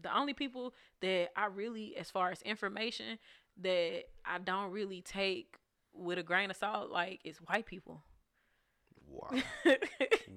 The 0.00 0.16
only 0.16 0.34
people 0.34 0.74
that 1.00 1.30
I 1.36 1.46
really, 1.46 1.96
as 1.96 2.10
far 2.10 2.30
as 2.30 2.42
information, 2.42 3.18
that 3.58 4.04
I 4.24 4.38
don't 4.38 4.70
really 4.70 5.02
take 5.02 5.56
with 5.94 6.18
a 6.18 6.22
grain 6.22 6.50
of 6.50 6.56
salt, 6.56 6.90
like 6.90 7.20
is 7.24 7.38
white 7.38 7.66
people. 7.66 8.02
Why? 9.12 9.42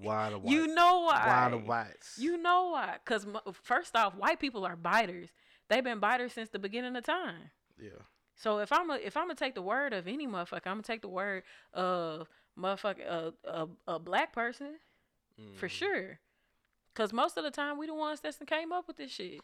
Why 0.02 0.30
the 0.30 0.38
white? 0.40 0.52
you 0.52 0.68
know 0.68 1.00
why? 1.02 1.24
Why 1.26 1.50
the 1.50 1.58
whites? 1.58 2.18
You 2.18 2.38
know 2.38 2.70
why? 2.72 2.98
Because 3.04 3.26
first 3.64 3.96
off, 3.96 4.16
white 4.16 4.40
people 4.40 4.66
are 4.66 4.76
biters. 4.76 5.30
They've 5.70 5.84
been 5.84 6.00
biters 6.00 6.34
since 6.34 6.50
the 6.50 6.60
beginning 6.60 6.96
of 6.96 7.04
time. 7.04 7.52
yeah. 7.82 7.90
So 8.38 8.60
if 8.60 8.72
I'm 8.74 8.90
a, 8.90 8.96
if 8.96 9.16
I'm 9.16 9.24
gonna 9.24 9.36
take 9.36 9.56
the 9.56 9.62
word 9.62 9.94
of 9.94 10.08
any 10.08 10.28
motherfucker, 10.28 10.66
I'm 10.68 10.74
gonna 10.74 10.84
take 10.84 11.02
the 11.02 11.08
word 11.08 11.44
of 11.74 12.28
motherfucker 12.60 13.06
a 13.08 13.34
a, 13.46 13.68
a 13.88 14.00
black 14.00 14.34
person 14.34 14.76
for 15.56 15.68
Mhm. 15.68 15.72
sure. 15.72 16.20
Cause 16.94 17.12
most 17.14 17.38
of 17.38 17.44
the 17.44 17.52
time 17.52 17.78
we 17.78 17.88
the 17.88 17.94
ones 17.94 18.20
that 18.22 18.36
came 18.48 18.72
up 18.74 18.88
with 18.88 18.98
this 18.98 19.12
shit. 19.12 19.42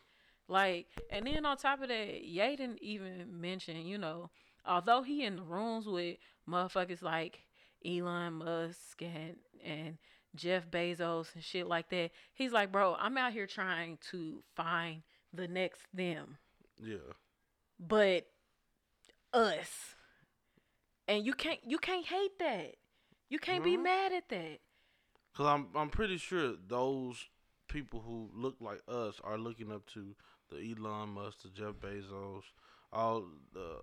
Like, 0.48 0.88
and 1.10 1.26
then 1.26 1.46
on 1.46 1.56
top 1.58 1.82
of 1.82 1.88
that, 1.88 2.24
Ye 2.24 2.56
didn't 2.58 2.82
even 2.82 3.40
mention, 3.42 3.86
you 3.86 3.98
know, 3.98 4.30
although 4.66 5.02
he 5.04 5.24
in 5.24 5.38
the 5.38 5.42
rooms 5.44 5.86
with 5.88 6.18
motherfuckers 6.48 7.02
like 7.02 7.46
Elon 7.86 8.34
Musk 8.34 9.02
and 9.02 9.38
and 9.64 9.98
Jeff 10.36 10.70
Bezos 10.72 11.34
and 11.36 11.44
shit 11.44 11.68
like 11.68 11.90
that, 11.90 12.12
he's 12.34 12.52
like, 12.54 12.72
bro, 12.72 12.96
I'm 12.98 13.18
out 13.18 13.34
here 13.34 13.48
trying 13.48 13.98
to 14.12 14.42
find 14.56 15.04
the 15.34 15.48
next 15.48 15.82
them. 15.94 16.38
Yeah. 16.82 16.98
but 17.80 18.28
us. 19.34 19.96
And 21.08 21.26
you 21.26 21.34
can't 21.34 21.60
you 21.66 21.78
can't 21.78 22.06
hate 22.06 22.38
that. 22.40 22.76
You 23.30 23.40
can't 23.40 23.64
be 23.64 23.78
Mhm. 23.78 23.84
mad 23.84 24.12
at 24.14 24.30
that. 24.30 24.60
Cause 25.34 25.46
I'm 25.46 25.70
I'm 25.76 25.90
pretty 25.90 26.18
sure 26.18 26.56
those 26.68 27.30
people 27.68 28.02
who 28.02 28.30
look 28.34 28.56
like 28.60 28.82
us 28.88 29.20
are 29.24 29.38
looking 29.38 29.72
up 29.72 29.86
to 29.88 30.16
the 30.50 30.58
Elon 30.58 31.10
Musk, 31.10 31.42
the 31.44 31.50
Jeff 31.50 31.76
Bezos, 31.76 32.44
all 32.92 33.26
the 33.54 33.80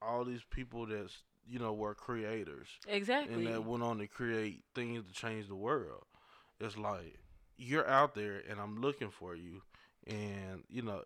all 0.00 0.24
these 0.24 0.44
people 0.44 0.86
that's 0.86 1.22
you 1.48 1.58
know 1.58 1.72
were 1.72 1.94
creators 1.94 2.68
exactly 2.86 3.34
and 3.34 3.46
that 3.46 3.64
went 3.64 3.82
on 3.82 3.98
to 3.98 4.06
create 4.06 4.62
things 4.74 5.04
to 5.06 5.12
change 5.12 5.48
the 5.48 5.54
world. 5.54 6.04
It's 6.60 6.76
like 6.76 7.18
you're 7.56 7.88
out 7.88 8.14
there 8.14 8.42
and 8.48 8.60
I'm 8.60 8.80
looking 8.80 9.10
for 9.10 9.34
you, 9.34 9.62
and 10.06 10.64
you 10.68 10.82
know 10.82 11.02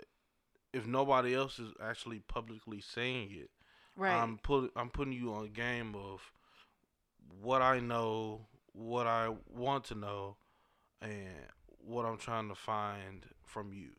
if 0.72 0.87
nobody 0.87 1.34
else 1.34 1.59
is 1.59 1.72
actually 1.82 2.20
publicly 2.20 2.80
saying 2.80 3.30
it, 3.32 3.51
right 3.97 4.14
I'm 4.14 4.39
put 4.39 4.72
I'm 4.76 4.91
putting 4.91 5.12
you 5.12 5.32
on 5.32 5.45
a 5.45 5.49
game 5.49 5.95
of 5.95 6.20
what 7.41 7.62
I 7.62 7.80
know, 7.80 8.47
what 8.72 9.07
I 9.07 9.34
want 9.49 9.84
to 9.84 9.95
know, 9.95 10.37
and 11.01 11.28
what 11.78 12.05
I'm 12.05 12.18
trying 12.18 12.49
to 12.49 12.55
find 12.55 13.24
from 13.45 13.72
you. 13.72 13.91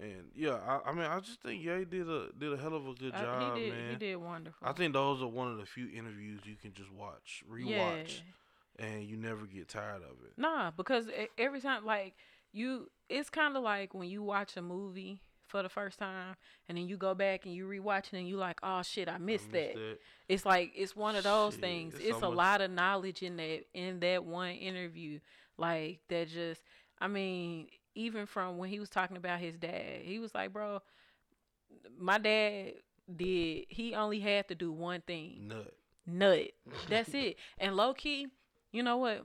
And 0.00 0.30
yeah, 0.36 0.58
I, 0.66 0.90
I 0.90 0.92
mean, 0.92 1.04
I 1.04 1.18
just 1.20 1.40
think 1.42 1.62
Ye 1.62 1.84
did 1.84 2.08
a 2.08 2.28
did 2.38 2.52
a 2.52 2.56
hell 2.56 2.74
of 2.74 2.86
a 2.86 2.94
good 2.94 3.12
I- 3.14 3.22
job, 3.22 3.56
he 3.56 3.62
did 3.64 3.72
man. 3.74 3.90
he 3.90 3.96
did 3.96 4.16
wonderful 4.16 4.66
I 4.68 4.72
think 4.72 4.92
those 4.92 5.20
are 5.22 5.26
one 5.26 5.50
of 5.50 5.58
the 5.58 5.66
few 5.66 5.88
interviews 5.88 6.40
you 6.44 6.54
can 6.60 6.72
just 6.72 6.92
watch, 6.92 7.42
rewatch, 7.50 8.20
and 8.78 9.02
you 9.04 9.16
never 9.16 9.44
get 9.46 9.68
tired 9.68 10.02
of 10.02 10.16
it. 10.24 10.32
nah 10.36 10.70
because 10.70 11.06
every 11.36 11.60
time 11.60 11.84
like 11.84 12.14
you 12.52 12.90
it's 13.08 13.28
kind 13.30 13.56
of 13.56 13.62
like 13.62 13.92
when 13.94 14.08
you 14.08 14.22
watch 14.22 14.56
a 14.56 14.62
movie 14.62 15.20
for 15.48 15.62
the 15.62 15.68
first 15.68 15.98
time 15.98 16.36
and 16.68 16.76
then 16.78 16.86
you 16.86 16.96
go 16.96 17.14
back 17.14 17.44
and 17.46 17.54
you 17.54 17.66
rewatch 17.66 18.12
it 18.12 18.18
and 18.18 18.28
you 18.28 18.36
like 18.36 18.58
oh 18.62 18.82
shit 18.82 19.08
i 19.08 19.14
I 19.14 19.18
missed 19.18 19.50
that 19.52 19.74
It's 20.28 20.44
like 20.46 20.72
it's 20.76 20.94
one 20.94 21.16
of 21.16 21.24
those 21.24 21.54
Shit, 21.54 21.62
things. 21.62 21.94
it's 21.94 22.04
It's, 22.04 22.20
so 22.20 22.26
a 22.26 22.28
much- 22.28 22.36
lot 22.36 22.60
of 22.60 22.70
knowledge 22.70 23.22
in 23.22 23.36
that 23.38 23.64
in 23.74 23.98
that 24.00 24.24
one 24.24 24.50
interview. 24.50 25.18
Like 25.56 26.00
that 26.08 26.28
just 26.28 26.62
I 27.00 27.08
mean, 27.08 27.68
even 27.98 28.26
from 28.26 28.58
when 28.58 28.70
he 28.70 28.78
was 28.78 28.88
talking 28.88 29.16
about 29.16 29.40
his 29.40 29.56
dad, 29.56 30.02
he 30.02 30.18
was 30.20 30.34
like, 30.34 30.52
Bro, 30.52 30.80
my 31.98 32.18
dad 32.18 32.74
did. 33.14 33.66
He 33.68 33.94
only 33.94 34.20
had 34.20 34.48
to 34.48 34.54
do 34.54 34.70
one 34.72 35.00
thing. 35.02 35.48
Nut. 35.48 35.74
Nut. 36.06 36.50
That's 36.88 37.12
it. 37.12 37.36
And 37.58 37.76
low 37.76 37.92
key, 37.94 38.28
you 38.70 38.82
know 38.82 38.98
what? 38.98 39.24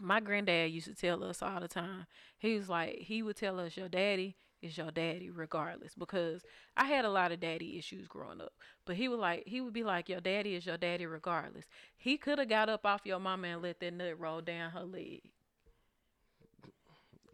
My 0.00 0.20
granddad 0.20 0.70
used 0.70 0.86
to 0.86 0.94
tell 0.94 1.24
us 1.24 1.42
all 1.42 1.60
the 1.60 1.66
time. 1.66 2.06
He 2.38 2.56
was 2.56 2.68
like, 2.68 2.98
he 3.00 3.20
would 3.20 3.36
tell 3.36 3.58
us, 3.58 3.76
your 3.76 3.88
daddy 3.88 4.36
is 4.62 4.76
your 4.76 4.90
daddy 4.90 5.30
regardless 5.30 5.94
because 5.94 6.42
I 6.76 6.84
had 6.84 7.04
a 7.04 7.10
lot 7.10 7.32
of 7.32 7.40
daddy 7.40 7.78
issues 7.78 8.06
growing 8.06 8.40
up. 8.40 8.52
But 8.84 8.96
he 8.96 9.08
would 9.08 9.18
like 9.20 9.44
he 9.46 9.60
would 9.60 9.72
be 9.72 9.84
like 9.84 10.08
your 10.08 10.20
daddy 10.20 10.54
is 10.54 10.66
your 10.66 10.76
daddy 10.76 11.06
regardless. 11.06 11.66
He 11.96 12.16
could 12.16 12.38
have 12.38 12.48
got 12.48 12.68
up 12.68 12.86
off 12.86 13.02
your 13.04 13.18
mama 13.18 13.48
and 13.48 13.62
let 13.62 13.80
that 13.80 13.92
nut 13.92 14.18
roll 14.20 14.40
down 14.40 14.70
her 14.70 14.84
leg. 14.84 15.22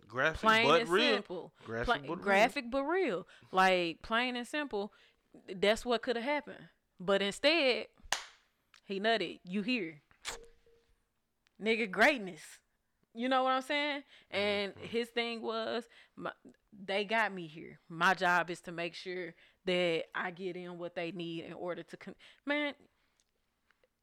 Graphic 0.09 0.41
Plain 0.41 0.67
but 0.69 0.81
and 0.83 0.91
real. 0.91 1.15
simple. 1.15 1.53
Graphic 1.65 1.87
Pla- 1.87 2.17
but 2.17 2.25
real. 2.25 2.65
but 2.71 2.83
real. 2.85 3.27
Like 3.53 4.03
plain 4.03 4.37
and 4.37 4.47
simple. 4.47 4.93
That's 5.55 5.85
what 5.85 6.03
could 6.03 6.17
have 6.17 6.25
happened. 6.25 6.69
But 7.01 7.23
instead, 7.23 7.87
he 8.85 9.01
nutted. 9.01 9.41
You 9.45 9.63
here. 9.63 10.03
Nigga 11.63 11.91
greatness. 11.91 12.43
You 13.15 13.29
know 13.29 13.45
what 13.45 13.51
I'm 13.53 13.63
saying? 13.63 14.03
And 14.31 14.75
Mhm. 14.75 14.81
his 14.87 15.09
thing 15.09 15.41
was, 15.41 15.89
my, 16.17 16.33
they 16.73 17.05
got 17.05 17.33
me 17.33 17.47
here. 17.47 17.81
My 17.89 18.13
job 18.15 18.51
is 18.51 18.61
to 18.63 18.73
make 18.73 18.95
sure 18.95 19.35
that 19.67 20.05
I 20.15 20.31
get 20.33 20.57
in 20.57 20.79
what 20.79 20.95
they 20.97 21.13
need 21.13 21.45
in 21.45 21.53
order 21.53 21.83
to. 21.85 21.97
Con- 21.97 22.17
man, 22.45 22.75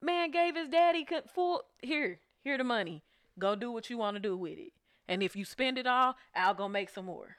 man 0.02 0.32
gave 0.32 0.56
his 0.56 0.70
daddy 0.70 1.06
full 1.34 1.64
here. 1.82 2.20
Here 2.44 2.58
the 2.58 2.64
money. 2.64 3.04
Go 3.38 3.56
do 3.56 3.72
what 3.72 3.90
you 3.90 3.98
want 3.98 4.16
to 4.16 4.20
do 4.22 4.36
with 4.38 4.58
it. 4.58 4.74
And 5.12 5.22
if 5.22 5.36
you 5.36 5.44
spend 5.44 5.78
it 5.78 5.86
all, 5.86 6.16
I'll 6.34 6.54
go 6.54 6.70
make 6.70 6.90
some 6.90 7.04
more. 7.04 7.36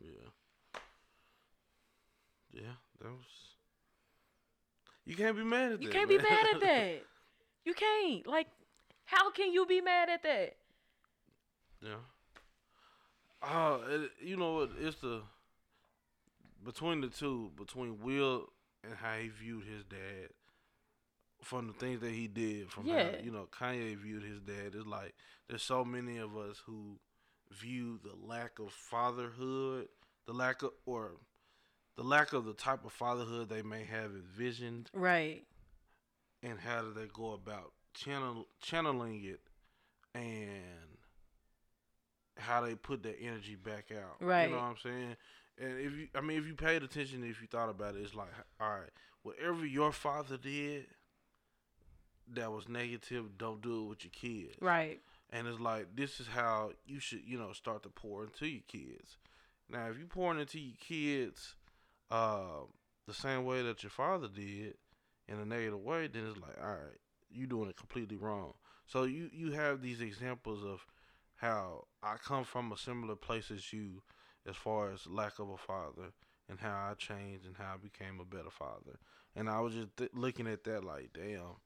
Yeah. 0.00 0.30
Yeah, 2.52 2.76
that 3.00 3.08
was. 3.08 3.56
You 5.04 5.16
can't 5.16 5.36
be 5.36 5.42
mad 5.42 5.72
at 5.72 5.82
You 5.82 5.88
that. 5.88 5.94
You 5.94 5.98
can't 5.98 6.08
be 6.08 6.18
mad 6.18 6.46
at 6.54 6.60
that. 6.60 7.02
You 7.64 7.74
can't. 7.74 8.24
Like, 8.24 8.46
how 9.04 9.32
can 9.32 9.52
you 9.52 9.66
be 9.66 9.80
mad 9.80 10.08
at 10.08 10.22
that? 10.22 10.54
Yeah. 11.82 11.94
Uh, 13.42 13.78
it, 13.88 14.10
you 14.22 14.36
know 14.36 14.52
what? 14.52 14.70
It's 14.80 15.00
the 15.00 15.22
between 16.64 17.00
the 17.00 17.08
two, 17.08 17.50
between 17.56 17.98
Will 18.00 18.46
and 18.84 18.94
how 18.94 19.16
he 19.16 19.28
viewed 19.28 19.64
his 19.64 19.82
dad, 19.84 20.28
from 21.42 21.66
the 21.66 21.72
things 21.72 22.00
that 22.00 22.12
he 22.12 22.28
did, 22.28 22.70
from 22.70 22.86
how 22.86 23.10
you 23.24 23.32
know 23.32 23.48
Kanye 23.50 23.96
viewed 23.96 24.22
his 24.22 24.40
dad. 24.40 24.74
It's 24.76 24.86
like 24.86 25.14
there's 25.48 25.64
so 25.64 25.84
many 25.84 26.18
of 26.18 26.36
us 26.36 26.62
who 26.64 26.98
view 27.52 27.98
the 28.02 28.14
lack 28.26 28.58
of 28.58 28.72
fatherhood, 28.72 29.88
the 30.26 30.32
lack 30.32 30.62
of 30.62 30.70
or 30.86 31.12
the 31.96 32.02
lack 32.04 32.32
of 32.32 32.44
the 32.44 32.52
type 32.54 32.84
of 32.84 32.92
fatherhood 32.92 33.48
they 33.48 33.62
may 33.62 33.84
have 33.84 34.12
envisioned, 34.12 34.88
Right. 34.92 35.44
and 36.42 36.58
how 36.60 36.82
do 36.82 36.92
they 36.92 37.06
go 37.12 37.32
about 37.32 37.72
channel 37.94 38.46
channeling 38.62 39.24
it, 39.24 39.40
and 40.14 40.98
how 42.36 42.60
they 42.60 42.74
put 42.76 43.02
that 43.02 43.16
energy 43.20 43.56
back 43.56 43.86
out. 43.92 44.16
Right. 44.20 44.44
You 44.44 44.50
know 44.50 44.56
what 44.58 44.62
I'm 44.64 44.76
saying? 44.82 45.16
And 45.60 45.80
if 45.80 45.92
you, 45.92 46.08
I 46.14 46.20
mean, 46.20 46.38
if 46.38 46.46
you 46.46 46.54
paid 46.54 46.84
attention, 46.84 47.24
if 47.24 47.40
you 47.40 47.48
thought 47.48 47.68
about 47.68 47.96
it, 47.96 48.02
it's 48.02 48.14
like, 48.14 48.28
all 48.60 48.70
right, 48.70 48.90
whatever 49.22 49.66
your 49.66 49.90
father 49.90 50.36
did 50.36 50.86
that 52.34 52.52
was 52.52 52.68
negative, 52.68 53.36
don't 53.38 53.60
do 53.60 53.82
it 53.82 53.88
with 53.88 54.04
your 54.04 54.12
kids. 54.12 54.54
Right. 54.60 55.00
And 55.30 55.46
it's 55.46 55.60
like 55.60 55.94
this 55.94 56.20
is 56.20 56.26
how 56.28 56.72
you 56.86 57.00
should, 57.00 57.20
you 57.26 57.38
know, 57.38 57.52
start 57.52 57.82
to 57.82 57.90
pour 57.90 58.24
into 58.24 58.46
your 58.46 58.62
kids. 58.66 59.18
Now, 59.70 59.88
if 59.90 59.98
you 59.98 60.06
pouring 60.06 60.40
into 60.40 60.58
your 60.58 60.76
kids 60.80 61.54
uh, 62.10 62.62
the 63.06 63.14
same 63.14 63.44
way 63.44 63.62
that 63.62 63.82
your 63.82 63.90
father 63.90 64.28
did 64.28 64.74
in 65.28 65.38
a 65.38 65.44
negative 65.44 65.80
way, 65.80 66.06
then 66.06 66.26
it's 66.26 66.40
like, 66.40 66.56
all 66.62 66.70
right, 66.70 66.98
you're 67.30 67.46
doing 67.46 67.68
it 67.68 67.76
completely 67.76 68.16
wrong. 68.16 68.54
So 68.86 69.04
you 69.04 69.28
you 69.32 69.52
have 69.52 69.82
these 69.82 70.00
examples 70.00 70.64
of 70.64 70.86
how 71.36 71.84
I 72.02 72.16
come 72.16 72.44
from 72.44 72.72
a 72.72 72.76
similar 72.78 73.14
place 73.14 73.50
as 73.50 73.72
you, 73.72 74.02
as 74.48 74.56
far 74.56 74.90
as 74.90 75.06
lack 75.06 75.38
of 75.38 75.50
a 75.50 75.58
father, 75.58 76.12
and 76.48 76.58
how 76.58 76.88
I 76.90 76.94
changed 76.94 77.46
and 77.46 77.56
how 77.56 77.74
I 77.74 77.76
became 77.76 78.18
a 78.18 78.24
better 78.24 78.50
father. 78.50 78.98
And 79.36 79.48
I 79.48 79.60
was 79.60 79.74
just 79.74 79.96
th- 79.96 80.10
looking 80.14 80.46
at 80.46 80.64
that 80.64 80.84
like, 80.84 81.10
damn, 81.12 81.56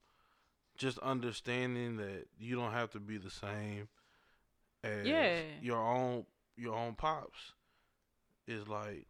just 0.77 0.97
understanding 0.99 1.97
that 1.97 2.27
you 2.39 2.55
don't 2.55 2.71
have 2.71 2.91
to 2.91 2.99
be 2.99 3.17
the 3.17 3.29
same 3.29 3.87
as 4.83 5.05
Yeah. 5.05 5.41
your 5.61 5.77
own 5.77 6.25
your 6.55 6.75
own 6.75 6.95
pops 6.95 7.53
is 8.47 8.67
like 8.67 9.07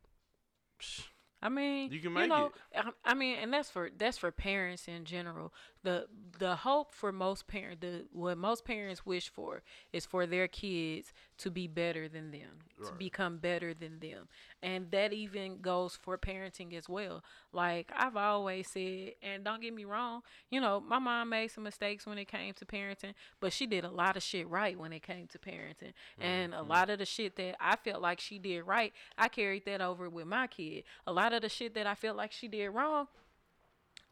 psh, 0.80 1.04
I 1.42 1.50
mean, 1.50 1.92
You 1.92 2.00
can 2.00 2.14
make 2.14 2.30
know, 2.30 2.52
I, 2.76 2.92
I 3.04 3.14
mean, 3.14 3.38
and 3.38 3.52
that's 3.54 3.70
for 3.70 3.90
that's 3.98 4.18
for 4.18 4.32
parents 4.32 4.88
in 4.88 5.04
general. 5.06 5.54
The 5.84 6.08
the 6.40 6.56
hope 6.56 6.94
for 6.94 7.12
most 7.12 7.46
parents, 7.48 7.82
the 7.82 8.06
what 8.12 8.38
most 8.38 8.66
parents 8.66 9.06
wish 9.06 9.30
for 9.30 9.62
is 9.92 10.06
for 10.06 10.26
their 10.26 10.48
kids 10.48 11.14
to 11.38 11.52
be 11.52 11.68
better 11.68 12.08
than 12.08 12.32
them, 12.32 12.50
to 12.88 12.94
become 12.94 13.38
better 13.38 13.74
than 13.74 14.00
them, 14.00 14.28
and 14.62 14.90
that 14.92 15.14
even 15.14 15.60
goes 15.62 15.96
for 15.96 16.18
parenting 16.18 16.74
as 16.74 16.90
well. 16.90 17.24
Like 17.52 17.92
I've 17.96 18.16
always 18.16 18.68
said, 18.70 19.14
and 19.22 19.44
don't 19.44 19.62
get 19.62 19.74
me 19.74 19.84
wrong, 19.86 20.22
you 20.50 20.60
know, 20.62 20.80
my 20.80 21.00
mom 21.00 21.30
made 21.30 21.50
some 21.50 21.66
mistakes 21.66 22.06
when 22.08 22.18
it 22.18 22.28
came 22.30 22.54
to 22.56 22.66
parenting, 22.66 23.14
but 23.40 23.54
she 23.54 23.68
did 23.68 23.84
a 23.84 23.92
lot 23.92 24.16
of 24.18 24.24
shit 24.24 24.48
right 24.50 24.78
when 24.80 24.94
it 24.94 25.04
came 25.04 25.28
to 25.28 25.38
parenting, 25.38 25.94
and 26.20 26.54
a 26.54 26.58
Mhm. 26.58 26.68
lot 26.68 26.90
of 26.90 27.00
the 27.00 27.06
shit 27.06 27.36
that 27.36 27.58
I 27.60 27.76
felt 27.76 28.02
like 28.02 28.20
she 28.20 28.40
did 28.40 28.64
right, 28.64 28.94
I 29.18 29.28
carried 29.28 29.66
that 29.66 29.82
over 29.82 30.10
with 30.10 30.26
my 30.28 30.48
kid. 30.48 30.86
A 31.06 31.14
lot 31.14 31.34
of 31.34 31.42
the 31.42 31.50
shit 31.50 31.74
that 31.76 31.86
I 31.88 31.96
felt 31.96 32.18
like 32.18 32.32
she 32.32 32.48
did 32.48 32.70
wrong, 32.70 33.08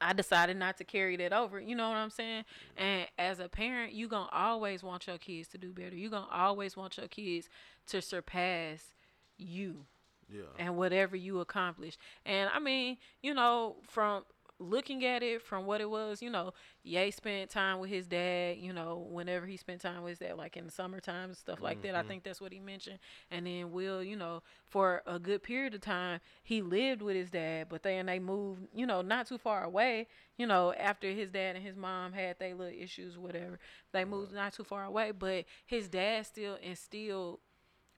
I 0.01 0.13
decided 0.13 0.57
not 0.57 0.77
to 0.77 0.83
carry 0.83 1.15
that 1.17 1.33
over. 1.33 1.59
You 1.59 1.75
know 1.75 1.89
what 1.89 1.97
I'm 1.97 2.09
saying? 2.09 2.45
And 2.77 3.07
as 3.17 3.39
a 3.39 3.47
parent, 3.47 3.93
you 3.93 4.07
going 4.07 4.27
to 4.27 4.35
always 4.35 4.83
want 4.83 5.07
your 5.07 5.17
kids 5.17 5.47
to 5.49 5.57
do 5.57 5.71
better. 5.71 5.95
you 5.95 6.09
going 6.09 6.27
to 6.27 6.35
always 6.35 6.75
want 6.75 6.97
your 6.97 7.07
kids 7.07 7.49
to 7.87 8.01
surpass 8.01 8.93
you 9.37 9.85
yeah. 10.29 10.43
and 10.57 10.77
whatever 10.77 11.15
you 11.15 11.39
accomplish. 11.39 11.97
And 12.25 12.49
I 12.53 12.59
mean, 12.59 12.97
you 13.21 13.33
know, 13.33 13.77
from 13.83 14.23
looking 14.61 15.03
at 15.05 15.23
it 15.23 15.41
from 15.41 15.65
what 15.65 15.81
it 15.81 15.89
was, 15.89 16.21
you 16.21 16.29
know, 16.29 16.53
Ye 16.83 17.11
spent 17.11 17.49
time 17.51 17.79
with 17.79 17.89
his 17.89 18.07
dad, 18.07 18.57
you 18.57 18.73
know, 18.73 18.97
whenever 19.09 19.45
he 19.45 19.57
spent 19.57 19.81
time 19.81 20.01
with 20.03 20.11
his 20.11 20.19
dad, 20.19 20.37
like 20.37 20.57
in 20.57 20.65
the 20.65 20.71
summertime 20.71 21.29
and 21.29 21.37
stuff 21.37 21.61
like 21.61 21.81
that. 21.81 21.95
I 21.95 22.01
Mhm. 22.01 22.07
think 22.07 22.23
that's 22.23 22.41
what 22.41 22.51
he 22.53 22.59
mentioned. 22.59 22.99
And 23.29 23.45
then 23.45 23.71
Will, 23.71 24.03
you 24.03 24.15
know, 24.15 24.43
for 24.67 25.03
a 25.05 25.19
good 25.19 25.43
period 25.43 25.73
of 25.75 25.81
time, 25.81 26.21
he 26.43 26.61
lived 26.61 27.01
with 27.01 27.15
his 27.15 27.29
dad, 27.31 27.67
but 27.69 27.83
then 27.83 28.05
they 28.07 28.19
moved, 28.19 28.67
you 28.73 28.85
know, 28.85 29.01
not 29.01 29.27
too 29.27 29.37
far 29.37 29.63
away, 29.63 30.07
you 30.37 30.47
know, 30.47 30.73
after 30.73 31.11
his 31.11 31.29
dad 31.31 31.55
and 31.55 31.65
his 31.65 31.75
mom 31.75 32.13
had 32.13 32.39
their 32.39 32.55
little 32.55 32.73
issues, 32.77 33.17
whatever. 33.17 33.59
They 33.91 34.05
moved 34.05 34.33
not 34.33 34.53
too 34.53 34.63
far 34.63 34.85
away, 34.85 35.11
but 35.11 35.45
his 35.65 35.87
dad 35.89 36.25
still 36.25 36.55
instilled 36.61 37.39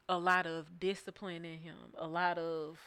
a 0.10 0.18
lot 0.18 0.46
of 0.46 0.80
discipline 0.80 1.46
in 1.46 1.60
him, 1.60 1.76
a 1.98 2.08
lot 2.08 2.38
of 2.38 2.80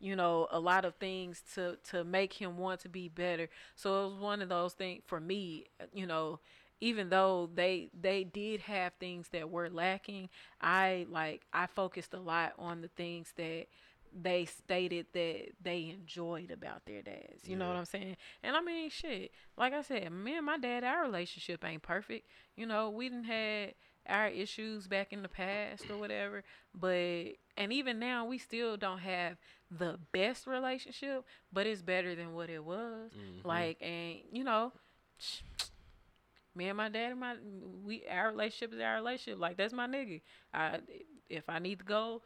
you 0.00 0.16
know, 0.16 0.46
a 0.50 0.60
lot 0.60 0.84
of 0.84 0.94
things 0.96 1.42
to 1.54 1.76
to 1.90 2.04
make 2.04 2.32
him 2.34 2.58
want 2.58 2.80
to 2.80 2.88
be 2.88 3.08
better. 3.08 3.48
So 3.74 4.04
it 4.06 4.10
was 4.10 4.18
one 4.20 4.42
of 4.42 4.48
those 4.48 4.74
things 4.74 5.02
for 5.06 5.20
me, 5.20 5.66
you 5.92 6.06
know, 6.06 6.40
even 6.80 7.08
though 7.08 7.48
they 7.54 7.90
they 7.98 8.24
did 8.24 8.60
have 8.62 8.92
things 9.00 9.28
that 9.28 9.50
were 9.50 9.70
lacking, 9.70 10.28
I 10.60 11.06
like 11.10 11.42
I 11.52 11.66
focused 11.66 12.12
a 12.14 12.20
lot 12.20 12.52
on 12.58 12.82
the 12.82 12.88
things 12.88 13.32
that 13.36 13.66
they 14.18 14.44
stated 14.46 15.06
that 15.12 15.48
they 15.62 15.90
enjoyed 15.90 16.50
about 16.50 16.86
their 16.86 17.02
dads. 17.02 17.46
You 17.46 17.56
know 17.56 17.68
what 17.68 17.76
I'm 17.76 17.84
saying? 17.84 18.16
And 18.42 18.56
I 18.56 18.60
mean, 18.62 18.88
shit. 18.90 19.30
Like 19.56 19.72
I 19.74 19.82
said, 19.82 20.10
me 20.10 20.36
and 20.36 20.46
my 20.46 20.58
dad, 20.58 20.84
our 20.84 21.02
relationship 21.02 21.64
ain't 21.64 21.82
perfect. 21.82 22.26
You 22.56 22.66
know, 22.66 22.90
we 22.90 23.08
didn't 23.08 23.24
had 23.24 23.74
our 24.08 24.28
issues 24.28 24.86
back 24.86 25.12
in 25.12 25.22
the 25.22 25.28
past 25.28 25.90
or 25.90 25.98
whatever, 25.98 26.44
but 26.74 27.24
and 27.56 27.72
even 27.72 27.98
now 27.98 28.24
we 28.24 28.38
still 28.38 28.76
don't 28.76 29.00
have 29.00 29.36
the 29.70 29.98
best 30.12 30.46
relationship, 30.46 31.24
but 31.52 31.66
it's 31.66 31.82
better 31.82 32.14
than 32.14 32.34
what 32.34 32.50
it 32.50 32.64
was. 32.64 33.10
Mhm. 33.12 33.44
Like, 33.44 33.78
and 33.82 34.20
you 34.32 34.44
know, 34.44 34.72
me 36.54 36.68
and 36.68 36.76
my 36.76 36.88
dad 36.88 37.10
and 37.12 37.20
my 37.20 37.36
we 37.84 38.04
our 38.10 38.28
relationship 38.30 38.72
is 38.74 38.80
our 38.80 38.94
relationship. 38.96 39.38
Like 39.40 39.56
that's 39.56 39.72
my 39.72 39.86
nigga. 39.86 40.22
I 40.54 40.80
if 41.28 41.48
I 41.48 41.58
need 41.58 41.80
to 41.80 41.84
go 41.84 42.22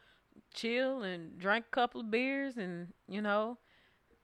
chill 0.55 1.03
and 1.03 1.38
drink 1.38 1.64
a 1.66 1.70
couple 1.74 2.01
of 2.01 2.11
beers 2.11 2.57
and 2.57 2.88
you 3.09 3.22
know 3.22 3.59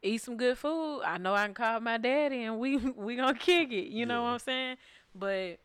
eat 0.03 0.19
some 0.23 0.37
good 0.37 0.59
food, 0.59 1.03
I 1.05 1.19
know 1.19 1.35
I 1.35 1.45
can 1.47 1.55
call 1.55 1.81
my 1.81 1.97
daddy 1.99 2.43
and 2.45 2.59
we 2.59 2.77
we 2.97 3.17
gonna 3.17 3.35
kick 3.35 3.73
it. 3.73 3.89
You 3.89 4.07
know 4.07 4.23
what 4.23 4.29
I'm 4.29 4.39
saying? 4.39 4.77
But 5.15 5.59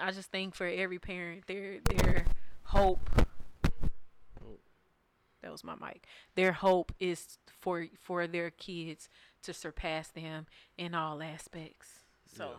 I 0.00 0.10
just 0.12 0.30
think 0.30 0.54
for 0.54 0.66
every 0.66 0.98
parent, 0.98 1.46
their 1.46 1.80
their 1.80 2.24
hope. 2.64 3.00
That 5.42 5.52
was 5.52 5.64
my 5.64 5.74
mic. 5.74 6.06
Their 6.34 6.52
hope 6.52 6.92
is 7.00 7.38
for 7.46 7.86
for 8.00 8.26
their 8.26 8.50
kids 8.50 9.08
to 9.42 9.52
surpass 9.52 10.08
them 10.08 10.46
in 10.78 10.94
all 10.94 11.22
aspects. 11.22 12.04
So 12.26 12.50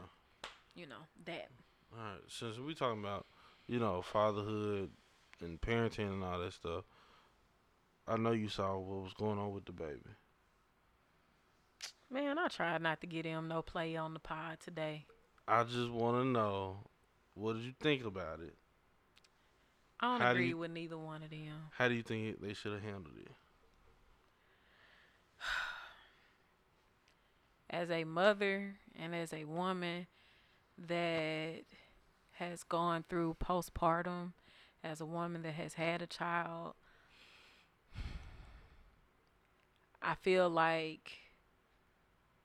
Yeah. 0.43 0.49
you 0.75 0.85
know 0.87 1.07
that. 1.25 1.49
All 1.93 1.99
right, 1.99 2.21
since 2.27 2.57
we 2.57 2.73
talking 2.73 2.99
about, 2.99 3.25
you 3.67 3.79
know, 3.79 4.01
fatherhood 4.01 4.91
and 5.39 5.61
parenting 5.61 6.11
and 6.11 6.23
all 6.23 6.39
that 6.39 6.53
stuff, 6.53 6.85
I 8.07 8.17
know 8.17 8.31
you 8.31 8.49
saw 8.49 8.77
what 8.77 9.03
was 9.03 9.13
going 9.13 9.37
on 9.39 9.53
with 9.53 9.65
DaBaby. 9.65 10.15
Man, 12.09 12.37
I 12.37 12.47
tried 12.47 12.81
not 12.81 13.01
to 13.01 13.07
get 13.07 13.25
him 13.25 13.47
no 13.47 13.61
play 13.61 13.95
on 13.95 14.13
the 14.13 14.19
pod 14.19 14.59
today. 14.59 15.05
I 15.47 15.63
just 15.63 15.89
want 15.89 16.17
to 16.17 16.25
know, 16.25 16.77
what 17.33 17.53
did 17.53 17.63
you 17.63 17.73
think 17.79 18.05
about 18.05 18.39
it? 18.39 18.55
I 19.99 20.11
don't 20.11 20.21
How 20.21 20.33
do 20.33 20.37
agree 20.37 20.49
you- 20.49 20.57
with 20.57 20.71
neither 20.71 20.97
one 20.97 21.23
of 21.23 21.29
them. 21.29 21.69
How 21.77 21.87
do 21.87 21.93
you 21.93 22.03
think 22.03 22.41
they 22.41 22.53
should 22.53 22.73
have 22.73 22.81
handled 22.83 23.15
it? 23.17 23.31
As 27.69 27.89
a 27.89 28.03
mother 28.03 28.75
and 28.95 29.15
as 29.15 29.33
a 29.33 29.45
woman 29.45 30.07
that 30.77 31.61
has 32.33 32.63
gone 32.63 33.03
through 33.09 33.35
postpartum, 33.43 34.33
as 34.83 35.01
a 35.01 35.05
woman 35.05 35.41
that 35.43 35.53
has 35.53 35.75
had 35.75 36.01
a 36.01 36.07
child, 36.07 36.73
I 40.01 40.15
feel 40.15 40.49
like 40.49 41.11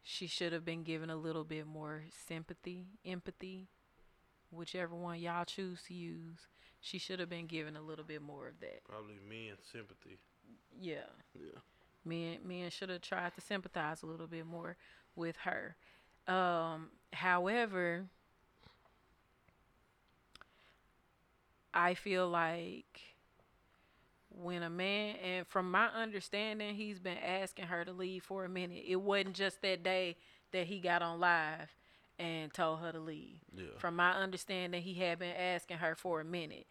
she 0.03 0.27
should 0.27 0.53
have 0.53 0.65
been 0.65 0.83
given 0.83 1.11
a 1.11 1.17
little 1.17 1.45
bit 1.45 1.67
more 1.67 2.05
sympathy, 2.27 2.87
empathy, 3.05 3.69
whichever 4.51 4.95
one 4.95 5.21
y'all 5.21 5.45
choose 5.45 5.83
to 5.89 5.95
use. 5.95 6.47
She 6.81 6.99
should 6.99 7.19
have 7.21 7.29
been 7.29 7.47
given 7.47 7.77
a 7.77 7.83
little 7.83 8.05
bit 8.05 8.23
more 8.23 8.49
of 8.49 8.61
that. 8.61 8.85
Probably 8.85 9.19
men 9.29 9.57
sympathy. 9.73 10.19
Yeah. 10.81 11.07
Yeah. 11.35 11.61
Men 12.05 12.39
men 12.45 12.71
should 12.71 12.89
have 12.89 13.03
tried 13.03 13.35
to 13.35 13.41
sympathize 13.41 14.03
a 14.03 14.07
little 14.07 14.27
bit 14.27 14.47
more 14.47 14.77
with 15.17 15.37
her. 15.39 15.77
Um, 16.27 16.91
however, 17.13 18.05
I 21.75 21.95
feel 21.95 22.29
like 22.29 23.01
when 24.31 24.63
a 24.63 24.71
man 24.71 25.17
and 25.17 25.47
from 25.47 25.71
my 25.71 25.87
understanding, 25.89 26.75
he's 26.75 26.99
been 26.99 27.19
asking 27.19 27.67
her 27.67 27.85
to 27.85 27.93
leave 27.93 28.23
for 28.23 28.45
a 28.45 28.49
minute. 28.49 28.85
It 28.87 28.97
wasn't 28.97 29.35
just 29.35 29.63
that 29.63 29.83
day 29.83 30.17
that 30.53 30.67
he 30.67 30.81
got 30.81 31.03
on 31.03 31.19
live 31.19 31.69
and 32.19 32.53
told 32.53 32.81
her 32.81 32.93
to 32.93 32.99
leave. 32.99 33.39
Yeah. 33.55 33.67
From 33.79 33.97
my 33.97 34.13
understanding, 34.13 34.83
he 34.83 34.95
had 34.95 35.19
been 35.19 35.35
asking 35.37 35.79
her 35.79 35.95
for 35.95 36.21
a 36.21 36.25
minute. 36.25 36.67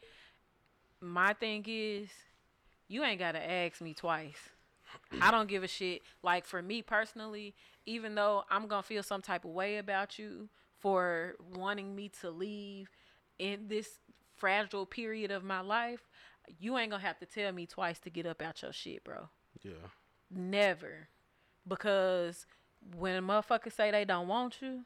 My 1.00 1.34
thing 1.34 1.64
is, 1.68 2.10
you 2.88 3.04
ain't 3.04 3.20
gotta 3.20 3.39
ask 3.39 3.82
me 3.82 3.93
twice. 3.93 4.50
I 5.22 5.32
don't 5.32 5.48
give 5.50 5.64
a 5.64 5.68
shit. 5.68 6.02
Like 6.24 6.45
for 6.45 6.62
me 6.62 6.82
personally, 6.82 7.56
even 7.86 8.16
though 8.16 8.43
I'm 8.50 8.68
gonna 8.68 8.84
feel 8.84 9.04
some 9.04 9.22
type 9.22 9.45
of 9.45 9.52
way 9.52 9.78
about 9.78 10.20
you 10.20 10.50
for 10.80 11.36
wanting 11.56 11.95
me 11.95 12.10
to 12.22 12.30
leave 12.30 12.89
in 13.39 13.68
this 13.68 14.00
fragile 14.36 14.86
period 14.86 15.32
of 15.32 15.43
my 15.43 15.62
life, 15.62 16.08
you 16.60 16.78
ain't 16.78 16.91
gonna 16.91 17.04
have 17.04 17.20
to 17.20 17.26
tell 17.26 17.52
me 17.52 17.66
twice 17.66 18.00
to 18.00 18.10
get 18.10 18.26
up 18.26 18.41
out 18.41 18.62
your 18.62 18.74
shit, 18.74 19.04
bro. 19.04 19.30
Yeah. 19.64 19.72
Never. 20.30 21.10
Because 21.68 22.45
when 22.95 23.24
motherfuckers 23.24 23.74
say 23.74 23.91
they 23.91 24.06
don't 24.06 24.28
want 24.28 24.62
you, 24.62 24.86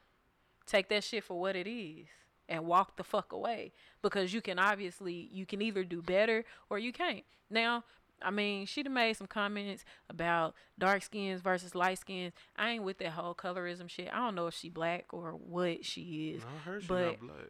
take 0.65 0.89
that 0.89 1.03
shit 1.03 1.23
for 1.23 1.39
what 1.39 1.55
it 1.55 1.67
is 1.67 2.07
and 2.49 2.65
walk 2.65 2.97
the 2.97 3.03
fuck 3.03 3.31
away. 3.31 3.73
Because 4.01 4.33
you 4.33 4.41
can 4.41 4.59
obviously 4.59 5.29
you 5.31 5.45
can 5.45 5.61
either 5.61 5.83
do 5.83 6.01
better 6.01 6.43
or 6.69 6.79
you 6.79 6.91
can't. 6.91 7.23
Now, 7.49 7.83
I 8.21 8.29
mean, 8.29 8.65
she'd 8.65 8.85
have 8.85 8.93
made 8.93 9.17
some 9.17 9.27
comments 9.27 9.83
about 10.09 10.53
dark 10.77 11.01
skins 11.03 11.41
versus 11.41 11.73
light 11.73 11.97
skins. 11.97 12.33
I 12.55 12.71
ain't 12.71 12.83
with 12.83 12.99
that 12.99 13.11
whole 13.11 13.33
colorism 13.33 13.89
shit. 13.89 14.09
I 14.13 14.17
don't 14.17 14.35
know 14.35 14.47
if 14.47 14.53
she 14.53 14.69
black 14.69 15.05
or 15.11 15.31
what 15.31 15.85
she 15.85 16.35
is. 16.35 16.43
I 16.43 16.69
heard 16.69 16.81
she 16.83 16.87
but- 16.87 17.05
not 17.05 17.19
black. 17.19 17.47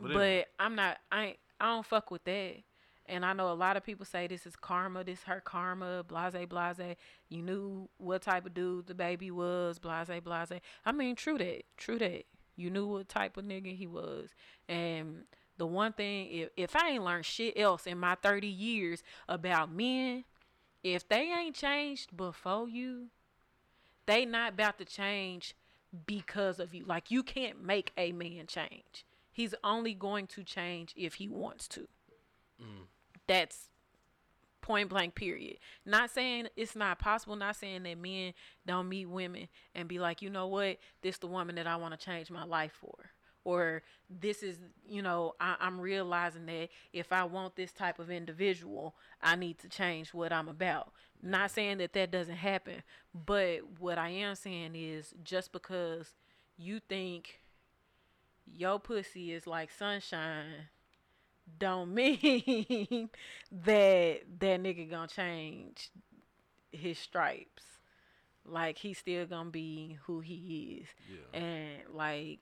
But, 0.00 0.46
I'm 0.58 0.74
not. 0.74 0.98
I 1.10 1.24
ain't, 1.24 1.36
I 1.60 1.66
don't 1.66 1.84
fuck 1.84 2.10
with 2.10 2.24
that. 2.24 2.54
And 3.06 3.26
I 3.26 3.34
know 3.34 3.50
a 3.50 3.54
lot 3.54 3.76
of 3.76 3.84
people 3.84 4.06
say 4.06 4.26
this 4.26 4.46
is 4.46 4.56
karma. 4.56 5.04
This 5.04 5.24
her 5.24 5.42
karma. 5.44 6.02
Blase, 6.02 6.46
blase. 6.48 6.96
You 7.28 7.42
knew 7.42 7.88
what 7.98 8.22
type 8.22 8.46
of 8.46 8.54
dude 8.54 8.86
DaBaby 8.86 9.30
was. 9.32 9.78
Blase, 9.78 10.08
blase. 10.22 10.60
I 10.86 10.92
mean, 10.92 11.14
true 11.14 11.36
that. 11.36 11.64
True 11.76 11.98
that. 11.98 12.24
You 12.56 12.70
knew 12.70 12.86
what 12.86 13.08
type 13.08 13.36
of 13.36 13.44
nigga 13.44 13.74
he 13.76 13.86
was. 13.86 14.30
And 14.68 15.24
the 15.58 15.66
one 15.66 15.92
thing, 15.92 16.28
if 16.30 16.50
if 16.56 16.76
I 16.76 16.90
ain't 16.90 17.04
learned 17.04 17.26
shit 17.26 17.58
else 17.58 17.86
in 17.86 17.98
my 17.98 18.14
30 18.16 18.46
years 18.46 19.02
about 19.28 19.72
men, 19.72 20.24
if 20.82 21.08
they 21.08 21.32
ain't 21.32 21.54
changed 21.54 22.16
before 22.16 22.68
you, 22.68 23.08
they 24.06 24.24
not 24.24 24.54
about 24.54 24.78
to 24.78 24.84
change 24.84 25.54
because 26.06 26.58
of 26.58 26.74
you. 26.74 26.84
Like 26.84 27.10
you 27.10 27.22
can't 27.22 27.62
make 27.62 27.92
a 27.96 28.12
man 28.12 28.46
change. 28.46 29.04
He's 29.30 29.54
only 29.64 29.94
going 29.94 30.26
to 30.28 30.42
change 30.42 30.92
if 30.96 31.14
he 31.14 31.28
wants 31.28 31.68
to. 31.68 31.88
Mm. 32.60 32.86
That's 33.26 33.68
point 34.62 34.88
blank 34.88 35.14
period. 35.14 35.58
Not 35.84 36.10
saying 36.10 36.48
it's 36.56 36.74
not 36.74 36.98
possible, 36.98 37.36
not 37.36 37.56
saying 37.56 37.82
that 37.82 37.98
men 37.98 38.32
don't 38.66 38.88
meet 38.88 39.06
women 39.06 39.48
and 39.74 39.88
be 39.88 39.98
like, 39.98 40.22
you 40.22 40.30
know 40.30 40.46
what, 40.46 40.78
this 41.02 41.18
the 41.18 41.26
woman 41.26 41.56
that 41.56 41.66
I 41.66 41.76
want 41.76 41.98
to 41.98 42.02
change 42.02 42.30
my 42.30 42.44
life 42.44 42.72
for. 42.80 43.10
Or 43.44 43.82
this 44.08 44.42
is, 44.42 44.58
you 44.88 45.02
know, 45.02 45.34
I, 45.40 45.56
I'm 45.60 45.80
realizing 45.80 46.46
that 46.46 46.68
if 46.92 47.12
I 47.12 47.24
want 47.24 47.56
this 47.56 47.72
type 47.72 47.98
of 47.98 48.10
individual, 48.10 48.94
I 49.20 49.34
need 49.34 49.58
to 49.58 49.68
change 49.68 50.14
what 50.14 50.32
I'm 50.32 50.48
about. 50.48 50.92
Not 51.20 51.50
saying 51.50 51.78
that 51.78 51.92
that 51.94 52.12
doesn't 52.12 52.36
happen, 52.36 52.82
but 53.14 53.60
what 53.80 53.98
I 53.98 54.10
am 54.10 54.36
saying 54.36 54.72
is 54.76 55.12
just 55.24 55.52
because 55.52 56.14
you 56.56 56.80
think 56.88 57.40
your 58.46 58.78
pussy 58.78 59.32
is 59.32 59.46
like 59.46 59.70
sunshine 59.70 60.68
don't 61.58 61.94
mean 61.94 63.10
that 63.50 64.20
that 64.40 64.62
nigga 64.62 64.90
gonna 64.90 65.08
change 65.08 65.90
his 66.72 66.98
stripes. 66.98 67.64
Like 68.44 68.78
he's 68.78 68.98
still 68.98 69.26
gonna 69.26 69.50
be 69.50 69.98
who 70.06 70.20
he 70.20 70.82
is. 70.82 70.88
yeah. 71.08 71.40
And 71.40 71.82
like 71.94 72.40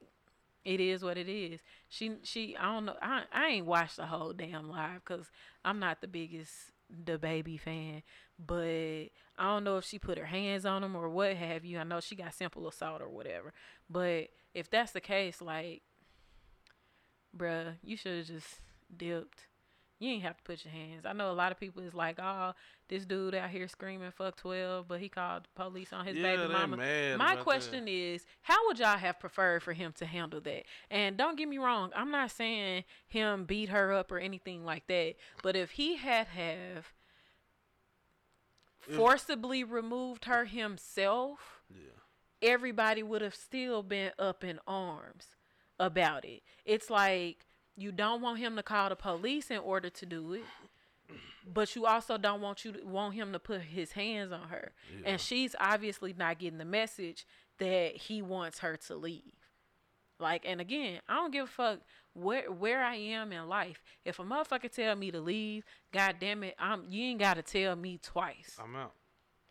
it 0.65 0.79
is 0.79 1.03
what 1.03 1.17
it 1.17 1.29
is. 1.29 1.61
She 1.89 2.17
she 2.23 2.55
I 2.57 2.65
don't 2.73 2.85
know. 2.85 2.95
I 3.01 3.23
I 3.33 3.47
ain't 3.47 3.65
watched 3.65 3.97
the 3.97 4.07
whole 4.07 4.33
damn 4.33 4.69
live 4.69 5.03
cuz 5.05 5.31
I'm 5.65 5.79
not 5.79 6.01
the 6.01 6.07
biggest 6.07 6.71
DaBaby 7.05 7.59
fan, 7.59 8.03
but 8.39 9.09
I 9.37 9.45
don't 9.45 9.63
know 9.63 9.77
if 9.77 9.85
she 9.85 9.99
put 9.99 10.17
her 10.17 10.25
hands 10.25 10.65
on 10.65 10.83
him 10.83 10.95
or 10.95 11.09
what 11.09 11.35
have 11.35 11.65
you. 11.65 11.79
I 11.79 11.83
know 11.83 11.99
she 11.99 12.15
got 12.15 12.33
simple 12.33 12.67
assault 12.67 13.01
or 13.01 13.09
whatever. 13.09 13.53
But 13.89 14.29
if 14.53 14.69
that's 14.69 14.91
the 14.91 15.01
case, 15.01 15.41
like, 15.41 15.83
bruh, 17.35 17.75
you 17.83 17.97
should 17.97 18.17
have 18.17 18.27
just 18.27 18.59
dipped. 18.97 19.47
You 19.99 20.09
ain't 20.09 20.23
have 20.23 20.37
to 20.37 20.43
put 20.43 20.65
your 20.65 20.71
hands. 20.73 21.05
I 21.05 21.13
know 21.13 21.29
a 21.29 21.33
lot 21.33 21.51
of 21.51 21.59
people 21.59 21.83
is 21.83 21.93
like, 21.93 22.17
oh, 22.19 22.53
this 22.89 23.05
dude 23.05 23.35
out 23.35 23.51
here 23.51 23.67
screaming 23.67 24.09
fuck 24.09 24.35
twelve, 24.35 24.87
but 24.87 24.99
he 24.99 25.09
called 25.09 25.43
the 25.43 25.63
police 25.63 25.93
on 25.93 26.07
his 26.07 26.17
yeah, 26.17 26.37
baby 26.37 26.51
mama. 26.51 26.77
My 27.17 27.35
question 27.35 27.87
is, 27.87 28.25
how 28.41 28.65
would 28.65 28.79
y'all 28.79 28.97
have 28.97 29.19
preferred 29.19 29.61
for 29.61 29.73
him 29.73 29.93
to 29.99 30.07
handle 30.07 30.41
that? 30.41 30.63
And 30.89 31.17
don't 31.17 31.37
get 31.37 31.47
me 31.47 31.59
wrong, 31.59 31.91
I'm 31.95 32.09
not 32.09 32.31
saying 32.31 32.83
him 33.07 33.45
beat 33.45 33.69
her 33.69 33.93
up 33.93 34.11
or 34.11 34.17
anything 34.17 34.65
like 34.65 34.87
that, 34.87 35.15
but 35.43 35.55
if 35.55 35.71
he 35.71 35.97
had 35.97 36.27
have 36.27 36.93
forcibly 38.79 39.63
removed 39.63 40.25
her 40.25 40.45
himself. 40.45 41.61
Yeah. 41.69 41.91
everybody 42.41 43.03
would 43.03 43.21
have 43.21 43.35
still 43.35 43.83
been 43.83 44.11
up 44.17 44.43
in 44.43 44.59
arms 44.67 45.27
about 45.79 46.25
it. 46.25 46.41
It's 46.65 46.89
like 46.89 47.45
you 47.81 47.91
don't 47.91 48.21
want 48.21 48.39
him 48.39 48.55
to 48.55 48.63
call 48.63 48.89
the 48.89 48.95
police 48.95 49.49
in 49.49 49.57
order 49.57 49.89
to 49.89 50.05
do 50.05 50.33
it, 50.33 50.43
but 51.51 51.75
you 51.75 51.85
also 51.85 52.17
don't 52.17 52.41
want 52.41 52.63
you 52.63 52.73
to 52.73 52.85
want 52.85 53.15
him 53.15 53.33
to 53.33 53.39
put 53.39 53.61
his 53.61 53.93
hands 53.93 54.31
on 54.31 54.49
her. 54.49 54.71
Yeah. 55.01 55.11
And 55.11 55.21
she's 55.21 55.55
obviously 55.59 56.13
not 56.17 56.39
getting 56.39 56.59
the 56.59 56.65
message 56.65 57.25
that 57.57 57.97
he 57.97 58.21
wants 58.21 58.59
her 58.59 58.77
to 58.87 58.95
leave. 58.95 59.33
Like, 60.19 60.43
and 60.45 60.61
again, 60.61 60.99
I 61.09 61.15
don't 61.15 61.33
give 61.33 61.45
a 61.45 61.47
fuck 61.47 61.79
where 62.13 62.51
where 62.51 62.83
I 62.83 62.95
am 62.95 63.31
in 63.31 63.47
life. 63.47 63.81
If 64.05 64.19
a 64.19 64.23
motherfucker 64.23 64.71
tell 64.71 64.95
me 64.95 65.09
to 65.11 65.19
leave, 65.19 65.65
god 65.91 66.17
damn 66.19 66.43
it, 66.43 66.55
I'm 66.59 66.85
you 66.89 67.03
ain't 67.05 67.19
gotta 67.19 67.41
tell 67.41 67.75
me 67.75 67.99
twice. 68.01 68.57
I'm 68.61 68.75
out. 68.75 68.93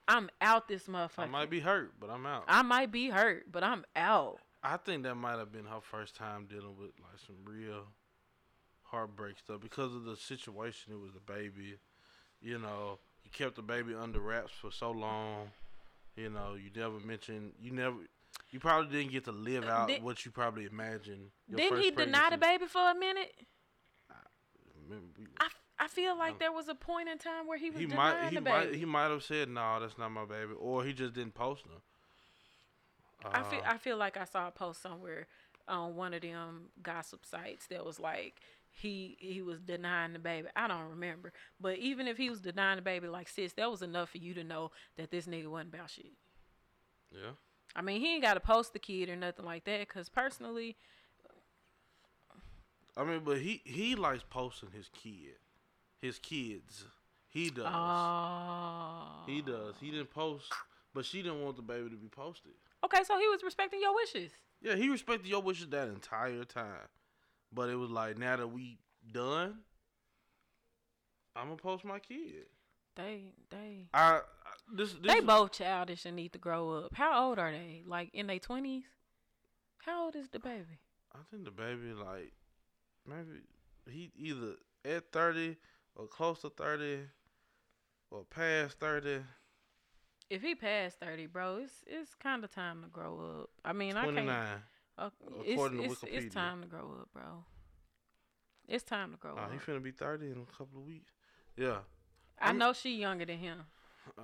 I'm 0.06 0.30
out 0.40 0.68
this 0.68 0.84
motherfucker. 0.84 1.24
I 1.24 1.26
might 1.26 1.50
be 1.50 1.60
hurt, 1.60 1.94
but 2.00 2.10
I'm 2.10 2.26
out. 2.26 2.44
I 2.48 2.62
might 2.62 2.92
be 2.92 3.10
hurt, 3.10 3.50
but 3.50 3.62
I'm 3.64 3.84
out. 3.96 4.38
I 4.62 4.76
think 4.76 5.02
that 5.04 5.14
might 5.14 5.38
have 5.38 5.52
been 5.52 5.64
her 5.64 5.80
first 5.80 6.14
time 6.14 6.46
dealing 6.46 6.76
with 6.76 6.90
like 7.00 7.18
some 7.26 7.36
real 7.44 7.86
heartbreak 8.90 9.38
stuff 9.38 9.60
because 9.60 9.94
of 9.94 10.04
the 10.04 10.16
situation. 10.16 10.92
It 10.92 11.00
was 11.00 11.12
the 11.12 11.20
baby, 11.32 11.76
you 12.40 12.58
know. 12.58 12.98
You 13.24 13.30
kept 13.30 13.56
the 13.56 13.62
baby 13.62 13.94
under 13.94 14.18
wraps 14.20 14.52
for 14.52 14.70
so 14.72 14.90
long. 14.90 15.50
You 16.16 16.30
know, 16.30 16.54
you 16.54 16.70
never 16.74 16.98
mentioned. 17.00 17.52
You 17.60 17.72
never. 17.72 17.96
You 18.50 18.58
probably 18.60 18.96
didn't 18.96 19.12
get 19.12 19.24
to 19.24 19.32
live 19.32 19.64
out 19.64 19.88
Did- 19.88 20.02
what 20.02 20.24
you 20.24 20.30
probably 20.30 20.64
imagined. 20.64 21.30
Didn't 21.54 21.80
he 21.80 21.90
deny 21.90 22.30
the 22.30 22.38
baby 22.38 22.66
for 22.66 22.90
a 22.90 22.94
minute? 22.94 23.32
I, 25.38 25.48
I, 25.78 25.86
feel 25.88 26.18
like 26.18 26.40
there 26.40 26.50
was 26.50 26.68
a 26.68 26.74
point 26.74 27.08
in 27.08 27.16
time 27.18 27.46
where 27.46 27.56
he 27.58 27.70
was 27.70 27.78
He 27.78 27.86
denying 27.86 28.22
might. 28.22 28.28
He 28.30 28.34
the 28.36 28.40
might. 28.40 28.64
baby. 28.66 28.78
He 28.78 28.84
might 28.84 29.10
have 29.10 29.22
said, 29.22 29.48
"No, 29.48 29.78
that's 29.80 29.96
not 29.96 30.10
my 30.10 30.24
baby," 30.24 30.52
or 30.58 30.84
he 30.84 30.92
just 30.92 31.14
didn't 31.14 31.34
post 31.34 31.62
them. 31.64 31.80
I 33.24 33.42
feel 33.44 33.60
Uh, 33.60 33.70
I 33.72 33.78
feel 33.78 33.96
like 33.96 34.16
I 34.16 34.24
saw 34.24 34.48
a 34.48 34.50
post 34.50 34.82
somewhere 34.82 35.28
on 35.68 35.94
one 35.94 36.12
of 36.14 36.22
them 36.22 36.70
gossip 36.82 37.24
sites 37.24 37.66
that 37.68 37.84
was 37.84 38.00
like 38.00 38.40
he 38.72 39.16
he 39.20 39.42
was 39.42 39.60
denying 39.60 40.12
the 40.12 40.18
baby. 40.18 40.48
I 40.56 40.68
don't 40.68 40.88
remember, 40.90 41.32
but 41.60 41.78
even 41.78 42.06
if 42.08 42.16
he 42.16 42.30
was 42.30 42.40
denying 42.40 42.76
the 42.76 42.82
baby, 42.82 43.08
like 43.08 43.28
sis, 43.28 43.52
that 43.54 43.70
was 43.70 43.82
enough 43.82 44.10
for 44.10 44.18
you 44.18 44.34
to 44.34 44.44
know 44.44 44.70
that 44.96 45.10
this 45.10 45.26
nigga 45.26 45.48
wasn't 45.48 45.74
about 45.74 45.90
shit. 45.90 46.12
yeah. 47.12 47.30
I 47.76 47.82
mean, 47.82 48.00
he 48.00 48.14
ain't 48.14 48.22
got 48.24 48.34
to 48.34 48.40
post 48.40 48.72
the 48.72 48.80
kid 48.80 49.08
or 49.08 49.14
nothing 49.16 49.44
like 49.44 49.64
that. 49.64 49.88
Cause 49.88 50.08
personally, 50.08 50.76
I 52.96 53.04
mean, 53.04 53.20
but 53.24 53.38
he 53.38 53.62
he 53.64 53.94
likes 53.94 54.24
posting 54.28 54.70
his 54.72 54.88
kid, 54.88 55.36
his 56.00 56.18
kids. 56.18 56.84
He 57.28 57.48
does. 57.50 57.66
oh, 57.68 59.22
He 59.26 59.40
does. 59.40 59.76
He 59.80 59.92
didn't 59.92 60.10
post, 60.10 60.52
but 60.92 61.04
she 61.04 61.22
didn't 61.22 61.42
want 61.42 61.54
the 61.54 61.62
baby 61.62 61.88
to 61.90 61.96
be 61.96 62.08
posted. 62.08 62.52
Okay, 62.84 63.04
so 63.04 63.16
he 63.20 63.28
was 63.28 63.44
respecting 63.44 63.80
your 63.80 63.94
wishes. 63.94 64.32
Yeah, 64.60 64.74
he 64.74 64.88
respected 64.88 65.28
your 65.28 65.40
wishes 65.40 65.68
that 65.68 65.86
entire 65.86 66.42
time, 66.42 66.88
but 67.52 67.68
it 67.68 67.76
was 67.76 67.90
like 67.90 68.18
now 68.18 68.36
that 68.36 68.48
we 68.48 68.78
done, 69.12 69.58
I'm 71.36 71.46
gonna 71.46 71.56
post 71.56 71.84
my 71.84 71.98
kid. 71.98 72.46
They, 72.96 73.32
they, 73.50 73.86
I, 73.94 74.16
I 74.16 74.20
this 74.72 74.92
this 74.94 75.00
they 75.12 75.18
is- 75.18 75.24
both 75.24 75.52
childish 75.52 76.04
and 76.04 76.16
need 76.16 76.32
to 76.32 76.38
grow 76.38 76.70
up. 76.72 76.94
How 76.94 77.28
old 77.28 77.38
are 77.38 77.50
they? 77.52 77.82
Like 77.86 78.10
in 78.12 78.26
their 78.26 78.38
twenties? 78.38 78.84
How 79.78 80.04
old 80.06 80.16
is 80.16 80.28
DaBaby? 80.28 80.78
I 81.14 81.18
think 81.30 81.44
DaBaby 81.48 81.98
like 82.04 82.32
maybe 83.06 83.40
he 83.90 84.10
either 84.16 84.54
at 84.84 85.10
thirty 85.12 85.56
or 85.96 86.06
close 86.06 86.40
to 86.40 86.50
thirty 86.50 86.98
or 88.10 88.24
past 88.24 88.78
thirty. 88.78 89.20
If 90.28 90.42
he 90.42 90.54
past 90.54 90.98
thirty, 91.00 91.26
bro, 91.26 91.58
it's 91.62 91.82
it's 91.86 92.14
kind 92.14 92.44
of 92.44 92.52
time 92.54 92.82
to 92.82 92.88
grow 92.88 93.40
up. 93.42 93.50
I 93.64 93.72
mean, 93.72 93.96
I 93.96 94.04
can't. 94.04 94.60
Uh, 95.00 95.10
it's, 95.44 95.52
according 95.52 95.78
to 95.78 95.84
it's, 95.84 95.94
Wikipedia. 95.94 96.12
it's 96.26 96.34
time 96.34 96.60
to 96.62 96.66
grow 96.68 96.80
up, 97.00 97.08
bro. 97.14 97.44
It's 98.68 98.84
time 98.84 99.12
to 99.12 99.16
grow 99.16 99.34
Oh, 99.36 99.40
up. 99.44 99.52
he 99.52 99.58
finna 99.58 99.82
be 99.82 99.90
thirty 99.90 100.26
in 100.26 100.38
a 100.42 100.56
couple 100.56 100.78
of 100.80 100.84
weeks. 100.86 101.12
Yeah. 101.56 101.78
I 102.40 102.46
I'm- 102.48 102.58
know 102.58 102.72
she 102.72 102.96
younger 102.96 103.24
than 103.24 103.38
him. 103.38 103.64
Uh, 104.18 104.22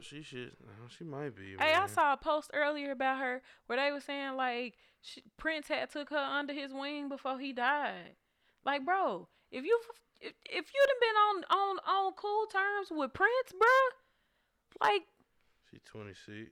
she 0.00 0.22
should. 0.22 0.56
uh, 0.66 0.88
She 0.88 1.04
might 1.04 1.34
be. 1.36 1.56
Hey, 1.58 1.74
I 1.74 1.86
saw 1.86 2.12
a 2.12 2.16
post 2.16 2.50
earlier 2.54 2.90
about 2.92 3.18
her 3.18 3.42
where 3.66 3.78
they 3.78 3.90
were 3.92 4.00
saying 4.00 4.34
like 4.36 4.74
she, 5.00 5.22
Prince 5.36 5.68
had 5.68 5.90
took 5.90 6.10
her 6.10 6.16
under 6.16 6.52
his 6.52 6.72
wing 6.72 7.08
before 7.08 7.38
he 7.38 7.52
died. 7.52 8.16
Like, 8.64 8.84
bro, 8.84 9.28
if 9.50 9.64
you 9.64 9.78
if, 10.20 10.32
if 10.44 10.70
you'd 10.72 10.88
have 10.88 11.00
been 11.00 11.16
on 11.16 11.44
on 11.58 11.78
on 11.86 12.12
cool 12.14 12.46
terms 12.46 12.88
with 12.90 13.12
Prince, 13.12 13.52
bro, 13.58 13.68
like, 14.88 15.02
She 15.70 15.78
twenty 15.84 16.14
six. 16.14 16.50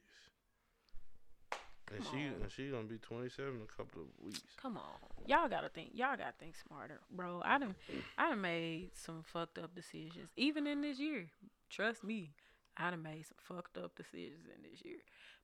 And 1.95 2.05
she 2.07 2.17
on. 2.17 2.43
and 2.43 2.51
she 2.51 2.69
gonna 2.71 2.85
be 2.85 2.99
twenty 2.99 3.29
seven 3.29 3.57
in 3.57 3.63
a 3.63 3.77
couple 3.77 4.03
of 4.03 4.25
weeks. 4.25 4.41
come 4.61 4.77
on, 4.77 4.83
y'all 5.27 5.49
gotta 5.49 5.69
think, 5.69 5.91
y'all 5.95 6.17
gotta 6.17 6.35
think 6.39 6.55
smarter, 6.57 7.01
bro. 7.11 7.43
I 7.45 7.59
done 7.59 7.75
I 8.19 8.31
done 8.31 8.41
made 8.41 8.91
some 8.95 9.23
fucked 9.23 9.59
up 9.59 9.75
decisions, 9.75 10.31
even 10.37 10.67
in 10.67 10.81
this 10.81 10.99
year. 10.99 11.27
Trust 11.71 12.05
me, 12.05 12.31
I 12.77 12.91
done 12.91 13.03
made 13.03 13.27
some 13.27 13.39
fucked 13.57 13.77
up 13.77 13.95
decisions 13.97 14.47
in 14.47 14.71
this 14.71 14.85
year, 14.85 14.99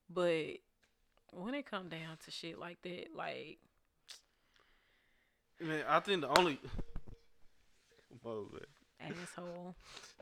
but 0.08 0.58
when 1.32 1.54
it 1.54 1.66
come 1.66 1.88
down 1.88 2.16
to 2.24 2.30
shit 2.30 2.58
like 2.58 2.80
that, 2.82 3.06
like. 3.14 3.58
Man, 5.60 5.82
I 5.88 5.98
think 6.00 6.20
the 6.20 6.38
only 6.38 6.60
on. 8.24 8.46
Asshole. 9.00 9.74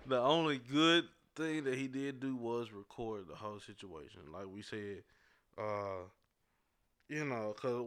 the 0.06 0.20
only 0.20 0.58
good 0.58 1.04
thing 1.34 1.64
that 1.64 1.74
he 1.74 1.88
did 1.88 2.20
do 2.20 2.36
was 2.36 2.72
record 2.72 3.28
the 3.28 3.34
whole 3.34 3.60
situation. 3.60 4.20
Like 4.32 4.46
we 4.52 4.62
said, 4.62 5.02
uh, 5.58 6.04
you 7.08 7.24
know, 7.24 7.54
cause 7.60 7.86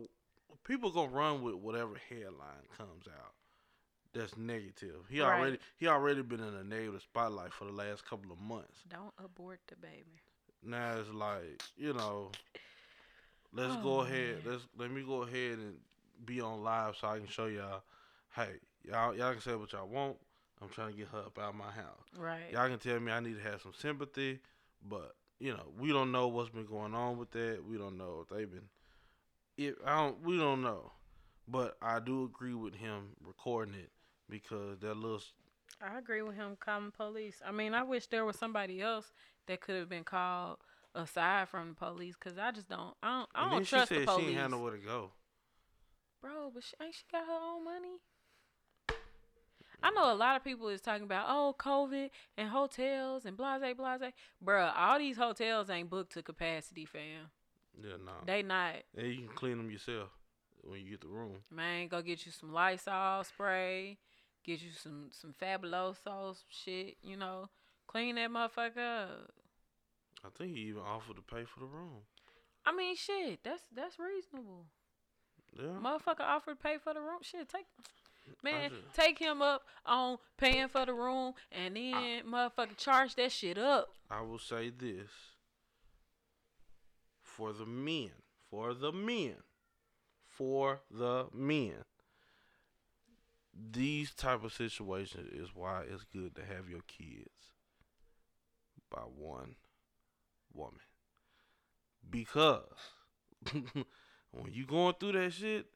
people 0.64 0.92
gonna 0.92 1.10
run 1.12 1.42
with 1.42 1.56
whatever 1.56 1.94
headline 2.10 2.66
comes 2.78 3.06
out. 3.08 3.34
That's 4.14 4.38
negative. 4.38 5.06
He 5.10 5.22
Right. 5.22 5.38
already 5.38 5.60
he 5.78 5.88
already 5.88 6.22
been 6.22 6.40
in 6.42 6.54
a 6.56 6.64
negative 6.64 7.02
spotlight 7.02 7.54
for 7.54 7.66
the 7.66 7.72
last 7.72 8.06
couple 8.06 8.32
of 8.32 8.40
months. 8.40 8.84
Don't 8.88 9.14
abort 9.24 9.60
the 9.68 9.76
baby. 9.76 10.20
Now 10.64 10.98
it's 10.98 11.10
like 11.10 11.62
you 11.78 11.94
know, 11.94 12.32
let's 13.54 13.76
Oh, 13.76 13.82
go 13.82 14.02
ahead. 14.02 14.44
man. 14.44 14.54
Let's 14.54 14.68
let 14.78 14.92
me 14.92 15.02
go 15.04 15.24
ahead 15.24 15.58
and 15.60 15.76
be 16.26 16.42
on 16.42 16.64
live 16.64 16.96
so 16.98 17.08
I 17.08 17.18
can 17.18 17.28
show 17.28 17.46
y'all. 17.48 17.84
Hey, 18.36 18.60
y'all 18.84 19.16
y'all 19.16 19.32
can 19.34 19.42
say 19.42 19.56
what 19.56 19.72
y'all 19.72 19.88
want. 19.88 20.18
I'm 20.62 20.70
trying 20.70 20.92
to 20.92 20.98
get 20.98 21.08
her 21.10 21.20
up 21.20 21.38
out 21.40 21.50
of 21.50 21.56
my 21.56 21.72
house. 21.72 22.06
Right. 22.18 22.52
Y'all 22.52 22.68
can 22.68 22.80
tell 22.80 23.00
me 23.00 23.12
I 23.12 23.20
need 23.20 23.36
to 23.36 23.50
have 23.50 23.62
some 23.62 23.74
sympathy, 23.74 24.40
but 24.88 25.16
you 25.40 25.52
know 25.52 25.64
we 25.80 25.92
don't 25.92 26.12
know 26.12 26.28
what's 26.28 26.50
been 26.50 26.66
going 26.66 26.94
on 26.94 27.18
with 27.18 27.32
that. 27.32 27.60
We 27.68 27.78
don't 27.78 27.98
know 27.98 28.24
if 28.24 28.36
they've 28.36 28.50
been. 28.50 28.70
If 29.58 29.76
I 29.86 29.96
don't, 29.98 30.22
we 30.24 30.38
don't 30.38 30.62
know, 30.62 30.92
but 31.48 31.78
I 31.82 32.00
do 32.00 32.24
agree 32.26 32.54
with 32.54 32.76
him 32.76 33.10
recording 33.26 33.76
it 33.76 33.92
because 34.30 34.80
that 34.80 34.96
little. 34.96 35.22
I 35.82 35.98
agree 35.98 36.22
with 36.22 36.36
him 36.36 36.58
calling 36.60 36.92
police. 36.92 37.42
I 37.46 37.52
mean, 37.52 37.74
I 37.74 37.84
wish 37.84 38.08
there 38.08 38.26
was 38.26 38.38
somebody 38.38 38.82
else 38.82 39.12
that 39.48 39.62
could 39.62 39.76
have 39.76 39.90
been 39.90 40.04
called 40.04 40.58
aside 40.94 41.48
from 41.50 41.70
the 41.70 41.76
police 41.76 42.16
because 42.22 42.38
I 42.38 42.52
just 42.52 42.68
don't. 42.70 42.94
I 43.02 43.20
don't. 43.20 43.30
I 43.36 43.42
and 43.44 43.52
don't 43.52 43.60
then 43.60 43.66
trust 43.66 43.90
she 43.90 43.96
said 43.96 44.02
the 44.04 44.12
police, 44.12 44.28
she 44.28 44.34
had 44.34 44.52
nowhere 44.52 44.72
to 44.74 44.78
go. 44.78 45.12
bro. 46.22 46.52
But 46.54 46.64
she, 46.64 46.74
ain't 46.84 46.94
she 46.96 47.04
got 47.12 47.26
her 47.26 47.32
own 47.32 47.64
money? 47.64 47.98
I 49.82 49.92
know 49.92 50.12
a 50.12 50.16
lot 50.16 50.36
of 50.36 50.44
people 50.44 50.68
is 50.70 50.82
talking 50.82 51.04
about 51.04 51.26
oh 51.30 51.56
COVID 51.58 52.10
and 52.38 52.50
hotels 52.50 53.26
and 53.26 53.38
blase 53.38 53.62
blase, 53.76 54.12
Bruh, 54.44 54.74
All 54.76 55.00
these 55.00 55.18
hotels 55.18 55.70
ain't 55.70 55.90
booked 55.90 56.14
to 56.14 56.22
capacity, 56.22 56.86
fam. 56.86 57.30
Yeah, 57.82 57.96
no. 58.06 58.12
They 58.26 58.44
not. 58.44 58.76
and 58.98 59.08
you 59.08 59.18
can 59.20 59.36
clean 59.36 59.58
them 59.58 59.72
yourself 59.72 60.10
when 60.64 60.82
you 60.82 60.92
get 60.92 61.02
the 61.02 61.08
room. 61.08 61.38
Man, 61.50 61.88
go 61.88 62.02
get 62.02 62.26
you 62.26 62.32
some 62.32 62.52
Lysol 62.52 63.24
spray, 63.24 63.98
get 64.44 64.62
you 64.62 64.72
some 64.72 65.10
some 65.12 65.34
Fabuloso 65.42 66.36
shit, 66.50 66.98
you 67.02 67.16
know, 67.16 67.50
clean 67.88 68.16
that 68.16 68.30
motherfucker 68.30 69.04
up. 69.04 69.32
I 70.26 70.30
think 70.38 70.56
he 70.56 70.64
even 70.64 70.82
offered 70.82 71.16
to 71.16 71.22
pay 71.22 71.46
for 71.46 71.62
the 71.62 71.66
room. 71.66 72.02
I 72.66 72.76
mean, 72.76 72.96
shit, 72.96 73.40
that's 73.44 73.64
that's 73.74 73.98
reasonable. 73.98 74.66
Yeah. 75.58 75.80
Motherfucker 75.82 76.22
offered 76.22 76.60
to 76.60 76.64
pay 76.64 76.78
for 76.78 76.94
the 76.94 77.00
room. 77.00 77.20
Shit, 77.22 77.48
take 77.50 77.66
man, 78.44 78.70
just- 78.70 78.94
take 78.94 79.20
him 79.20 79.42
up 79.42 79.64
on 79.86 80.18
paying 80.38 80.68
for 80.68 80.86
the 80.86 80.94
room, 80.94 81.34
and 81.52 81.76
then 81.76 82.24
motherfucker 82.26 82.78
charge 82.78 83.16
that 83.16 83.32
shit 83.32 83.58
up. 83.58 83.94
I 84.10 84.22
will 84.22 84.40
say 84.40 84.70
this 84.70 85.10
for 87.22 87.54
the 87.54 87.66
men, 87.66 88.12
for 88.50 88.74
the 88.74 88.92
men, 88.92 89.36
for 90.28 90.82
the 90.92 91.28
men. 91.34 91.86
These 93.72 94.14
type 94.14 94.44
of 94.44 94.54
situations 94.54 95.32
is 95.34 95.54
why 95.54 95.84
it's 95.84 96.04
good 96.04 96.36
to 96.36 96.46
have 96.46 96.70
your 96.70 96.82
kids 96.88 97.54
by 98.90 99.02
one 99.02 99.56
woman. 100.54 100.80
Because 102.10 102.64
when 103.52 104.54
you 104.54 104.66
going 104.66 104.96
through 105.00 105.14
that 105.14 105.34
shit, 105.34 105.68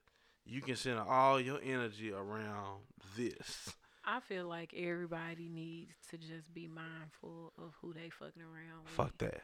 you 0.45 0.61
can 0.61 0.75
send 0.75 0.99
all 0.99 1.39
your 1.39 1.59
energy 1.63 2.11
around 2.11 2.81
this. 3.17 3.73
I 4.05 4.19
feel 4.19 4.47
like 4.47 4.73
everybody 4.75 5.47
needs 5.49 5.93
to 6.09 6.17
just 6.17 6.53
be 6.53 6.67
mindful 6.67 7.53
of 7.57 7.73
who 7.81 7.93
they 7.93 8.09
fucking 8.09 8.41
around 8.41 8.83
with. 8.83 8.93
Fuck 8.93 9.17
that. 9.19 9.41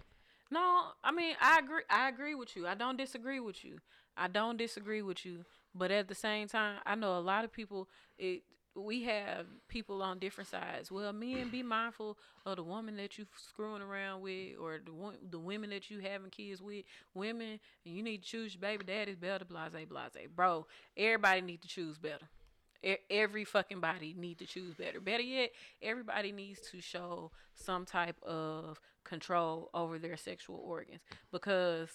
No, 0.52 0.88
I 1.04 1.12
mean 1.12 1.36
I 1.41 1.60
agree. 1.60 1.84
I 1.89 2.10
agree 2.10 2.36
with 2.36 2.56
you. 2.56 2.68
I 2.68 2.76
don't 2.76 2.97
disagree 2.97 3.39
with 3.39 3.64
you. 3.64 3.78
I 4.18 4.28
don't 4.28 4.58
disagree 4.58 5.02
with 5.02 5.26
you. 5.26 5.45
But 5.74 5.91
at 5.91 6.08
the 6.08 6.16
same 6.16 6.47
time, 6.47 6.80
I 6.86 6.95
know 6.95 7.18
a 7.18 7.22
lot 7.22 7.45
of 7.45 7.54
people. 7.54 7.88
It 8.18 8.43
we 8.80 9.04
have 9.04 9.46
people 9.68 10.02
on 10.02 10.20
different 10.20 10.50
sides. 10.50 10.92
Well, 10.92 11.14
men, 11.14 11.50
be 11.50 11.64
mindful 11.64 12.18
of 12.46 12.58
the 12.58 12.64
woman 12.64 12.98
that 12.98 13.18
you 13.18 13.26
screwing 13.36 13.82
around 13.82 14.22
with, 14.22 14.58
or 14.60 14.80
the 14.84 14.92
the 15.30 15.40
women 15.40 15.70
that 15.72 15.90
you 15.90 16.00
having 16.00 16.30
kids 16.32 16.62
with. 16.62 16.86
Women, 17.14 17.60
you 17.84 18.04
need 18.04 18.24
to 18.24 18.30
choose 18.30 18.54
your 18.54 18.62
baby 18.62 18.84
daddy's 18.86 19.16
better. 19.18 19.46
Blase, 19.46 19.86
blase, 19.88 20.28
bro. 20.36 20.66
Everybody 20.98 21.42
need 21.42 21.62
to 21.62 21.68
choose 21.68 21.98
better. 21.98 22.28
Every 23.10 23.44
fucking 23.44 23.82
body 23.82 24.16
need 24.18 24.40
to 24.40 24.46
choose 24.46 24.74
better. 24.74 25.02
Better 25.02 25.24
yet, 25.24 25.52
everybody 25.82 26.32
needs 26.32 26.62
to 26.72 26.80
show 26.80 27.32
some 27.54 27.86
type 27.86 28.16
of 28.24 28.80
control 29.04 29.70
over 29.74 30.00
their 30.00 30.16
sexual 30.16 30.62
organs 30.64 31.02
because 31.32 31.90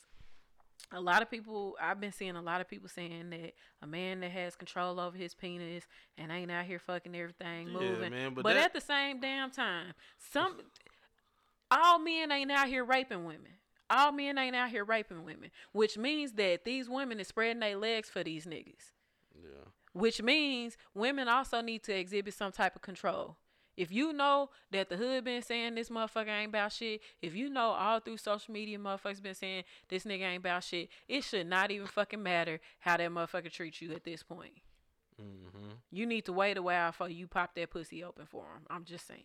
a 0.93 1.01
lot 1.01 1.22
of 1.22 1.31
people 1.31 1.77
I've 1.81 2.01
been 2.01 2.12
seeing 2.12 2.37
a 2.37 2.43
lot 2.43 2.61
of 2.61 2.68
people 2.68 2.89
saying 2.89 3.31
that 3.31 3.53
a 3.83 3.87
man 3.87 4.20
that 4.20 4.31
has 4.31 4.55
control 4.55 5.01
over 5.01 5.16
his 5.16 5.35
penis 5.35 5.85
and 6.18 6.31
ain't 6.31 6.51
out 6.51 6.66
here 6.66 6.79
fucking 6.79 7.14
everything 7.16 7.68
Yeah, 7.68 7.72
moving. 7.81 8.11
man, 8.11 8.35
but 8.35 8.45
but 8.45 8.55
that- 8.55 8.66
at 8.66 8.72
the 8.75 8.81
same 8.81 9.20
damn 9.20 9.51
time, 9.51 9.95
some 10.18 10.61
all 11.70 11.99
men 11.99 12.31
ain't 12.31 12.51
out 12.51 12.68
here 12.68 12.85
raping 12.85 13.25
women. 13.25 13.53
All 13.91 14.12
men 14.12 14.39
ain't 14.39 14.57
out 14.57 14.70
here 14.70 14.85
raping 14.85 15.25
women, 15.25 15.51
which 15.72 15.99
means 15.99 16.33
that 16.33 16.64
these 16.64 16.89
women 16.89 17.20
is 17.20 17.29
spreading 17.29 17.61
their 17.61 17.77
legs 17.77 18.09
for 18.09 18.22
these 18.25 18.47
niggas 18.47 18.93
Yeah. 19.35 19.51
which 19.93 20.22
means 20.22 20.77
women 20.95 21.29
also 21.29 21.61
need 21.61 21.83
to 21.85 21.95
exhibit 21.97 22.35
some 22.35 22.51
type 22.53 22.77
of 22.77 22.83
control. 22.83 23.37
If 23.77 23.91
you 23.91 24.12
know 24.12 24.51
that 24.70 24.89
the 24.89 24.97
hood 24.97 25.25
been 25.25 25.43
saying 25.43 25.75
this 25.75 25.89
motherfucker 25.89 26.29
ain't 26.29 26.51
about 26.51 26.72
shit, 26.72 27.01
if 27.20 27.35
you 27.35 27.49
know 27.49 27.70
all 27.70 28.01
through 28.01 28.18
social 28.18 28.53
media 28.55 28.79
motherfuckers 28.79 29.22
been 29.22 29.35
saying 29.35 29.64
this 29.89 30.05
nigga 30.05 30.22
ain't 30.22 30.39
about 30.39 30.64
shit, 30.64 30.89
it 31.09 31.25
should 31.25 31.47
not 31.47 31.70
even 31.70 31.87
fucking 31.87 32.22
matter 32.22 32.61
how 32.81 32.97
that 32.97 33.11
motherfucker 33.11 33.51
treats 33.51 33.83
you 33.83 33.93
at 33.93 34.05
this 34.05 34.22
point. 34.22 34.55
Mm-hmm. 35.20 35.72
You 35.91 36.07
need 36.07 36.25
to 36.27 36.33
wait 36.33 36.57
a 36.57 36.62
while 36.62 36.91
before 36.91 37.09
you 37.09 37.27
pop 37.27 37.55
that 37.55 37.70
pussy 37.70 38.03
open 38.05 38.27
for 38.27 38.43
him. 38.43 38.66
I'm 38.70 38.85
just 38.85 39.07
saying. 39.07 39.22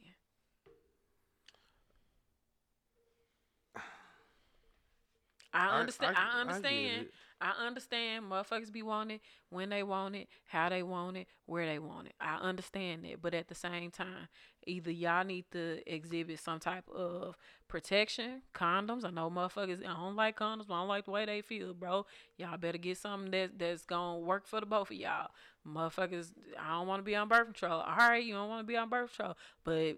I 5.53 5.79
understand. 5.79 6.15
I, 6.15 6.21
get 6.21 6.39
understand. 6.41 7.01
it. 7.01 7.11
I 7.41 7.65
understand 7.65 8.25
motherfuckers 8.25 8.71
be 8.71 8.81
wanting 8.81 9.19
when 9.49 9.69
they 9.69 9.83
want 9.83 10.15
it, 10.15 10.27
how 10.45 10.69
they 10.69 10.83
want 10.83 11.17
it, 11.17 11.27
where 11.45 11.65
they 11.65 11.79
want 11.79 12.07
it. 12.07 12.13
I 12.19 12.35
understand 12.35 13.05
that. 13.05 13.21
But 13.21 13.33
at 13.33 13.47
the 13.47 13.55
same 13.55 13.91
time, 13.91 14.27
either 14.67 14.91
y'all 14.91 15.23
need 15.23 15.45
to 15.51 15.81
exhibit 15.91 16.39
some 16.39 16.59
type 16.59 16.89
of 16.89 17.35
protection, 17.67 18.41
condoms. 18.53 19.05
I 19.05 19.11
know 19.11 19.29
motherfuckers 19.29 19.79
I 19.85 19.93
don't 19.93 20.15
like 20.15 20.37
condoms, 20.37 20.67
but 20.67 20.73
I 20.73 20.79
don't 20.79 20.87
like 20.89 21.05
the 21.05 21.11
way 21.11 21.25
they 21.25 21.41
feel, 21.41 21.73
bro. 21.73 22.05
Y'all 22.37 22.57
better 22.57 22.77
get 22.77 22.97
something 22.97 23.31
that 23.31 23.57
that's 23.57 23.85
gonna 23.85 24.19
work 24.19 24.47
for 24.47 24.59
the 24.59 24.65
both 24.65 24.91
of 24.91 24.97
y'all. 24.97 25.29
Motherfuckers, 25.65 26.31
I 26.59 26.71
don't 26.71 26.87
wanna 26.87 27.03
be 27.03 27.15
on 27.15 27.29
birth 27.29 27.45
control. 27.45 27.79
Alright, 27.79 28.25
you 28.25 28.33
don't 28.33 28.49
wanna 28.49 28.63
be 28.63 28.75
on 28.75 28.89
birth 28.89 29.15
control. 29.15 29.37
But 29.63 29.97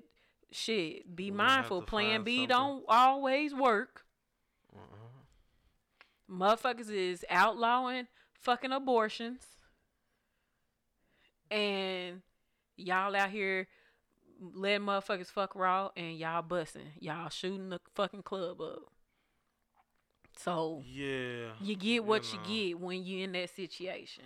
shit, 0.51 1.15
be 1.15 1.27
have 1.27 1.35
mindful. 1.35 1.81
Plan 1.81 2.23
B 2.23 2.41
something. 2.41 2.49
don't 2.49 2.85
always 2.87 3.55
work. 3.55 4.05
Motherfuckers 6.31 6.89
is 6.89 7.25
outlawing 7.29 8.07
fucking 8.33 8.71
abortions. 8.71 9.41
And 11.49 12.21
y'all 12.77 13.15
out 13.15 13.29
here 13.29 13.67
letting 14.39 14.85
motherfuckers 14.87 15.27
fuck 15.27 15.55
raw 15.55 15.89
and 15.97 16.17
y'all 16.17 16.41
busting. 16.41 16.87
Y'all 16.99 17.29
shooting 17.29 17.69
the 17.69 17.79
fucking 17.95 18.23
club 18.23 18.61
up. 18.61 18.83
So 20.37 20.81
Yeah. 20.87 21.49
you 21.61 21.75
get 21.75 22.05
what 22.05 22.31
you, 22.31 22.37
know. 22.39 22.45
get 22.47 22.79
when 22.79 23.03
you 23.03 23.23
in 23.25 23.33
that 23.33 23.49
situation. 23.53 24.23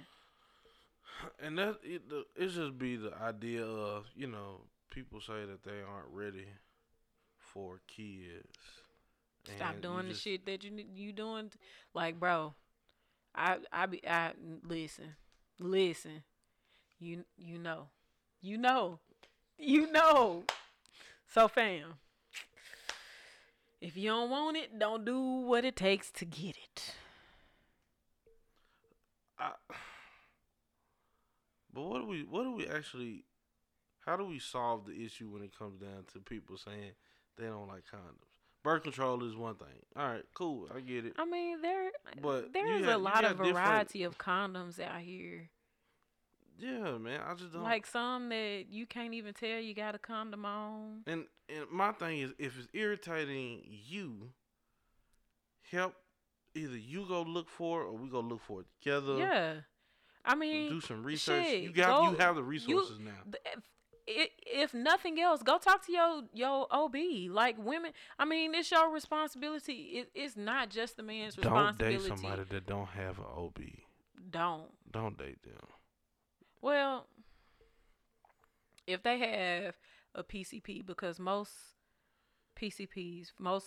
And 1.42 1.58
that 1.58 1.78
it, 1.84 2.08
the, 2.08 2.24
it 2.36 2.50
just 2.50 2.78
be 2.78 2.98
the 2.98 3.14
idea 3.16 3.66
of 3.66 4.06
you 4.16 4.28
know 4.28 4.62
people 4.92 5.20
say 5.20 5.46
that 5.46 5.64
they 5.64 5.82
aren't 5.82 6.10
ready 6.12 6.46
for 7.40 7.80
kids. 7.88 8.58
Stop 9.56 9.82
doing 9.82 10.08
the 10.08 10.14
just- 10.14 10.24
shit 10.24 10.46
that 10.46 10.64
you 10.64 10.86
you 10.94 11.12
doing. 11.14 11.52
Like, 11.94 12.20
bro, 12.20 12.54
I 13.34 13.58
I 13.72 13.86
be 13.86 14.02
I 14.08 14.34
listen, 14.64 15.16
listen. 15.60 16.24
You 17.00 17.26
you 17.38 17.58
know, 17.60 17.90
you 18.42 18.58
know, 18.58 19.00
you 19.58 19.92
know. 19.92 20.44
So, 21.28 21.48
fam, 21.48 21.96
if 23.82 23.98
you 23.98 24.10
don't 24.10 24.30
want 24.30 24.58
it, 24.58 24.78
don't 24.80 25.04
do 25.04 25.20
what 25.20 25.66
it 25.66 25.76
takes 25.76 26.12
to 26.12 26.26
get 26.26 26.56
it. 26.56 26.96
I, 29.38 29.52
but 31.74 31.84
what 31.84 32.00
do 32.02 32.08
we 32.08 32.24
what 32.24 32.44
do 32.44 32.54
we 32.54 32.68
actually 32.68 33.26
how 34.06 34.16
do 34.16 34.24
we 34.26 34.40
solve 34.40 34.86
the 34.86 35.04
issue 35.04 35.30
when 35.30 35.42
it 35.42 35.58
comes 35.58 35.80
down 35.80 36.06
to 36.14 36.20
people 36.20 36.58
saying 36.58 36.92
they 37.38 37.46
don't 37.46 37.68
like 37.68 37.84
condoms? 37.92 38.35
Birth 38.66 38.82
control 38.84 39.24
is 39.24 39.36
one 39.36 39.56
thing. 39.56 39.68
All 39.96 40.08
right, 40.10 40.26
cool, 40.34 40.68
I 40.76 40.80
get 40.82 41.06
it. 41.06 41.14
I 41.18 41.24
mean, 41.26 41.62
there 41.62 41.92
But 42.22 42.52
there 42.52 42.66
you 42.68 42.76
is 42.78 42.86
got- 42.86 42.96
a 42.96 42.98
lot 42.98 43.24
of 43.24 43.32
different- 43.34 43.54
variety 43.54 44.04
of 44.04 44.18
condoms 44.18 44.80
out 44.80 45.00
here. 45.02 45.50
Yeah, 46.58 46.98
man, 46.98 47.22
I 47.22 47.34
just 47.36 47.54
don't 47.54 47.62
Like 47.64 47.86
some 47.86 48.30
that 48.30 48.66
you 48.70 48.86
can't 48.88 49.14
even 49.14 49.34
tell 49.36 49.60
you 49.60 49.74
got 49.76 49.94
a 49.94 50.00
condom 50.00 50.46
on. 50.46 51.04
And 51.06 51.28
and 51.48 51.70
my 51.70 51.92
thing 51.92 52.20
is, 52.22 52.34
if 52.40 52.58
it's 52.58 52.68
irritating 52.74 53.62
you, 53.68 54.32
help 55.70 55.94
either 56.56 56.76
you 56.78 57.06
go 57.08 57.22
look 57.22 57.50
for 57.50 57.82
it 57.84 57.86
or 57.86 57.92
we 57.98 58.10
go 58.10 58.20
look 58.22 58.42
for 58.42 58.62
it 58.62 58.68
together. 58.82 59.18
Yeah. 59.18 59.56
I 60.24 60.34
mean, 60.34 60.70
do 60.70 60.82
some 60.82 61.04
research. 61.04 61.44
shit, 61.46 61.62
you 61.64 61.72
got 61.72 62.10
you 62.10 62.18
have 62.18 62.36
the 62.36 62.44
resources 62.44 62.98
now. 63.00 63.12
th- 63.32 63.58
if, 64.08 64.30
if 64.46 64.74
nothing 64.74 65.20
else, 65.20 65.42
go 65.42 65.58
talk 65.58 65.86
to 65.86 65.92
your 65.92 66.24
your 66.34 66.68
OB. 66.72 66.96
Like 67.30 67.58
women, 67.58 67.92
I 68.20 68.26
mean, 68.26 68.54
it's 68.54 68.72
your 68.72 68.92
responsibility. 68.92 69.74
It, 69.74 70.12
it's 70.14 70.38
not 70.38 70.70
just 70.70 70.98
the 70.98 71.04
man's 71.04 71.36
Don't 71.36 71.52
responsibility. 71.52 71.98
date 71.98 72.08
somebody 72.08 72.44
that 72.50 72.68
don't 72.68 72.88
have 72.88 73.18
an 73.18 73.26
OB. 73.36 73.60
Don't. 74.30 74.66
Don't 74.92 75.18
date 75.18 75.42
them. 75.44 75.68
Well, 76.62 77.08
if 78.88 79.04
they 79.04 79.20
have 79.20 79.76
a 80.14 80.24
PCP, 80.24 80.86
because 80.86 81.20
most 81.20 81.52
PCPs, 82.60 83.28
most 83.40 83.66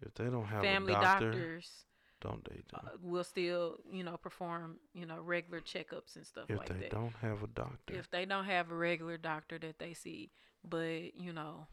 If 0.00 0.14
they 0.14 0.24
don't 0.24 0.46
have 0.46 0.62
family 0.62 0.92
a 0.92 1.00
doctor, 1.00 1.30
doctors 1.30 1.84
don't 2.20 2.44
date 2.44 2.68
them. 2.68 2.80
uh, 2.86 2.90
will 3.02 3.24
still, 3.24 3.78
you 3.90 4.04
know, 4.04 4.16
perform, 4.16 4.76
you 4.94 5.06
know, 5.06 5.20
regular 5.20 5.60
checkups 5.60 6.16
and 6.16 6.26
stuff 6.26 6.44
if 6.48 6.58
like 6.58 6.68
that. 6.68 6.74
If 6.74 6.80
they 6.82 6.88
don't 6.88 7.14
have 7.22 7.42
a 7.42 7.46
doctor, 7.46 7.94
if 7.94 8.10
they 8.10 8.24
don't 8.24 8.44
have 8.44 8.70
a 8.70 8.74
regular 8.74 9.16
doctor 9.16 9.58
that 9.58 9.78
they 9.78 9.94
see. 9.94 10.30
But, 10.62 11.14
you 11.16 11.32
know, 11.32 11.66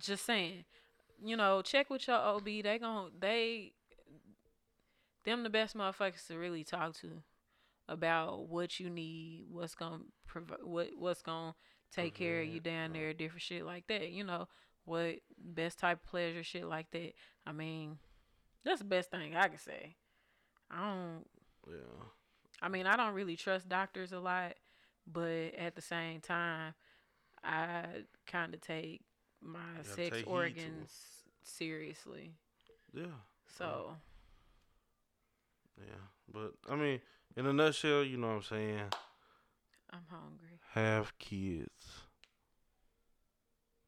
just 0.00 0.24
saying, 0.26 0.64
you 1.22 1.36
know, 1.36 1.62
check 1.62 1.90
with 1.90 2.06
your 2.08 2.16
OB. 2.16 2.44
They 2.44 2.78
gon' 2.80 3.12
they 3.18 3.72
them 5.24 5.42
the 5.42 5.50
best 5.50 5.76
motherfuckers 5.76 6.26
to 6.28 6.38
really 6.38 6.64
talk 6.64 6.94
to 6.94 7.22
about 7.88 8.48
what 8.48 8.78
you 8.80 8.90
need, 8.90 9.46
what's 9.50 9.74
gonna 9.74 10.00
prov- 10.26 10.62
what 10.62 10.90
what's 10.96 11.22
gonna 11.22 11.54
take 11.92 12.14
care 12.14 12.40
of 12.40 12.46
you 12.48 12.60
down 12.60 12.92
there, 12.92 13.12
different 13.14 13.42
shit 13.42 13.64
like 13.64 13.86
that. 13.86 14.10
You 14.10 14.24
know, 14.24 14.48
what 14.84 15.16
best 15.38 15.78
type 15.78 15.98
of 16.04 16.10
pleasure, 16.10 16.42
shit 16.42 16.66
like 16.66 16.90
that. 16.92 17.12
I 17.46 17.52
mean, 17.52 17.98
that's 18.64 18.80
the 18.80 18.84
best 18.84 19.10
thing 19.10 19.34
I 19.36 19.48
can 19.48 19.58
say. 19.58 19.96
I 20.70 20.76
don't 20.80 21.24
yeah, 21.68 22.04
I 22.62 22.68
mean, 22.68 22.86
I 22.86 22.96
don't 22.96 23.14
really 23.14 23.36
trust 23.36 23.68
doctors 23.68 24.12
a 24.12 24.20
lot, 24.20 24.54
but 25.06 25.54
at 25.56 25.74
the 25.74 25.82
same 25.82 26.20
time, 26.20 26.74
I 27.42 27.84
kind 28.26 28.52
of 28.54 28.60
take 28.60 29.02
my 29.40 29.60
sex 29.82 29.96
take 29.96 30.14
heed 30.14 30.22
to 30.24 30.28
'em. 30.30 30.34
organs 30.34 30.92
seriously. 31.42 32.32
yeah, 32.92 33.06
So, 33.46 33.96
yeah. 35.78 35.94
But 36.32 36.52
I 36.68 36.76
mean, 36.76 37.00
in 37.36 37.46
a 37.46 37.52
nutshell, 37.52 38.02
you 38.04 38.16
know 38.16 38.28
what 38.28 38.36
I'm 38.36 38.42
saying. 38.42 38.80
I'm 39.90 40.04
hungry. 40.10 40.58
Have 40.72 41.18
kids 41.18 42.02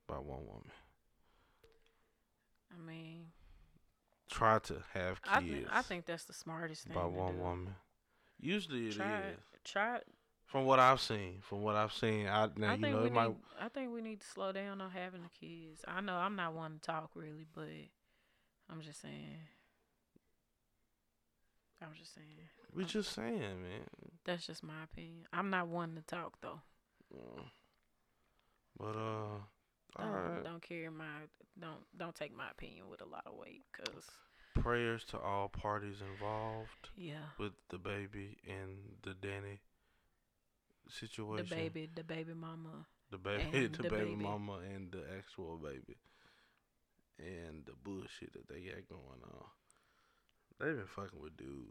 by 0.07 0.15
one 0.17 0.47
woman. 0.47 0.71
I 2.73 2.81
mean, 2.81 3.27
Try 4.31 4.59
to 4.61 4.83
have 4.95 5.21
I, 5.29 5.41
kids 5.41 5.53
th- 5.53 5.67
I 5.73 5.83
think 5.83 6.07
that's 6.07 6.25
the 6.25 6.33
smartest 6.33 6.85
thing 6.85 6.95
by 6.95 7.05
one 7.05 7.35
do. 7.37 7.41
woman. 7.43 7.75
Usually 8.39 8.87
it 8.87 8.89
is. 8.91 8.97
Try, 8.97 9.19
it- 9.19 9.39
try. 9.65 9.99
From 10.47 10.65
what 10.65 10.79
I've 10.81 11.01
seen, 11.01 11.39
from 11.43 11.63
what 11.63 11.77
I've 11.77 11.93
seen, 11.93 12.27
I 12.27 12.49
now 12.57 12.71
I 12.71 12.75
you 12.75 12.81
think 12.83 12.97
know 12.97 13.03
we 13.03 13.07
it 13.09 13.13
might. 13.13 13.29
need. 13.29 13.37
I 13.61 13.69
think 13.69 13.93
we 13.93 14.01
need 14.03 14.21
to 14.21 14.27
slow 14.27 14.51
down 14.53 14.81
on 14.81 14.91
having 14.91 15.23
the 15.23 15.29
kids. 15.47 15.85
I 15.87 16.01
know 16.01 16.15
I'm 16.15 16.35
not 16.35 16.55
one 16.55 16.75
to 16.75 16.81
talk 16.81 17.11
really, 17.15 17.47
but 17.55 17.69
I'm 18.69 18.81
just 18.81 19.01
saying. 19.01 19.37
I'm 21.83 21.93
just 21.99 22.15
saying. 22.15 22.27
We 22.75 22.85
just 22.85 23.13
saying, 23.13 23.39
man. 23.41 23.87
That's 24.25 24.47
just 24.47 24.63
my 24.63 24.85
opinion. 24.85 25.27
I'm 25.33 25.51
not 25.51 25.69
one 25.69 25.95
to 25.95 26.03
talk 26.03 26.35
though. 26.41 26.61
Yeah. 27.15 27.43
But 28.79 28.97
uh, 28.97 29.39
Don't, 29.99 30.13
right. 30.13 30.45
don't 30.45 30.63
carry 30.63 30.89
my 30.89 31.05
don't 31.61 31.81
don't 31.97 32.15
take 32.15 32.37
my 32.37 32.51
opinion 32.51 32.89
with 32.91 33.01
a 33.01 33.07
lot 33.07 33.25
of 33.27 33.35
weight, 33.35 33.65
cause 33.73 34.05
Prayers 34.61 35.05
to 35.11 35.19
all 35.19 35.49
parties 35.49 35.97
involved 36.13 36.91
yeah, 36.97 37.33
with 37.39 37.53
DaBaby 37.73 38.37
and 38.47 38.79
the 39.03 39.11
Dani 39.11 39.59
situation. 40.89 41.47
the 41.49 41.55
baby, 41.55 41.89
the 41.95 42.05
baby 42.05 42.35
mama, 42.35 42.87
the 43.11 43.19
baby, 43.19 43.69
the, 43.69 43.83
the 43.83 43.89
baby, 43.89 44.11
baby. 44.11 44.17
mama, 44.17 44.59
and 44.75 44.91
the 44.91 45.03
actual 45.17 45.57
baby, 45.57 45.97
and 47.19 47.65
the 47.65 47.73
bullshit 47.85 48.33
that 48.33 48.49
they 48.49 48.61
got 48.61 48.89
going 48.89 49.23
on. 49.33 49.47
They 50.59 50.73
been 50.73 50.87
fucking 50.87 51.21
with 51.21 51.37
dude. 51.37 51.65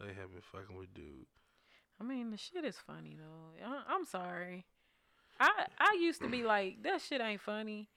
They 0.00 0.08
have 0.08 0.32
been 0.32 0.42
fucking 0.52 0.76
with 0.76 0.92
dude. 0.92 1.26
I 2.00 2.04
mean, 2.04 2.30
the 2.30 2.36
shit 2.36 2.64
is 2.64 2.76
funny 2.86 3.16
though. 3.16 3.64
I, 3.64 3.94
I'm 3.94 4.06
sorry. 4.06 4.66
I 5.40 5.66
I 5.78 5.98
used 6.00 6.20
to 6.22 6.28
be 6.28 6.42
like 6.42 6.82
that 6.82 7.00
shit 7.00 7.20
ain't 7.20 7.40
funny, 7.40 7.88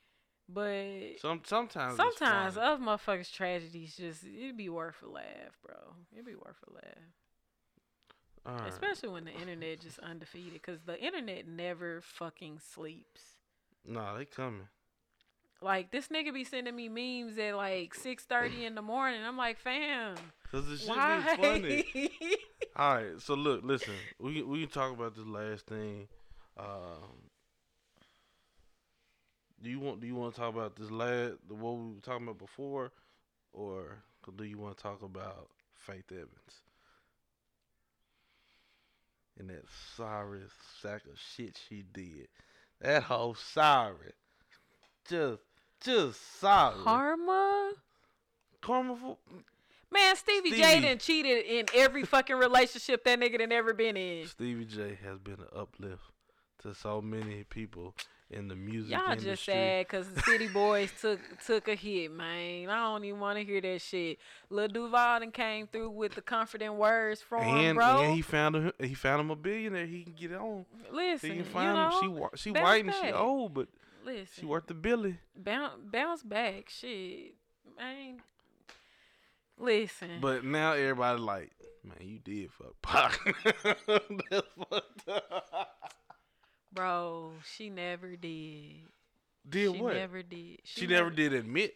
but 0.48 1.20
Some 1.20 1.42
sometimes 1.46 1.96
sometimes 1.96 2.58
other 2.58 2.82
motherfuckers' 2.84 3.32
tragedies 3.32 3.96
just 3.96 4.24
it'd 4.24 4.58
be 4.58 4.70
worth 4.70 5.02
a 5.04 5.10
laugh, 5.10 5.58
bro. 5.66 5.76
It'd 6.14 6.26
be 6.26 6.36
worth 6.36 6.58
a 6.70 6.74
laugh, 6.74 8.60
right. 8.62 8.70
especially 8.70 9.10
when 9.10 9.26
the 9.26 9.34
internet 9.34 9.80
just 9.80 10.00
undefeated, 10.00 10.62
cause 10.64 10.80
the 10.86 11.00
internet 11.00 11.48
never 11.48 12.02
fucking 12.02 12.60
sleeps. 12.60 13.22
Nah, 13.86 14.18
they 14.18 14.26
coming. 14.26 14.68
Like 15.62 15.92
this 15.92 16.08
nigga 16.08 16.34
be 16.34 16.46
sending 16.46 16.76
me 16.76 16.88
memes 16.88 17.38
at 17.38 17.56
like 17.56 17.94
six 17.94 18.24
thirty 18.24 18.66
in 18.66 18.76
the 18.76 18.82
morning. 18.82 19.22
I'm 19.24 19.38
like, 19.38 19.60
fam, 19.60 20.16
Cause 20.52 20.68
the 20.68 20.78
shit 20.78 20.90
why? 20.90 21.36
be 21.36 21.44
funny. 21.44 22.10
All 22.76 22.96
right, 22.96 23.22
so 23.22 23.34
look, 23.34 23.62
listen. 23.64 23.94
We 24.20 24.42
we 24.42 24.62
can 24.62 24.70
talk 24.70 24.94
about 24.94 25.16
this 25.16 25.26
last 25.26 25.68
thing. 25.68 26.08
Um, 26.58 27.29
do 29.62 29.70
you 29.70 29.80
want 29.80 29.99
do 29.99 30.07
you 30.07 30.16
want 30.16 30.34
to 30.34 30.39
talk 30.39 30.53
about 30.53 30.76
this 30.76 30.91
lad 30.91 31.34
the 31.47 31.55
what 31.55 31.76
we 31.76 31.93
were 31.93 32.01
talking 32.01 32.24
about 32.24 32.39
before, 32.39 32.91
or 33.53 34.03
do 34.38 34.43
you 34.43 34.57
want 34.57 34.78
to 34.78 34.84
talk 34.84 35.01
about 35.01 35.49
Faith 35.76 36.12
Evans 36.12 36.62
and 39.38 39.49
that 39.49 39.64
sorry 39.95 40.41
sack 40.82 41.01
of 41.05 41.20
shit 41.36 41.60
she 41.68 41.84
did? 41.93 42.28
That 42.82 43.03
whole 43.03 43.36
sorry, 43.36 44.14
just 45.10 45.41
just 45.84 46.39
sorry, 46.39 46.76
Karma? 46.84 47.72
karma 48.62 48.95
for 48.95 49.18
Man, 49.91 50.16
Stevie, 50.16 50.51
J 50.51 50.64
Stevie. 50.64 50.88
done 50.88 50.97
cheated 50.99 51.45
in 51.45 51.66
every 51.76 52.03
fucking 52.03 52.36
relationship 52.36 53.03
that 53.05 53.20
nigga 53.20 53.39
done 53.39 53.51
ever 53.51 53.74
been 53.74 53.97
in. 53.97 54.28
Stevie 54.28 54.66
J 54.66 54.97
has 55.03 55.18
been 55.18 55.39
an 55.39 55.47
uplift 55.55 56.03
to 56.62 56.76
so 56.76 57.01
many 57.01 57.43
people 57.43 57.95
in 58.32 58.48
the 58.48 58.56
music 58.56 58.92
Y'all 58.92 59.02
industry. 59.12 59.32
just 59.32 59.46
sad 59.46 59.88
because 59.88 60.10
the 60.10 60.22
City 60.22 60.48
Boys 60.48 60.92
took 61.02 61.20
took 61.46 61.68
a 61.68 61.76
hit, 61.76 62.12
man. 62.12 62.70
I 62.70 62.78
don't 62.92 63.04
even 63.04 63.20
want 63.20 63.40
to 63.40 63.44
hear 63.46 63.60
that 63.62 63.82
shit. 63.82 64.20
Lil 64.50 64.68
Duval 64.68 65.20
done 65.20 65.32
came 65.32 65.68
through 65.68 65.90
with 65.92 66.14
the 66.16 66.22
comforting 66.22 66.78
words 66.78 67.22
from 67.22 67.44
him, 67.44 67.58
and, 67.58 67.76
bro. 67.76 68.02
and 68.04 68.14
he 68.14 68.22
found 68.22 68.56
him. 68.56 68.72
He 68.80 68.94
found 68.94 69.22
him 69.22 69.32
a 69.32 69.36
billionaire. 69.36 69.86
He 69.88 70.04
can 70.04 70.14
get 70.14 70.34
on. 70.34 70.66
Listen, 70.92 71.30
He 71.32 71.36
can 71.38 71.46
you 71.46 71.54
know, 71.54 71.90
him. 72.02 72.30
She 72.36 72.44
she 72.44 72.52
white 72.52 72.86
and 72.86 72.94
she 72.94 73.12
old, 73.12 73.54
but 73.54 73.68
listen, 74.06 74.28
she 74.42 74.46
worth 74.46 74.68
the 74.68 74.74
billy. 74.76 75.18
bounce 75.36 75.74
bounce 75.84 76.24
back, 76.24 76.70
shit, 76.70 77.34
man. 77.78 78.18
Listen, 79.58 80.20
But 80.22 80.46
now 80.46 80.72
everybody 80.74 81.20
like, 81.20 81.52
man, 81.84 81.98
you 82.08 82.20
did 82.20 82.50
fuck 82.52 82.82
Pac. 82.82 83.20
That's 84.32 84.48
fucked 84.58 85.10
up. 85.10 85.94
Bro, 86.74 87.32
she 87.55 87.70
never 87.70 88.15
did. 88.15 88.88
Did 89.47 89.74
she 89.74 89.82
what? 89.82 89.93
never 89.95 90.24
did. 90.24 90.59
she 90.63 90.88
never 90.88 91.09
did 91.09 91.34
admit. 91.34 91.76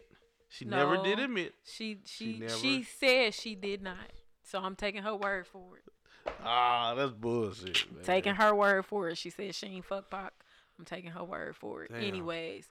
She 0.49 0.65
never 0.65 0.97
did 0.97 1.19
admit. 1.19 1.55
She 1.63 1.97
She 2.05 2.43
she 2.47 2.49
she, 2.49 2.83
said 2.83 3.33
she 3.33 3.55
did 3.55 3.81
not. 3.81 4.11
So 4.43 4.59
I'm 4.59 4.75
taking 4.75 5.01
her 5.01 5.15
word 5.15 5.47
for 5.47 5.77
it. 5.77 6.31
Ah, 6.43 6.93
that's 6.95 7.11
bullshit. 7.11 7.91
Man. 7.91 8.03
Taking 8.03 8.35
her 8.35 8.53
word 8.53 8.85
for 8.85 9.09
it. 9.09 9.17
She 9.17 9.29
said 9.29 9.55
she 9.55 9.67
ain't 9.67 9.85
fuck 9.85 10.11
Pac. 10.11 10.33
I'm 10.77 10.85
taking 10.85 11.11
her 11.11 11.23
word 11.23 11.55
for 11.55 11.83
it. 11.83 11.91
Damn. 11.91 12.03
Anyways. 12.03 12.67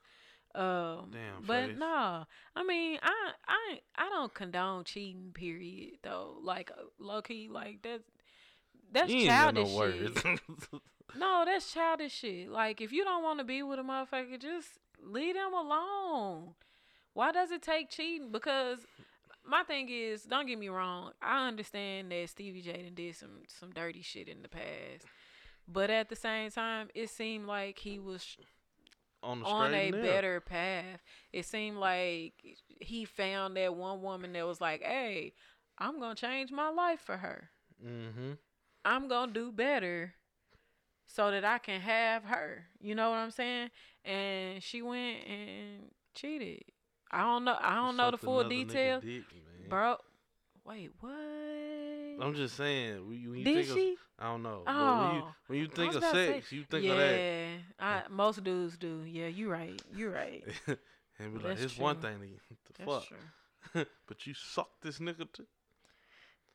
Um 0.55 1.11
Damn 1.13 1.43
but 1.47 1.69
face. 1.71 1.77
no. 1.79 2.25
I 2.55 2.63
mean, 2.63 2.99
I 3.03 3.33
I 3.49 3.81
I 3.97 4.09
don't 4.11 4.33
condone 4.33 4.85
cheating 4.85 5.33
period 5.35 5.95
though. 6.03 6.37
Like 6.43 6.71
uh, 6.71 6.83
low 6.99 7.23
key 7.23 7.49
like 7.51 7.83
that's 7.83 8.05
that's 8.93 9.11
You 9.11 9.21
ain't 9.21 9.29
got 9.29 9.55
childish 9.55 9.71
no 9.71 9.77
words. 9.77 10.21
shit. 10.23 10.81
No, 11.19 11.43
that's 11.45 11.73
childish 11.73 12.13
shit. 12.13 12.51
Like 12.51 12.81
if 12.81 12.93
you 12.93 13.05
don't 13.05 13.23
want 13.23 13.39
to 13.39 13.45
be 13.45 13.63
with 13.63 13.79
a 13.79 13.83
motherfucker, 13.83 14.41
just 14.41 14.79
leave 15.03 15.35
them 15.35 15.53
alone. 15.53 16.55
Why 17.15 17.33
does 17.33 17.51
it 17.51 17.63
take 17.63 17.91
cheating? 17.91 18.31
Because 18.33 18.79
my 19.45 19.63
thing 19.65 19.89
is, 19.91 20.23
don't 20.23 20.47
get 20.47 20.59
me 20.59 20.69
wrong. 20.69 21.13
I 21.21 21.49
understand 21.49 22.11
that 22.13 22.29
Stevie 22.31 22.63
J 22.63 22.73
done 22.85 22.95
did 22.95 23.17
some 23.17 23.43
some 23.49 23.71
dirty 23.71 24.03
shit 24.03 24.29
in 24.29 24.43
the 24.43 24.49
past, 24.49 25.07
but 25.69 25.91
at 25.91 26.09
the 26.09 26.17
same 26.17 26.51
time, 26.51 26.89
it 26.95 27.11
seemed 27.11 27.47
like 27.47 27.79
he 27.79 27.99
was 27.99 28.37
on 29.23 29.43
on 29.45 29.75
a 29.75 29.91
better 29.91 30.41
path. 30.41 31.01
It 31.33 31.45
seemed 31.45 31.77
like 31.77 32.33
he 32.81 33.05
found 33.05 33.57
that 33.57 33.75
one 33.75 34.03
woman 34.03 34.33
that 34.33 34.47
was 34.47 34.61
like, 34.61 34.83
"Hey, 34.83 35.35
I'm 35.79 36.01
gonna 36.01 36.15
change 36.15 36.51
my 36.51 36.71
life 36.71 37.01
for 37.01 37.19
her." 37.19 37.51
Mm-hmm. 37.85 38.33
I'm 38.85 39.09
gonna 39.09 39.33
do 39.33 39.53
better 39.53 40.15
so 41.15 41.31
that 41.31 41.45
I 41.45 41.59
can 41.59 41.81
have 41.81 42.25
her. 42.25 42.65
You 42.81 42.95
know 42.95 43.11
what 43.11 43.17
I'm 43.17 43.31
saying? 43.31 43.71
And 44.05 44.63
she 44.63 44.83
went 44.83 45.19
and 45.29 45.91
cheated. 46.15 46.65
I 47.11 47.23
don't 47.23 47.45
know. 47.45 47.57
I 47.61 47.75
don't 47.75 47.97
know 47.97 48.11
the 48.11 48.19
full 48.19 48.49
details, 48.49 49.05
bro. 49.69 49.97
Wait, 50.65 50.91
what? 51.01 51.11
I'm 52.25 52.35
just 52.35 52.57
saying. 52.57 53.07
When 53.07 53.19
you, 53.19 53.31
when 53.31 53.39
you 53.41 53.45
Did 53.45 53.55
think 53.55 53.69
of, 53.69 53.75
she? 53.75 53.97
I 54.19 54.25
don't 54.27 54.43
know. 54.43 54.63
Oh, 54.67 55.07
when 55.07 55.15
you 55.17 55.23
when 55.49 55.59
you 55.59 55.67
think 55.67 55.95
of 55.95 56.03
to 56.03 56.11
say- 56.11 56.33
sex, 56.35 56.53
you 56.53 56.65
think 56.71 56.85
yeah, 56.85 56.93
of 56.93 56.99
that. 56.99 57.49
I, 57.81 58.03
most 58.09 58.43
dudes 58.45 58.79
do. 58.79 59.03
Yeah, 59.05 59.27
you're 59.27 59.51
right. 59.51 59.81
You're 59.95 60.13
right. 60.13 60.45
and 61.19 61.37
be 61.37 61.49
like, 61.49 61.59
it's 61.59 61.77
one 61.77 61.97
thing 61.97 62.19
to 62.21 62.27
what 62.49 62.59
the 62.65 62.73
That's 62.79 63.09
fuck. 63.09 63.19
true. 63.75 63.85
but 64.07 64.27
you 64.27 64.35
suck 64.35 64.69
this 64.83 64.99
nigga 64.99 65.31
too. 65.33 65.47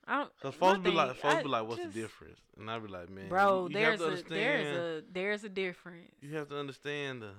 I 0.09 0.19
don't, 0.19 0.31
Cause 0.41 0.53
folks 0.55 0.79
be 0.79 0.91
like, 0.91 1.15
folks 1.17 1.35
I 1.35 1.43
be 1.43 1.49
like, 1.49 1.67
what's 1.67 1.81
just- 1.81 1.93
the 1.93 2.01
difference? 2.01 2.39
And 2.57 2.71
I 2.71 2.79
be 2.79 2.87
like, 2.87 3.09
man, 3.09 3.27
bro? 3.29 3.63
you, 3.63 3.69
you 3.69 3.73
there's 3.73 3.99
have 4.01 4.09
to 4.09 4.25
a 4.25 4.29
there's 4.29 4.77
a 4.77 5.03
there's 5.11 5.43
a 5.43 5.49
difference. 5.49 6.11
you 6.21 6.35
have 6.35 6.47
to 6.49 6.57
understand 6.57 7.21
the 7.23 7.31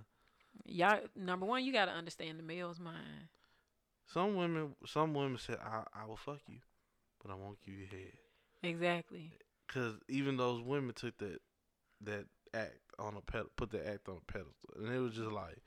Y'all, 0.65 1.01
number 1.17 1.47
one, 1.47 1.65
you 1.65 1.73
gotta 1.73 1.93
understand 1.93 2.39
the 2.39 2.43
male's 2.43 2.79
mind. 2.81 3.29
some 4.07 4.37
women. 4.37 4.75
Some 4.87 5.15
women 5.15 5.39
said, 5.39 5.59
I 5.65 5.85
I 5.95 6.05
will 6.07 6.17
fuck 6.17 6.41
you, 6.47 6.59
but 7.23 7.31
I 7.33 7.35
won't 7.37 7.59
give 7.65 7.75
you 7.75 7.87
head. 7.87 8.13
Exactly. 8.63 9.33
Cause 9.69 9.95
even 10.09 10.37
those 10.37 10.61
women 10.61 10.95
took 10.95 11.17
that 11.19 11.39
that 12.03 12.27
act 12.53 12.79
on 12.99 13.17
a 13.17 13.21
pedal, 13.21 13.49
put 13.57 13.71
the 13.71 13.87
act 13.89 14.09
on 14.09 14.17
a 14.17 14.33
pedestal, 14.33 14.53
and 14.77 14.93
it 14.95 14.99
was 14.99 15.15
just 15.15 15.31
like, 15.31 15.59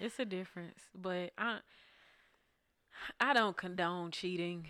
It's 0.00 0.18
a 0.18 0.24
difference, 0.24 0.80
but 0.94 1.30
I 1.38 1.60
I 3.20 3.32
don't 3.32 3.56
condone 3.56 4.10
cheating. 4.10 4.66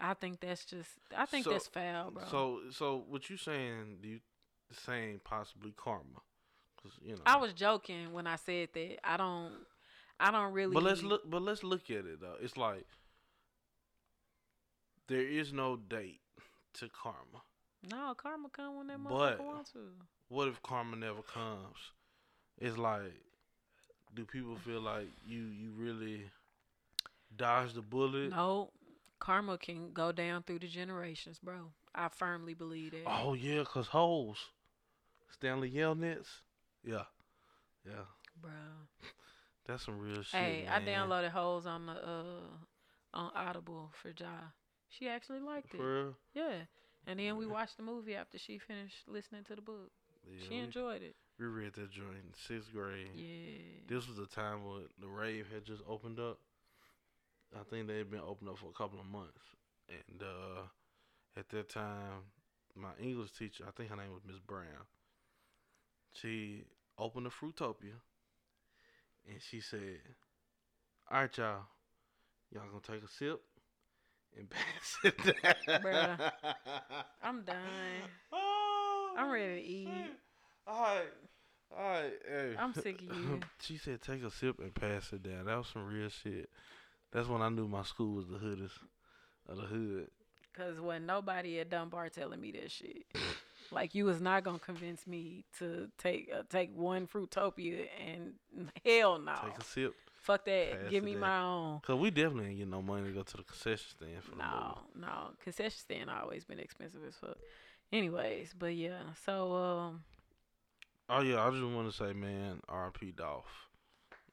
I 0.00 0.14
think 0.14 0.40
that's 0.40 0.64
just 0.64 0.90
I 1.16 1.26
think 1.26 1.44
So- 1.44 1.50
that's 1.52 1.68
foul, 1.68 2.10
bro. 2.10 2.24
so 2.30 2.60
so 2.70 3.04
what 3.08 3.30
you 3.30 3.36
saying? 3.36 3.98
Do 4.02 4.08
you 4.08 4.20
saying 4.72 5.20
possibly 5.24 5.72
karma? 5.76 6.20
Cause 6.82 6.92
you 7.02 7.14
know. 7.16 7.22
I 7.26 7.36
was 7.36 7.52
joking 7.52 8.12
when 8.12 8.26
I 8.26 8.36
said 8.36 8.68
that. 8.74 8.98
I 9.04 9.16
don't 9.16 9.52
I 10.18 10.30
don't 10.30 10.52
really 10.52 10.74
But 10.74 10.82
let's 10.82 11.02
look. 11.02 11.28
But 11.28 11.42
let's 11.42 11.62
look 11.62 11.90
at 11.90 12.04
it 12.04 12.20
though. 12.20 12.36
It's 12.40 12.56
like 12.56 12.86
there 15.08 15.26
is 15.26 15.52
no 15.52 15.76
date 15.76 16.20
to 16.74 16.88
karma. 16.88 17.42
No, 17.90 18.14
karma 18.16 18.48
come 18.48 18.78
when 18.78 18.86
that 18.88 18.98
motherfucker 18.98 19.44
want 19.44 19.72
to. 19.72 19.90
What 20.28 20.48
if 20.48 20.62
karma 20.62 20.96
never 20.96 21.22
comes? 21.22 21.76
It's 22.58 22.76
like, 22.76 23.12
do 24.14 24.24
people 24.24 24.56
feel 24.56 24.80
like 24.80 25.08
you 25.26 25.42
you 25.42 25.70
really 25.76 26.24
dodged 27.36 27.74
the 27.74 27.82
bullet? 27.82 28.30
No, 28.30 28.70
karma 29.18 29.58
can 29.58 29.92
go 29.92 30.12
down 30.12 30.42
through 30.42 30.60
the 30.60 30.68
generations, 30.68 31.38
bro. 31.38 31.72
I 31.94 32.08
firmly 32.08 32.54
believe 32.54 32.92
that. 32.92 33.04
Oh 33.06 33.34
yeah, 33.34 33.64
cause 33.64 33.88
Holes, 33.88 34.38
Stanley 35.30 35.70
Yelnats. 35.70 36.28
Yeah, 36.84 37.04
yeah, 37.86 38.04
bro. 38.40 38.50
that's 39.66 39.84
some 39.84 39.98
real 39.98 40.22
shit. 40.22 40.40
Hey, 40.40 40.66
I 40.70 40.80
downloaded 40.80 41.30
Holes 41.30 41.66
on 41.66 41.86
the 41.86 41.92
uh 41.92 42.56
on 43.14 43.30
Audible 43.34 43.90
for 44.00 44.10
Ja. 44.10 44.26
She 44.88 45.08
actually 45.08 45.40
liked 45.40 45.74
it. 45.74 45.78
For 45.78 45.94
real? 45.94 46.14
Yeah. 46.34 46.64
And 47.06 47.20
then 47.20 47.36
we 47.36 47.46
watched 47.46 47.76
the 47.76 47.82
movie 47.82 48.16
after 48.16 48.38
she 48.38 48.58
finished 48.58 49.08
listening 49.08 49.44
to 49.44 49.54
the 49.54 49.62
book. 49.62 49.90
Yeah, 50.28 50.44
she 50.48 50.56
enjoyed 50.56 51.02
it. 51.02 51.14
We 51.38 51.46
read 51.46 51.74
that 51.74 51.90
joint 51.90 52.16
in 52.16 52.32
sixth 52.34 52.72
grade. 52.72 53.10
Yeah. 53.14 53.80
This 53.88 54.08
was 54.08 54.16
the 54.16 54.26
time 54.26 54.64
when 54.64 54.82
the 55.00 55.06
rave 55.06 55.46
had 55.52 55.64
just 55.64 55.82
opened 55.88 56.18
up. 56.18 56.38
I 57.58 57.64
think 57.70 57.88
they 57.88 57.98
had 57.98 58.10
been 58.10 58.20
open 58.20 58.48
up 58.48 58.58
for 58.58 58.68
a 58.68 58.72
couple 58.72 59.00
of 59.00 59.06
months, 59.06 59.40
and 59.88 60.22
uh, 60.22 60.62
at 61.36 61.48
that 61.50 61.68
time, 61.68 62.24
my 62.74 62.90
English 63.00 63.32
teacher, 63.32 63.64
I 63.66 63.70
think 63.70 63.90
her 63.90 63.96
name 63.96 64.12
was 64.12 64.22
Miss 64.26 64.38
Brown, 64.38 64.84
she 66.12 66.64
opened 66.98 67.26
a 67.26 67.30
Fruitopia, 67.30 67.96
and 69.28 69.40
she 69.40 69.60
said, 69.60 70.00
"All 71.10 71.20
right, 71.20 71.38
y'all, 71.38 71.62
y'all 72.52 72.64
gonna 72.68 72.80
take 72.82 73.08
a 73.08 73.12
sip 73.12 73.40
and 74.36 74.48
pass 74.50 74.98
it 75.04 75.16
down." 75.18 75.80
Bruh. 75.82 76.32
I'm 77.22 77.42
done. 77.42 77.56
Oh, 78.32 79.14
I'm 79.18 79.30
ready 79.30 79.60
to 79.60 79.66
eat. 79.66 79.88
All 80.66 80.82
right. 80.82 81.04
All 81.76 81.90
right, 81.90 82.12
hey. 82.28 82.54
I'm 82.58 82.72
sick 82.74 83.02
of 83.02 83.16
you. 83.16 83.40
she 83.60 83.76
said, 83.76 84.00
"Take 84.00 84.22
a 84.22 84.30
sip 84.30 84.58
and 84.60 84.74
pass 84.74 85.12
it 85.12 85.22
down." 85.22 85.46
That 85.46 85.58
was 85.58 85.68
some 85.68 85.86
real 85.86 86.08
shit. 86.08 86.48
That's 87.16 87.28
when 87.28 87.40
I 87.40 87.48
knew 87.48 87.66
my 87.66 87.82
school 87.82 88.16
was 88.16 88.28
the 88.28 88.36
hoodest 88.36 88.74
of 89.48 89.56
the 89.56 89.62
hood. 89.62 90.08
Cause 90.52 90.78
when 90.78 91.06
nobody 91.06 91.60
at 91.60 91.70
Dunbar 91.70 92.10
telling 92.10 92.42
me 92.42 92.50
that 92.52 92.70
shit, 92.70 93.04
like 93.70 93.94
you 93.94 94.04
was 94.04 94.20
not 94.20 94.44
gonna 94.44 94.58
convince 94.58 95.06
me 95.06 95.44
to 95.58 95.88
take 95.96 96.30
uh, 96.30 96.42
take 96.50 96.76
one 96.76 97.06
Fruitopia 97.06 97.86
and 98.06 98.34
hell 98.84 99.18
no, 99.18 99.32
Take 99.42 99.58
a 99.58 99.64
sip, 99.64 99.94
fuck 100.20 100.44
that. 100.44 100.82
pass 100.82 100.90
Give 100.90 101.02
me 101.02 101.12
down. 101.12 101.20
my 101.20 101.40
own. 101.40 101.80
cause 101.82 101.98
we 101.98 102.10
definitely 102.10 102.50
ain't 102.50 102.58
get 102.58 102.68
no 102.68 102.82
money 102.82 103.04
to 103.06 103.12
go 103.12 103.22
to 103.22 103.36
the 103.38 103.42
concession 103.44 103.86
stand 103.98 104.22
for 104.22 104.36
No, 104.36 104.78
no, 104.94 105.30
concession 105.42 105.78
stand 105.78 106.10
always 106.10 106.44
been 106.44 106.58
expensive 106.58 107.00
as 107.08 107.14
fuck. 107.16 107.38
Anyways, 107.92 108.54
but 108.58 108.74
yeah, 108.74 108.98
so 109.24 109.54
um, 109.54 110.04
Oh 111.08 111.22
yeah, 111.22 111.42
I 111.46 111.50
just 111.50 111.62
want 111.64 111.90
to 111.90 111.96
say, 111.96 112.12
man, 112.12 112.60
R.P. 112.68 113.12
Dolph. 113.12 113.65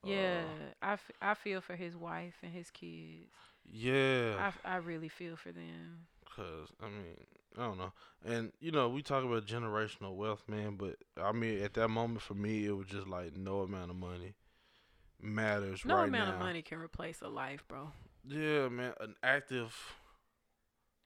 Yeah, 0.03 0.43
Uh, 0.43 0.73
I, 0.81 0.93
f- 0.93 1.11
I 1.21 1.33
feel 1.35 1.61
for 1.61 1.75
his 1.75 1.95
wife 1.95 2.35
and 2.43 2.51
his 2.53 2.71
kids. 2.71 3.33
yeah. 3.71 4.35
I, 4.35 4.47
f- 4.47 4.61
I 4.65 4.77
really 4.77 5.09
feel 5.09 5.35
for 5.37 5.51
them. 5.51 6.07
Cause 6.35 6.69
I 6.81 6.87
mean, 6.87 7.15
I 7.57 7.61
don't 7.67 7.77
know, 7.77 7.93
and 8.25 8.51
you 8.59 8.71
know, 8.71 8.89
we 8.89 9.01
talk 9.03 9.23
about 9.23 9.45
generational 9.45 10.15
wealth, 10.15 10.43
man. 10.47 10.75
But 10.77 10.97
I 11.21 11.31
mean, 11.31 11.61
at 11.63 11.73
that 11.75 11.89
moment 11.89 12.21
for 12.21 12.33
me, 12.33 12.65
it 12.65 12.71
was 12.75 12.87
just 12.87 13.07
like 13.07 13.35
no 13.37 13.61
amount 13.61 13.91
of 13.91 13.97
money 13.97 14.33
matters 15.21 15.85
No 15.85 16.01
right 16.01 16.03
amount 16.03 16.29
now. 16.29 16.33
of 16.33 16.35
money 16.35 16.61
can 16.61 16.79
replace 16.79 17.21
a 17.21 17.29
life, 17.29 17.63
bro. 17.67 17.91
Yeah, 18.27 18.69
man, 18.69 18.93
an 18.99 19.15
active. 19.23 19.73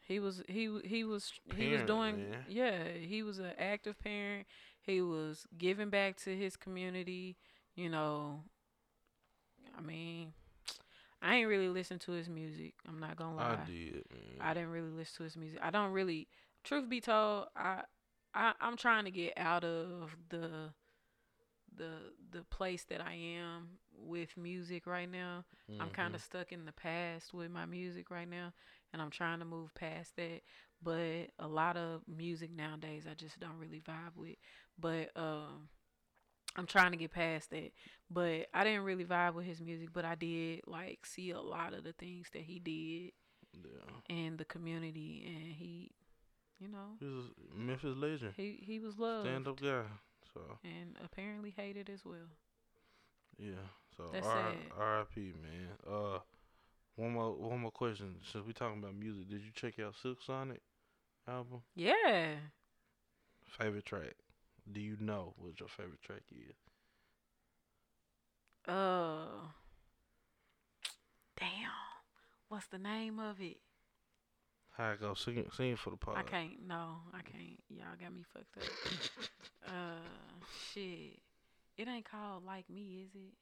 He 0.08 0.20
was 0.20 0.44
he 0.48 0.80
he 0.86 1.04
was 1.04 1.34
he 1.56 1.68
was 1.68 1.84
doing 1.84 2.28
man. 2.30 2.46
yeah 2.46 2.88
he 2.94 3.24
was 3.24 3.40
an 3.40 3.54
active 3.58 4.00
parent. 4.00 4.48
He 4.82 5.02
was 5.02 5.46
giving 5.58 5.90
back 5.90 6.18
to 6.18 6.36
his 6.36 6.56
community. 6.56 7.38
You 7.76 7.90
know, 7.90 8.44
I 9.78 9.82
mean, 9.82 10.34
I 11.22 11.36
ain't 11.36 11.48
really 11.48 11.70
listened 11.70 12.02
to 12.02 12.12
his 12.12 12.30
music. 12.30 12.74
I'm 12.88 13.00
not 13.00 13.16
gonna 13.16 13.36
lie. 13.36 13.58
I 13.62 13.66
did, 13.66 14.04
man. 14.12 14.38
I 14.40 14.54
didn't 14.54 14.72
really 14.72 14.90
listen 14.90 15.18
to 15.18 15.24
his 15.24 15.38
music. 15.38 15.60
I 15.62 15.70
don't 15.70 15.92
really. 15.92 16.28
Truth 16.64 16.90
be 16.90 17.00
told, 17.00 17.48
I, 17.56 17.82
I 18.34 18.54
I'm 18.60 18.78
trying 18.78 19.06
to 19.06 19.12
get 19.12 19.34
out 19.38 19.64
of 19.64 20.16
the, 20.30 20.72
the 21.76 21.90
the 22.32 22.44
place 22.50 22.84
that 22.90 23.02
I 23.02 23.14
am 23.14 23.78
with 23.98 24.36
music 24.38 24.86
right 24.86 25.10
now. 25.10 25.46
I'm 25.80 25.90
kind 25.90 26.14
of 26.16 26.22
stuck 26.22 26.52
in 26.52 26.66
the 26.66 26.72
past 26.72 27.34
with 27.34 27.52
my 27.52 27.66
music 27.66 28.12
right 28.12 28.30
now, 28.30 28.54
and 28.94 29.02
I'm 29.02 29.12
trying 29.12 29.40
to 29.40 29.46
move 29.46 29.74
past 29.76 30.16
that. 30.18 30.42
But 30.84 31.32
a 31.40 31.48
lot 31.48 31.78
of 31.78 32.02
music 32.08 32.52
nowadays, 32.56 33.06
I 33.10 33.16
just 33.16 33.40
don't 33.40 33.58
really 33.60 33.82
vibe 33.82 34.16
with. 34.16 34.36
But 34.80 35.10
um, 35.16 35.70
I'm 36.58 36.66
trying 36.66 36.92
to 36.92 36.98
get 36.98 37.12
past 37.12 37.52
that. 37.52 37.72
But 38.10 38.48
I 38.54 38.64
didn't 38.64 38.84
really 38.84 39.06
vibe 39.06 39.34
with 39.36 39.46
his 39.46 39.62
music, 39.62 39.90
but 39.94 40.06
I 40.06 40.16
did 40.16 40.62
like 40.66 41.06
see 41.06 41.32
a 41.32 41.40
lot 41.42 41.74
of 41.74 41.84
the 41.84 41.94
things 41.94 42.28
that 42.34 42.42
he 42.42 42.60
did 42.60 43.12
yeah. 43.64 44.16
in 44.16 44.38
the 44.38 44.46
community, 44.46 45.24
and 45.28 45.54
he, 45.54 45.92
you 46.60 46.68
know, 46.70 46.96
He 47.00 47.06
was 47.06 47.26
a 47.54 47.58
Memphis 47.58 47.96
legend, 47.98 48.34
he 48.36 48.60
he 48.62 48.80
was 48.80 48.98
loved 48.98 49.28
stand 49.28 49.48
up 49.48 49.62
guy. 49.62 49.84
So 50.34 50.42
and 50.64 50.98
apparently 51.04 51.54
hated 51.56 51.90
as 51.90 52.04
well. 52.06 52.30
yeah. 53.38 53.54
So 53.96 54.04
That's 54.14 54.28
R- 54.28 54.54
R.I.P. 54.78 55.34
Man. 55.42 55.70
Uh, 55.88 56.20
one 56.96 57.14
more 57.14 57.34
one 57.36 57.60
more 57.60 57.72
question. 57.72 58.16
Since 58.32 58.46
we're 58.46 58.52
talking 58.54 58.80
about 58.80 58.96
music, 58.96 59.30
did 59.30 59.42
you 59.42 59.52
check 59.54 59.80
out 59.80 59.96
Silk 60.02 60.22
Sonic 60.26 60.62
album? 61.28 61.62
Yeah, 61.76 62.36
Favorite 63.60 63.86
track? 63.86 64.16
Do 64.72 64.80
you 64.82 64.98
know 65.00 65.34
what 65.38 65.60
your 65.60 65.70
favorite 65.70 66.02
track 66.02 66.24
is? 66.32 66.56
Uh, 68.68 69.48
damn. 71.40 71.72
What's 72.50 72.68
the 72.68 72.78
name 72.78 73.20
of 73.20 73.40
it? 73.42 73.58
How 74.78 74.92
it 74.92 75.02
go? 75.02 75.14
Sing 75.16 75.46
sing 75.56 75.76
for 75.76 75.90
the 75.92 75.98
pod. 75.98 76.18
I 76.18 76.24
can't. 76.24 76.68
No, 76.68 76.98
I 77.14 77.22
can't. 77.22 77.60
Y'all 77.70 77.96
got 78.00 78.14
me 78.14 78.24
fucked 78.34 78.58
up. 78.58 79.68
uh, 79.68 80.42
shit. 80.74 81.20
It 81.78 81.88
ain't 81.88 82.10
called 82.10 82.46
Like 82.46 82.70
Me, 82.70 83.04
is 83.06 83.16
it? 83.16 83.34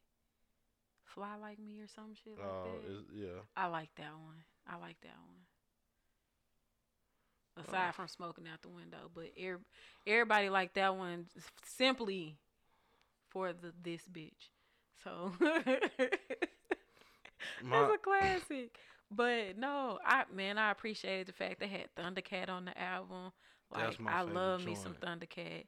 Fly 1.06 1.36
Like 1.42 1.60
Me 1.60 1.80
or 1.82 1.88
some 1.88 2.14
shit 2.14 2.38
like 2.38 2.48
Oh, 2.48 2.68
that. 2.88 3.04
yeah. 3.16 3.40
I 3.58 3.68
like 3.68 3.90
that 3.98 4.12
one. 4.14 4.44
I 4.68 4.78
like 4.78 4.98
that 5.02 5.18
one. 5.28 5.42
Aside 7.58 7.96
from 7.96 8.08
smoking 8.10 8.46
out 8.52 8.62
the 8.62 8.68
window, 8.68 9.10
but 9.14 9.32
er- 9.42 9.62
everybody 10.06 10.50
like 10.50 10.74
that 10.74 10.98
one 10.98 11.28
simply 11.64 12.38
for 13.30 13.54
the 13.54 13.72
this 13.82 14.02
bitch. 14.12 14.50
So 15.04 15.32
it's 15.40 16.24
a 17.62 17.98
classic. 18.02 18.78
But 19.10 19.58
no, 19.58 20.00
I 20.06 20.24
man, 20.34 20.58
I 20.58 20.72
appreciated 20.72 21.28
the 21.28 21.34
fact 21.34 21.60
they 21.60 21.68
had 21.68 21.88
Thundercat 21.96 22.50
on 22.50 22.66
the 22.66 22.78
album. 22.80 23.32
Like 23.72 23.86
That's 23.86 24.00
my 24.00 24.12
I 24.12 24.22
love 24.22 24.66
me 24.66 24.76
some. 24.76 24.96
Thundercat. 24.96 25.66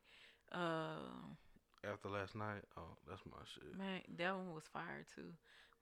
Uh, 0.52 0.98
after 1.90 2.10
last 2.10 2.36
night, 2.36 2.64
oh, 2.78 2.98
that's 3.08 3.22
my 3.26 3.38
shit. 3.54 3.78
man, 3.78 4.02
that 4.18 4.36
one 4.36 4.54
was 4.54 4.64
fire 4.74 5.06
too. 5.16 5.34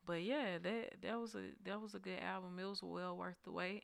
But 0.06 0.24
yeah, 0.24 0.58
that 0.62 1.01
that 1.01 1.20
was 1.20 1.36
a 1.36 1.43
that 1.64 1.82
was 1.82 1.95
a 1.95 1.99
good 1.99 2.20
album. 2.20 2.60
It 2.60 2.66
was 2.66 2.84
well 2.84 3.18
worth 3.18 3.38
the 3.43 3.51
wait. 3.51 3.84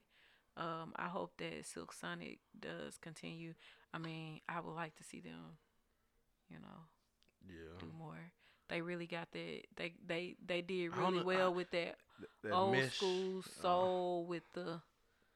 Um, 0.58 0.94
I 0.98 1.08
hope 1.08 1.32
that 1.38 1.66
Silk 1.66 1.94
Sonic 1.94 2.40
does 2.60 2.98
continue. 2.98 3.54
I 3.94 3.98
mean, 3.98 4.42
I 4.50 4.60
would 4.60 4.74
like 4.76 4.96
to 4.98 5.04
see 5.04 5.22
them, 5.22 5.58
you 6.50 6.58
know, 6.60 6.88
Yeah. 7.48 7.78
do 7.80 7.92
more. 7.98 8.32
They 8.68 8.82
really 8.82 9.08
got 9.08 9.32
that. 9.32 9.62
They 9.76 9.94
they 10.06 10.36
they 10.46 10.62
did 10.62 10.96
really 10.96 11.20
know- 11.20 11.26
well 11.26 11.52
I- 11.52 11.56
with 11.56 11.72
that, 11.72 11.98
that 12.44 12.52
old 12.52 12.72
mesh, 12.74 12.96
school 12.96 13.40
uh, 13.40 13.62
soul 13.62 14.26
with 14.26 14.44
the 14.54 14.82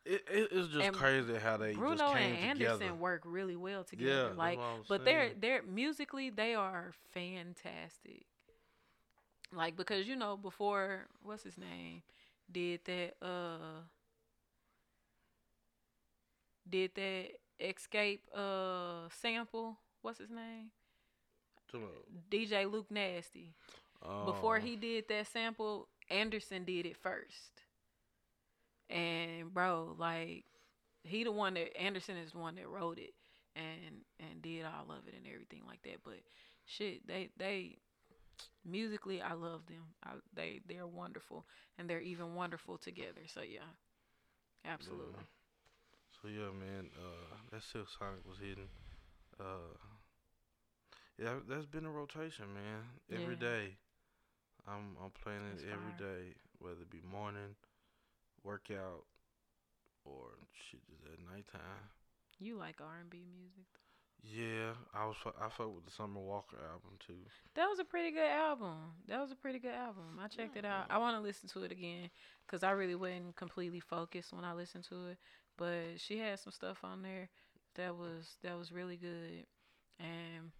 It, 0.05 0.23
it, 0.29 0.47
it's 0.51 0.67
just 0.67 0.85
and 0.85 0.95
crazy 0.95 1.35
how 1.35 1.57
they 1.57 1.73
Bruno 1.73 1.97
just 1.97 2.13
came 2.13 2.33
and 2.35 2.43
Anderson 2.51 2.79
together. 2.79 2.93
work 2.93 3.21
really 3.25 3.55
well 3.55 3.79
yeah, 3.79 3.83
together. 3.89 4.23
that's 4.27 4.37
like, 4.37 4.59
but 4.87 5.03
they're 5.05 5.33
they're 5.33 5.63
musically 5.63 6.29
they 6.29 6.53
are 6.55 6.93
fantastic. 7.13 8.25
Like 9.51 9.75
because 9.75 10.07
you 10.07 10.15
know 10.15 10.37
before 10.37 11.07
what's 11.23 11.43
his 11.43 11.57
name 11.57 12.03
did 12.51 12.81
that 12.85 13.13
uh 13.21 13.81
did 16.69 16.91
that 16.95 17.27
escape 17.59 18.21
uh 18.35 19.07
sample 19.21 19.77
what's 20.01 20.19
his 20.19 20.29
name 20.29 20.71
DJ 22.29 22.71
Luke 22.71 22.91
Nasty 22.91 23.55
Oh. 24.03 24.25
before 24.25 24.57
oh, 24.57 24.61
he 24.61 24.75
did 24.75 25.05
that 25.09 25.27
sample, 25.27 25.87
Anderson 26.09 26.63
did 26.63 26.85
it 26.85 26.97
first. 26.97 27.61
And 28.89 29.53
bro, 29.53 29.95
like 29.97 30.45
he 31.03 31.23
the 31.23 31.31
one 31.31 31.55
that 31.55 31.75
Anderson 31.79 32.17
is 32.17 32.31
the 32.31 32.37
one 32.39 32.55
that 32.55 32.67
wrote 32.67 32.99
it 32.99 33.13
and 33.55 34.01
and 34.19 34.41
did 34.41 34.63
all 34.63 34.91
of 34.95 35.07
it 35.07 35.15
and 35.17 35.25
everything 35.25 35.61
like 35.65 35.81
that. 35.83 36.03
But 36.03 36.19
shit, 36.65 37.07
they 37.07 37.29
they 37.37 37.77
musically 38.63 39.21
I 39.21 39.33
love 39.33 39.65
them. 39.67 39.81
I, 40.03 40.11
they 40.35 40.61
they're 40.67 40.85
wonderful 40.85 41.45
and 41.79 41.89
they're 41.89 42.01
even 42.01 42.35
wonderful 42.35 42.77
together. 42.77 43.21
So 43.33 43.41
yeah. 43.41 43.59
Absolutely. 44.65 45.23
So 46.25 46.31
yeah, 46.31 46.49
man, 46.57 46.89
uh, 46.97 47.35
that 47.51 47.61
Silk 47.61 47.85
Sonic 47.87 48.25
was 48.27 48.39
hitting. 48.39 48.69
Uh, 49.39 49.77
yeah, 51.21 51.35
that's 51.47 51.67
been 51.67 51.85
a 51.85 51.91
rotation, 51.91 52.45
man. 52.51 52.81
Every 53.11 53.35
Yeah. 53.35 53.39
day, 53.39 53.77
I'm 54.65 54.97
I'm 54.97 55.11
playing 55.11 55.45
it 55.45 55.57
That's 55.57 55.63
every 55.65 55.93
fire. 55.93 55.99
day, 55.99 56.35
whether 56.57 56.81
it 56.81 56.89
be 56.89 57.01
morning, 57.01 57.55
workout, 58.43 59.05
or 60.03 60.31
shit 60.51 60.81
just 60.89 61.03
at 61.05 61.19
nighttime. 61.19 61.91
You 62.39 62.57
like 62.57 62.81
R 62.81 62.97
and 63.01 63.09
B 63.09 63.23
music. 63.31 63.67
Yeah, 64.23 64.73
I 64.95 65.05
was 65.05 65.17
I 65.39 65.49
fuck 65.49 65.75
with 65.75 65.85
the 65.85 65.91
Summer 65.91 66.21
Walker 66.21 66.57
album 66.57 66.97
too. 67.05 67.21
That 67.53 67.67
was 67.69 67.77
a 67.77 67.85
pretty 67.85 68.09
good 68.09 68.31
album. 68.31 68.95
That 69.07 69.21
was 69.21 69.31
a 69.31 69.35
pretty 69.35 69.59
good 69.59 69.75
album. 69.75 70.19
I 70.19 70.27
checked 70.27 70.57
it 70.57 70.65
out. 70.65 70.87
I 70.89 70.97
want 70.97 71.15
to 71.17 71.21
listen 71.21 71.47
to 71.49 71.63
it 71.63 71.71
again 71.71 72.09
because 72.47 72.63
I 72.63 72.71
really 72.71 72.95
wasn't 72.95 73.35
completely 73.35 73.79
focused 73.79 74.33
when 74.33 74.43
I 74.43 74.53
listened 74.53 74.85
to 74.85 75.09
it. 75.09 75.19
But 75.57 75.97
she 75.99 76.19
had 76.19 76.39
some 76.39 76.51
stuff 76.51 76.79
on 76.83 77.01
there 77.01 77.29
that 77.75 77.95
was 77.95 78.35
that 78.43 78.57
was 78.57 78.71
really 78.71 78.97
good, 78.97 79.45
and 79.99 80.51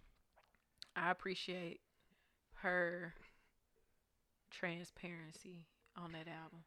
I 0.95 1.11
appreciate 1.11 1.81
her 2.61 3.13
transparency 4.51 5.65
on 5.97 6.11
that 6.13 6.27
album. 6.27 6.63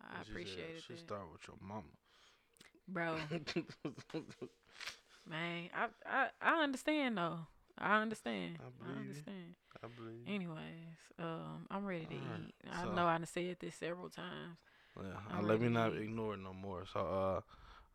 I 0.00 0.18
And 0.18 0.26
she 0.26 0.32
said, 0.32 0.34
appreciated 0.42 0.82
She 0.86 0.92
that, 0.94 1.00
start 1.00 1.22
with 1.32 1.42
your 1.46 1.56
mama. 1.60 1.82
bro. 2.88 3.16
Man, 5.28 5.68
I, 5.74 5.86
I 6.06 6.28
I 6.40 6.62
understand 6.62 7.18
though. 7.18 7.40
I 7.78 8.00
understand. 8.00 8.58
I 8.60 8.66
I, 8.66 8.84
believe 8.84 8.96
you. 8.96 9.00
understand. 9.10 9.54
I 9.82 9.86
believe. 9.88 10.26
Anyways, 10.26 10.96
um, 11.18 11.66
I'm 11.70 11.84
ready 11.86 12.06
to 12.06 12.14
eat. 12.14 12.54
I 12.72 12.82
so- 12.84 12.92
know 12.92 13.06
I 13.06 13.16
done 13.18 13.26
said 13.26 13.56
this 13.60 13.74
several 13.74 14.08
times. 14.10 14.56
Yeah, 14.96 15.38
uh, 15.38 15.42
let 15.42 15.60
me 15.60 15.68
not 15.68 15.96
ignore 15.96 16.34
it 16.34 16.40
no 16.40 16.52
more. 16.52 16.84
So, 16.92 17.00
uh, 17.00 17.40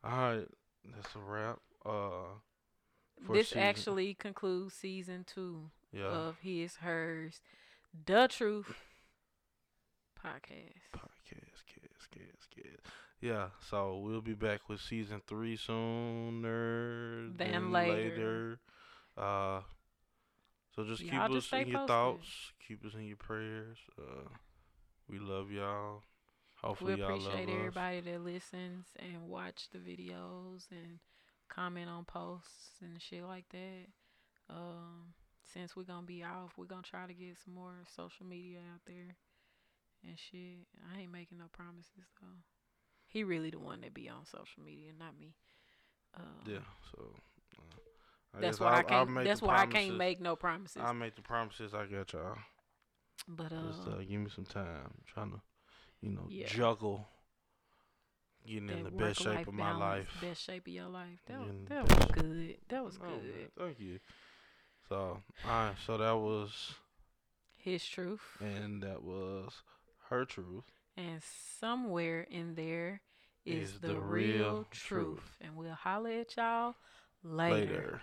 all 0.08 0.18
right, 0.18 0.48
that's 0.94 1.16
a 1.16 1.20
wrap. 1.20 1.60
Uh, 1.86 2.40
this 3.32 3.50
season- 3.50 3.62
actually 3.64 4.14
concludes 4.14 4.74
season 4.74 5.24
two 5.26 5.72
yeah, 5.92 6.06
of 6.06 6.40
his, 6.42 6.78
hers, 6.78 7.42
the 8.06 8.28
truth 8.28 8.74
podcast. 10.18 10.92
podcast, 10.94 11.64
cast, 11.68 12.12
cast, 12.12 12.50
cast. 12.56 12.92
Yeah, 13.22 13.50
so 13.70 14.00
we'll 14.00 14.22
be 14.22 14.34
back 14.34 14.68
with 14.70 14.82
season 14.82 15.22
three 15.28 15.56
sooner 15.58 17.30
Than 17.36 17.52
than, 17.52 17.72
later. 17.72 17.94
later. 17.94 18.60
Uh, 19.18 19.62
so 20.76 20.84
just 20.84 21.02
keep 21.02 21.14
Y'all 21.14 21.26
us 21.28 21.34
just 21.34 21.48
stay 21.48 21.62
in 21.62 21.70
your 21.70 21.88
thoughts. 21.88 22.52
Keep 22.68 22.86
us 22.86 22.94
in 22.96 23.06
your 23.06 23.18
prayers. 23.18 23.78
Uh, 23.98 24.28
we 25.10 25.20
love 25.20 25.52
y'all. 25.52 26.02
We 26.66 26.70
Hopefully 26.70 26.96
love 26.96 27.10
appreciate 27.12 27.48
us. 27.50 27.56
everybody 27.56 28.00
that 28.02 28.24
listens 28.24 28.88
and 28.98 29.28
watch 29.30 29.68
the 29.72 29.78
videos 29.78 30.66
and 30.72 31.00
comment 31.48 31.88
on 31.90 32.06
posts 32.06 32.72
and 32.82 33.00
shit 33.00 33.24
like 33.24 33.48
that. 33.50 33.86
Um, 34.50 35.14
since 35.54 35.76
we're 35.76 35.84
gonna 35.84 36.08
be 36.08 36.24
off, 36.24 36.54
we're 36.58 36.66
gonna 36.66 36.82
try 36.82 37.06
to 37.06 37.14
get 37.14 37.38
some 37.44 37.54
more 37.54 37.74
social 37.96 38.26
media 38.26 38.60
out 38.74 38.82
there 38.88 39.16
and 40.04 40.18
shit. 40.18 40.66
I 40.92 41.02
ain't 41.02 41.12
making 41.12 41.38
no 41.38 41.46
promises 41.52 41.92
though. 42.20 42.28
He 43.06 43.24
really 43.24 43.52
the 43.52 43.60
one 43.60 43.82
that 43.82 43.94
be 43.94 44.10
on 44.10 44.26
social 44.26 44.64
media, 44.64 44.92
not 44.98 45.18
me. 45.20 45.36
Um, 46.16 46.24
Yeah, 46.48 46.60
so. 46.92 47.12
Uh, 47.60 47.62
I 48.38 48.42
That's 48.42 48.60
why 48.60 48.68
I 48.68 48.70
I'll- 48.72 48.78
I'll 48.78 48.84
can't. 49.06 49.10
make 49.12 49.26
That's 49.26 49.42
why 49.44 49.58
I 49.60 49.66
can't 49.68 49.98
make 49.98 50.20
no 50.20 50.36
promises. 50.36 50.82
I'll 50.82 50.94
make 50.96 51.16
the 51.16 51.22
promises 51.22 51.74
I 51.76 51.86
got 51.86 52.12
y'all. 52.14 52.38
but 53.28 53.52
uh, 53.54 53.68
Just 53.68 53.88
uh, 53.88 53.98
give 54.00 54.20
me 54.20 54.30
some 54.30 54.46
time. 54.46 54.82
I'm 54.86 55.04
trying 55.06 55.32
to, 55.32 55.42
you 56.06 56.12
know, 56.12 56.26
yeah. 56.30 56.48
juggle 56.48 57.08
getting 58.48 58.70
in 58.70 58.84
the 58.84 58.92
best 58.92 59.22
shape 59.22 59.48
of 59.48 59.54
my 59.54 59.72
balance, 59.72 59.80
life. 59.80 60.22
best 60.22 60.44
shape 60.46 60.68
of 60.68 60.74
your 60.74 60.88
life. 60.88 61.20
That 61.28 61.40
was, 61.40 61.50
that 61.68 61.90
was 61.90 62.06
good. 62.12 62.56
That 62.70 62.84
was 62.86 63.00
Oh, 63.04 63.08
good. 63.08 63.52
thank 63.58 63.80
you. 63.80 64.00
So, 64.88 65.18
alright, 65.46 65.76
so 65.86 65.98
that 65.98 66.16
was, 66.16 66.76
His 67.58 67.84
truth. 67.86 68.22
and 68.40 68.84
that 68.84 69.02
was 69.02 69.52
her 70.10 70.26
truth. 70.26 70.66
And 70.96 71.22
somewhere 71.60 72.22
in 72.30 72.54
there 72.56 73.02
is, 73.46 73.72
Is 73.74 73.80
the, 73.80 73.88
the 73.90 74.00
real 74.00 74.38
real 74.38 74.68
truth. 74.72 75.18
truth. 75.18 75.38
And 75.42 75.56
we'll 75.56 75.74
holler 75.74 76.12
at 76.12 76.38
y'all 76.38 76.76
later. 77.24 77.56
later. 77.56 78.02